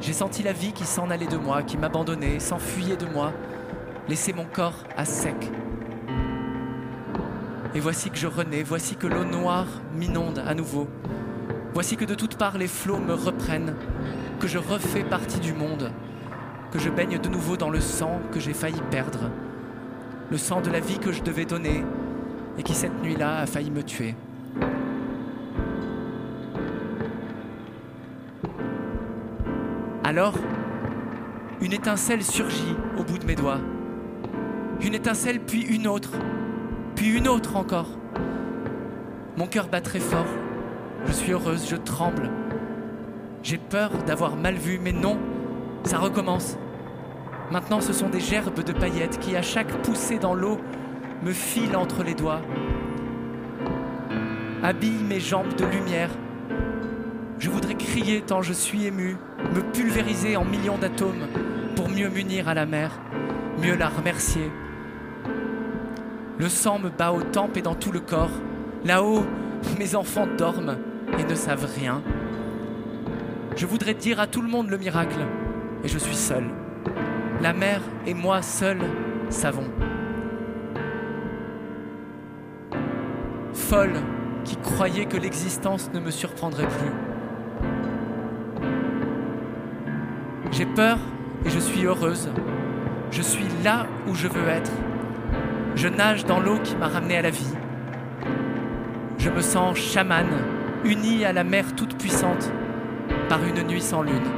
J'ai 0.00 0.12
senti 0.12 0.42
la 0.42 0.52
vie 0.52 0.72
qui 0.72 0.84
s'en 0.84 1.10
allait 1.10 1.26
de 1.26 1.36
moi, 1.36 1.62
qui 1.62 1.76
m'abandonnait, 1.76 2.38
s'enfuyait 2.38 2.96
de 2.96 3.06
moi, 3.06 3.32
laissait 4.08 4.32
mon 4.32 4.44
corps 4.44 4.84
à 4.96 5.04
sec. 5.04 5.50
Et 7.74 7.80
voici 7.80 8.10
que 8.10 8.16
je 8.16 8.26
renais, 8.26 8.62
voici 8.62 8.96
que 8.96 9.06
l'eau 9.06 9.24
noire 9.24 9.66
m'inonde 9.94 10.42
à 10.46 10.54
nouveau. 10.54 10.88
Voici 11.74 11.96
que 11.96 12.04
de 12.04 12.14
toutes 12.14 12.36
parts 12.36 12.58
les 12.58 12.68
flots 12.68 12.98
me 12.98 13.14
reprennent, 13.14 13.74
que 14.40 14.48
je 14.48 14.58
refais 14.58 15.04
partie 15.04 15.40
du 15.40 15.52
monde, 15.52 15.90
que 16.72 16.78
je 16.78 16.90
baigne 16.90 17.18
de 17.18 17.28
nouveau 17.28 17.56
dans 17.56 17.70
le 17.70 17.80
sang 17.80 18.20
que 18.32 18.40
j'ai 18.40 18.54
failli 18.54 18.80
perdre, 18.90 19.30
le 20.30 20.38
sang 20.38 20.60
de 20.60 20.70
la 20.70 20.80
vie 20.80 20.98
que 20.98 21.12
je 21.12 21.22
devais 21.22 21.44
donner 21.44 21.84
et 22.58 22.62
qui 22.62 22.74
cette 22.74 23.02
nuit-là 23.02 23.38
a 23.38 23.46
failli 23.46 23.70
me 23.70 23.82
tuer. 23.82 24.14
Alors, 30.04 30.34
une 31.60 31.72
étincelle 31.72 32.22
surgit 32.22 32.74
au 32.98 33.04
bout 33.04 33.18
de 33.18 33.26
mes 33.26 33.34
doigts. 33.34 33.60
Une 34.80 34.94
étincelle, 34.94 35.40
puis 35.40 35.62
une 35.62 35.86
autre, 35.86 36.12
puis 36.94 37.16
une 37.16 37.28
autre 37.28 37.56
encore. 37.56 37.90
Mon 39.36 39.46
cœur 39.46 39.68
bat 39.68 39.80
très 39.80 40.00
fort. 40.00 40.26
Je 41.06 41.12
suis 41.12 41.32
heureuse, 41.32 41.68
je 41.68 41.76
tremble. 41.76 42.30
J'ai 43.42 43.58
peur 43.58 43.90
d'avoir 44.06 44.36
mal 44.36 44.54
vu, 44.54 44.80
mais 44.82 44.92
non, 44.92 45.18
ça 45.84 45.98
recommence. 45.98 46.56
Maintenant, 47.50 47.80
ce 47.80 47.92
sont 47.92 48.08
des 48.08 48.20
gerbes 48.20 48.62
de 48.62 48.72
paillettes 48.72 49.18
qui, 49.18 49.36
à 49.36 49.42
chaque 49.42 49.70
poussée 49.82 50.18
dans 50.18 50.34
l'eau, 50.34 50.58
me 51.22 51.32
filent 51.32 51.76
entre 51.76 52.02
les 52.02 52.14
doigts, 52.14 52.40
habillent 54.62 55.04
mes 55.08 55.20
jambes 55.20 55.54
de 55.56 55.64
lumière. 55.64 56.10
Je 57.38 57.50
voudrais 57.50 57.74
crier 57.74 58.20
tant 58.20 58.42
je 58.42 58.52
suis 58.52 58.86
ému, 58.86 59.16
me 59.54 59.60
pulvériser 59.60 60.36
en 60.36 60.44
millions 60.44 60.78
d'atomes 60.78 61.28
pour 61.76 61.88
mieux 61.88 62.08
m'unir 62.08 62.48
à 62.48 62.54
la 62.54 62.66
mer, 62.66 62.92
mieux 63.62 63.76
la 63.76 63.88
remercier. 63.88 64.50
Le 66.38 66.48
sang 66.48 66.78
me 66.78 66.90
bat 66.90 67.12
aux 67.12 67.22
tempes 67.22 67.56
et 67.56 67.62
dans 67.62 67.74
tout 67.74 67.92
le 67.92 68.00
corps. 68.00 68.30
Là-haut, 68.84 69.24
mes 69.78 69.94
enfants 69.96 70.28
dorment 70.36 70.76
et 71.18 71.24
ne 71.24 71.34
savent 71.34 71.68
rien. 71.76 72.02
Je 73.56 73.66
voudrais 73.66 73.94
dire 73.94 74.20
à 74.20 74.28
tout 74.28 74.42
le 74.42 74.48
monde 74.48 74.68
le 74.68 74.78
miracle, 74.78 75.18
et 75.82 75.88
je 75.88 75.98
suis 75.98 76.14
seul. 76.14 76.44
La 77.42 77.52
mer 77.52 77.80
et 78.06 78.14
moi 78.14 78.42
seuls 78.42 78.84
savons. 79.30 79.68
Folle 83.68 84.00
qui 84.46 84.56
croyait 84.56 85.04
que 85.04 85.18
l'existence 85.18 85.90
ne 85.92 86.00
me 86.00 86.10
surprendrait 86.10 86.68
plus. 86.68 86.90
J'ai 90.52 90.64
peur 90.64 90.96
et 91.44 91.50
je 91.50 91.58
suis 91.58 91.84
heureuse. 91.84 92.30
Je 93.10 93.20
suis 93.20 93.44
là 93.62 93.86
où 94.06 94.14
je 94.14 94.26
veux 94.26 94.48
être. 94.48 94.72
Je 95.74 95.86
nage 95.86 96.24
dans 96.24 96.40
l'eau 96.40 96.58
qui 96.64 96.76
m'a 96.76 96.88
ramené 96.88 97.18
à 97.18 97.22
la 97.22 97.28
vie. 97.28 97.52
Je 99.18 99.28
me 99.28 99.42
sens 99.42 99.76
chamane, 99.76 100.32
unie 100.86 101.26
à 101.26 101.34
la 101.34 101.44
mer 101.44 101.76
toute 101.76 101.98
puissante, 101.98 102.50
par 103.28 103.44
une 103.44 103.66
nuit 103.66 103.82
sans 103.82 104.00
lune. 104.00 104.37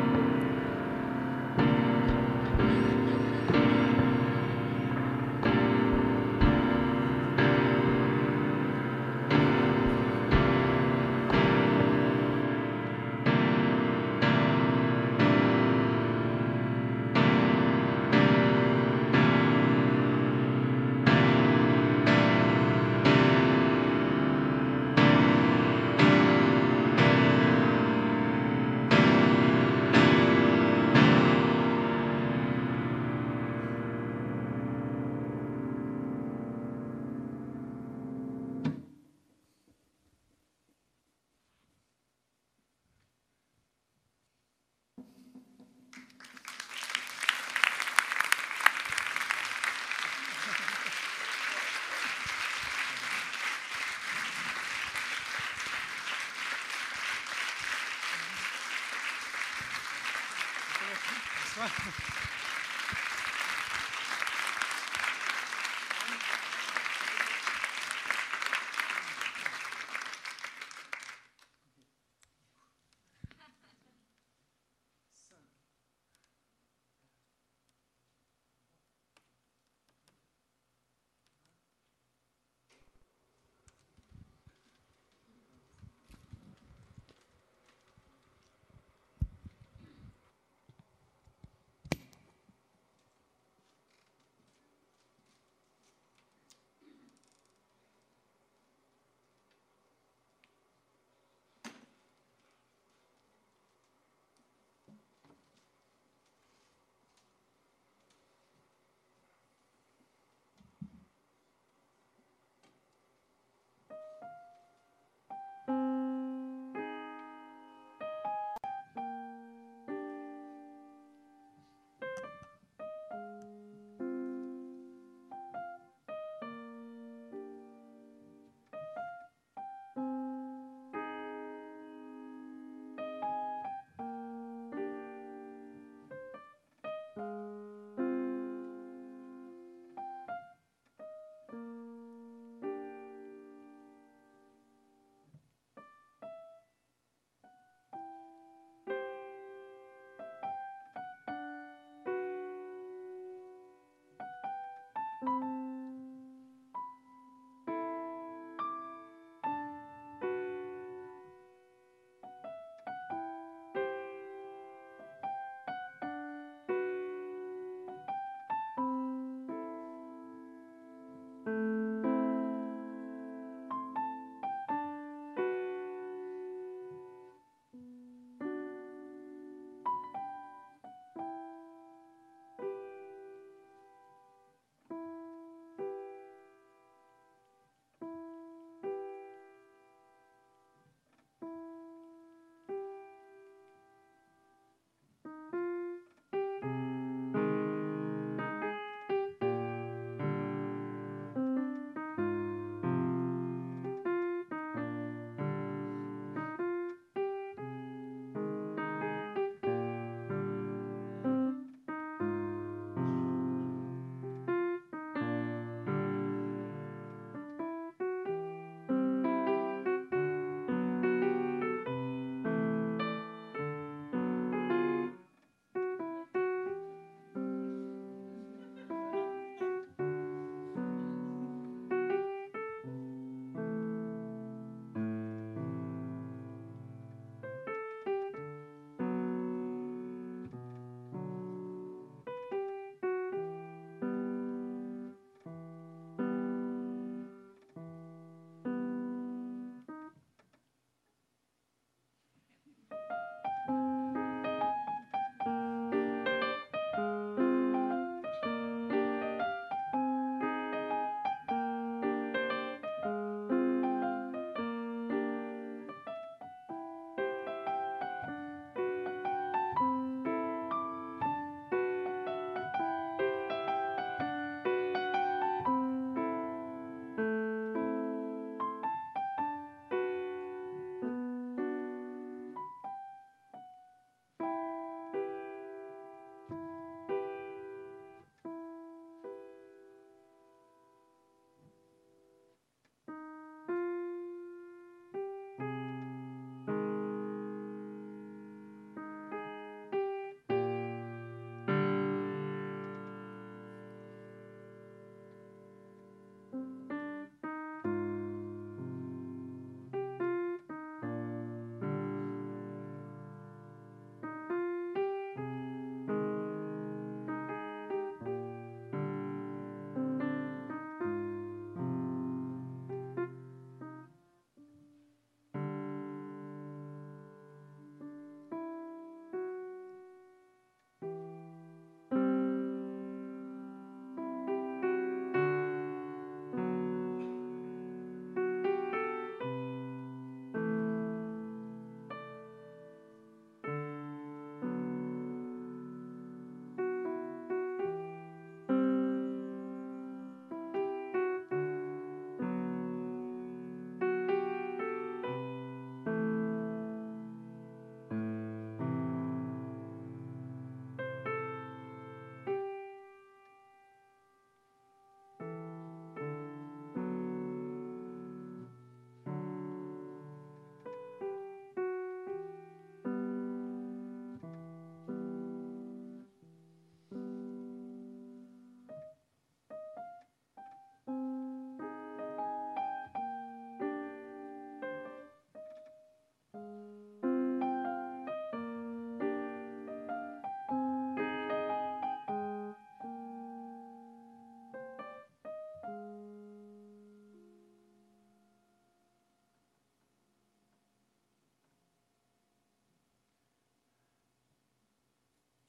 Right. 61.60 61.70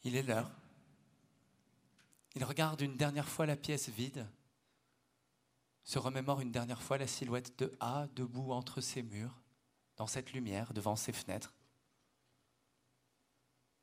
Il 0.03 0.15
est 0.15 0.23
l'heure. 0.23 0.52
Il 2.36 2.44
regarde 2.44 2.82
une 2.82 2.98
dernière 2.98 3.28
fois 3.28 3.45
la 3.45 3.56
pièce 3.56 3.90
vide, 3.90 4.28
se 5.84 5.99
remémore 5.99 6.41
une 6.41 6.52
dernière 6.52 6.82
fois 6.82 6.98
la 6.98 7.07
silhouette 7.07 7.57
de 7.60 7.76
A 7.80 8.07
debout 8.15 8.52
entre 8.52 8.82
ses 8.82 9.03
murs, 9.03 9.41
dans 9.98 10.07
cette 10.07 10.32
lumière, 10.32 10.73
devant 10.73 10.95
ses 10.95 11.11
fenêtres. 11.11 11.53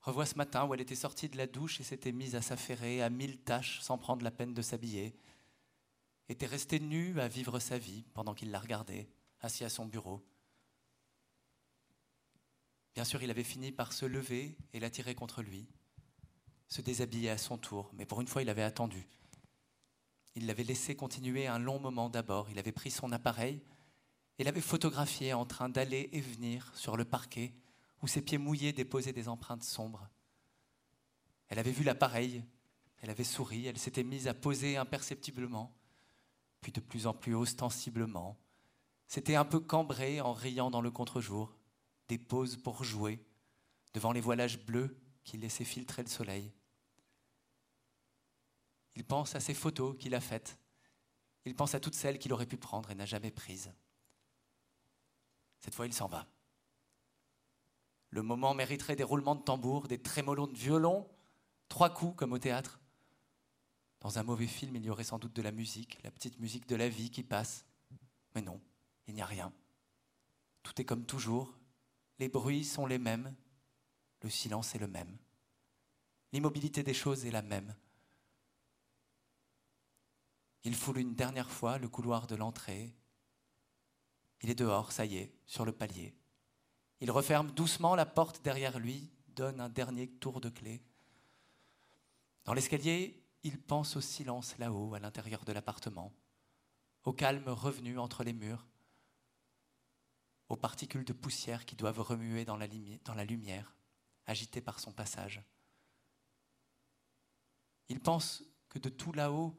Revoit 0.01 0.27
ce 0.27 0.37
matin 0.37 0.65
où 0.65 0.75
elle 0.75 0.81
était 0.81 0.95
sortie 0.95 1.29
de 1.29 1.37
la 1.37 1.47
douche 1.47 1.81
et 1.81 1.85
s'était 1.85 2.13
mise 2.13 2.35
à 2.35 2.43
s'affairer 2.43 3.03
à 3.03 3.11
mille 3.11 3.39
tâches 3.39 3.81
sans 3.81 3.99
prendre 3.99 4.25
la 4.25 4.31
peine 4.31 4.55
de 4.55 4.63
s'habiller, 4.63 5.15
était 6.29 6.47
restée 6.47 6.81
nue 6.81 7.21
à 7.21 7.29
vivre 7.29 7.59
sa 7.59 7.79
vie 7.79 8.05
pendant 8.15 8.35
qu'il 8.35 8.51
la 8.51 8.61
regardait, 8.61 9.09
assis 9.41 9.65
à 9.65 9.69
son 9.69 9.87
bureau. 9.87 10.25
Bien 12.95 13.05
sûr, 13.05 13.23
il 13.23 13.31
avait 13.31 13.45
fini 13.45 13.71
par 13.71 13.93
se 13.93 14.07
lever 14.07 14.57
et 14.73 14.81
l'attirer 14.81 15.15
contre 15.15 15.43
lui 15.43 15.69
se 16.69 16.83
déshabiller 16.83 17.31
à 17.31 17.39
son 17.39 17.59
tour, 17.59 17.91
mais 17.95 18.07
pour 18.07 18.21
une 18.21 18.29
fois 18.29 18.43
il 18.43 18.49
avait 18.49 18.63
attendu. 18.63 19.09
Il 20.35 20.47
l'avait 20.47 20.65
laissé 20.65 20.95
continuer 20.95 21.47
un 21.47 21.59
long 21.59 21.81
moment 21.81 22.09
d'abord, 22.09 22.49
il 22.51 22.59
avait 22.59 22.73
pris 22.73 22.91
son 22.91 23.11
appareil 23.13 23.63
et 24.39 24.45
l'avait 24.45 24.61
photographié 24.61 25.33
en 25.33 25.47
train 25.47 25.69
d'aller 25.69 26.09
et 26.13 26.21
venir 26.21 26.71
sur 26.75 26.97
le 26.97 27.05
parquet 27.05 27.55
où 28.03 28.07
ses 28.07 28.23
pieds 28.23 28.39
mouillés 28.39 28.73
déposaient 28.73 29.13
des 29.13 29.29
empreintes 29.29 29.65
sombres. 29.65 30.09
Elle 31.49 31.59
avait 31.59 31.73
vu 31.73 31.83
l'appareil, 31.83 32.45
elle 33.01 33.11
avait 33.11 33.25
souri, 33.25 33.67
elle 33.67 33.79
s'était 33.79 34.05
mise 34.05 34.29
à 34.29 34.35
poser 34.35 34.77
imperceptiblement, 34.77 35.75
puis 36.61 36.73
de 36.73 36.81
plus 36.81 37.07
en 37.07 37.15
plus 37.15 37.35
ostensiblement. 37.35 38.39
C'était 39.07 39.37
un 39.37 39.45
peu 39.45 39.59
cambré 39.59 40.21
en 40.21 40.33
riant 40.33 40.71
dans 40.71 40.83
le 40.83 40.91
contre-jour, 40.91 41.57
des 42.09 42.19
poses 42.19 42.57
pour 42.57 42.85
jouer, 42.85 43.25
devant 43.95 44.13
les 44.13 44.21
voilages 44.21 44.65
bleus 44.65 44.97
qui 45.25 45.39
laissaient 45.39 45.65
filtrer 45.65 46.03
le 46.03 46.09
soleil. 46.09 46.53
Il 48.99 49.05
pense 49.05 49.37
à 49.37 49.41
ces 49.41 49.55
photos 49.55 49.97
qu'il 49.97 50.13
a 50.17 50.21
faites. 50.21 50.59
Il 51.45 51.55
pense 51.55 51.73
à 51.73 51.79
toutes 51.79 51.95
celles 51.95 52.19
qu'il 52.19 52.33
aurait 52.33 52.47
pu 52.47 52.57
prendre 52.57 52.91
et 52.91 52.97
n'a 52.97 53.07
jamais 53.07 53.31
prises. 53.31 53.73
Cette 55.61 55.77
fois, 55.77 55.87
il 55.87 55.95
s'en 55.95 56.09
va. 56.09 56.27
Le 58.11 58.23
moment 58.23 58.55
mériterait 58.55 58.97
des 58.97 59.05
roulements 59.05 59.37
de 59.37 59.45
tambour, 59.45 59.87
des 59.87 60.03
trémolos 60.03 60.49
de 60.49 60.59
violon, 60.59 61.09
trois 61.69 61.91
coups 61.91 62.17
comme 62.17 62.33
au 62.33 62.41
théâtre. 62.41 62.81
Dans 64.01 64.19
un 64.19 64.25
mauvais 64.25 64.49
film, 64.49 64.75
il 64.75 64.85
y 64.85 64.91
aurait 64.91 65.05
sans 65.05 65.21
doute 65.21 65.33
de 65.33 65.43
la 65.43 65.53
musique, 65.53 66.03
la 66.03 66.11
petite 66.11 66.41
musique 66.41 66.67
de 66.67 66.75
la 66.75 66.89
vie 66.89 67.13
qui 67.13 67.23
passe. 67.23 67.67
Mais 68.35 68.43
non, 68.43 68.61
il 69.07 69.15
n'y 69.15 69.23
a 69.23 69.27
rien. 69.27 69.53
Tout 70.65 70.81
est 70.81 70.85
comme 70.85 71.07
toujours. 71.07 71.57
Les 72.19 72.29
bruits 72.29 72.65
sont 72.65 72.87
les 72.87 72.99
mêmes. 72.99 73.33
Le 74.23 74.29
silence 74.29 74.75
est 74.75 74.81
le 74.81 74.89
même. 74.89 75.17
L'immobilité 76.33 76.83
des 76.83 76.95
choses 76.95 77.27
est 77.27 77.31
la 77.31 77.43
même. 77.43 77.77
Il 80.69 80.75
foule 80.75 80.99
une 80.99 81.15
dernière 81.15 81.51
fois 81.51 81.79
le 81.79 81.89
couloir 81.89 82.27
de 82.27 82.37
l'entrée. 82.37 82.95
Il 84.43 84.51
est 84.51 84.55
dehors, 84.55 84.93
ça 84.93 85.07
y 85.07 85.17
est, 85.17 85.33
sur 85.47 85.65
le 85.65 85.73
palier. 85.73 86.15
Il 87.01 87.11
referme 87.11 87.51
doucement 87.53 87.95
la 87.95 88.05
porte 88.05 88.45
derrière 88.45 88.79
lui, 88.79 89.11
donne 89.29 89.63
un 89.63 89.71
dernier 89.71 90.09
tour 90.09 90.43
de 90.43 90.51
clé. 90.51 90.83
Dans 92.45 92.53
l'escalier, 92.53 93.25
il 93.45 93.59
pense 93.59 93.97
au 93.97 94.03
silence 94.03 94.59
là-haut, 94.59 94.93
à 94.93 94.99
l'intérieur 94.99 95.43
de 95.47 95.53
l'appartement, 95.53 96.13
au 97.05 97.15
calme 97.15 97.49
revenu 97.49 97.99
entre 97.99 98.23
les 98.23 98.35
murs, 98.35 98.67
aux 100.51 100.57
particules 100.59 101.07
de 101.07 101.15
poussière 101.15 101.65
qui 101.65 101.77
doivent 101.77 102.01
remuer 102.01 102.45
dans 102.45 102.59
la, 102.59 102.69
dans 103.07 103.15
la 103.15 103.25
lumière, 103.25 103.75
agitées 104.27 104.61
par 104.61 104.81
son 104.81 104.93
passage. 104.93 105.43
Il 107.89 108.01
pense 108.01 108.45
que 108.69 108.79
de 108.79 108.91
tout 108.91 109.15
là-haut, 109.15 109.59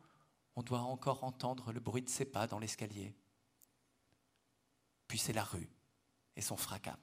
on 0.60 0.62
doit 0.62 0.82
encore 0.82 1.24
entendre 1.24 1.72
le 1.72 1.80
bruit 1.80 2.02
de 2.02 2.10
ses 2.10 2.26
pas 2.26 2.46
dans 2.46 2.60
l'escalier. 2.60 3.16
Puis 5.08 5.18
c'est 5.18 5.32
la 5.32 5.46
rue 5.46 5.70
et 6.36 6.42
son 6.42 6.58
fracas. 6.58 6.98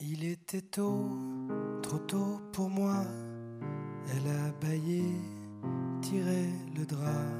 Il 0.00 0.24
était 0.24 0.60
tôt, 0.60 1.08
trop 1.80 1.98
tôt 2.00 2.40
pour 2.52 2.68
moi. 2.68 3.04
Elle 4.10 4.26
a 4.26 4.50
baillé, 4.54 5.04
tiré 6.02 6.48
le 6.74 6.84
drap. 6.84 7.30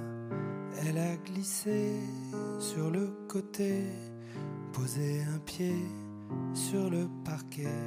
Elle 0.79 0.99
a 0.99 1.17
glissé 1.17 1.99
sur 2.61 2.93
le 2.93 3.09
côté, 3.27 3.87
posé 4.73 5.25
un 5.25 5.41
pied 5.41 5.75
sur 6.53 6.91
le 6.91 7.09
parquet. 7.25 7.81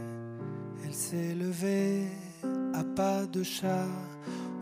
Elle 0.84 0.94
s'est 0.94 1.36
levée 1.36 2.08
à 2.74 2.84
pas 2.84 3.26
de 3.26 3.44
chat 3.44 3.88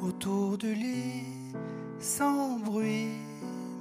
autour 0.01 0.57
du 0.57 0.73
lit, 0.73 1.53
sans 1.99 2.59
bruit. 2.59 3.09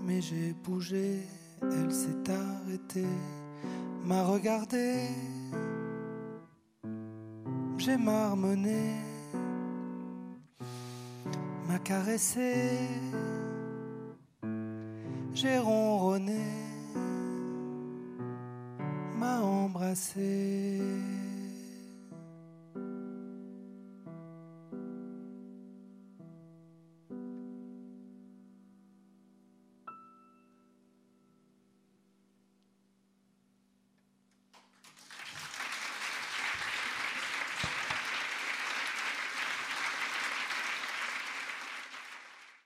Mais 0.05 0.21
j'ai 0.21 0.53
bougé, 0.53 1.23
elle 1.63 1.93
s'est 1.93 2.31
arrêtée, 2.31 3.17
m'a 4.05 4.23
regardé. 4.25 5.09
J'ai 7.79 7.97
marmonné, 7.97 8.95
m'a 11.69 11.79
caressé, 11.79 12.79
j'ai 15.35 15.59
ronronné 15.59 16.74
m'a 19.25 19.41
embrassé. 19.41 21.24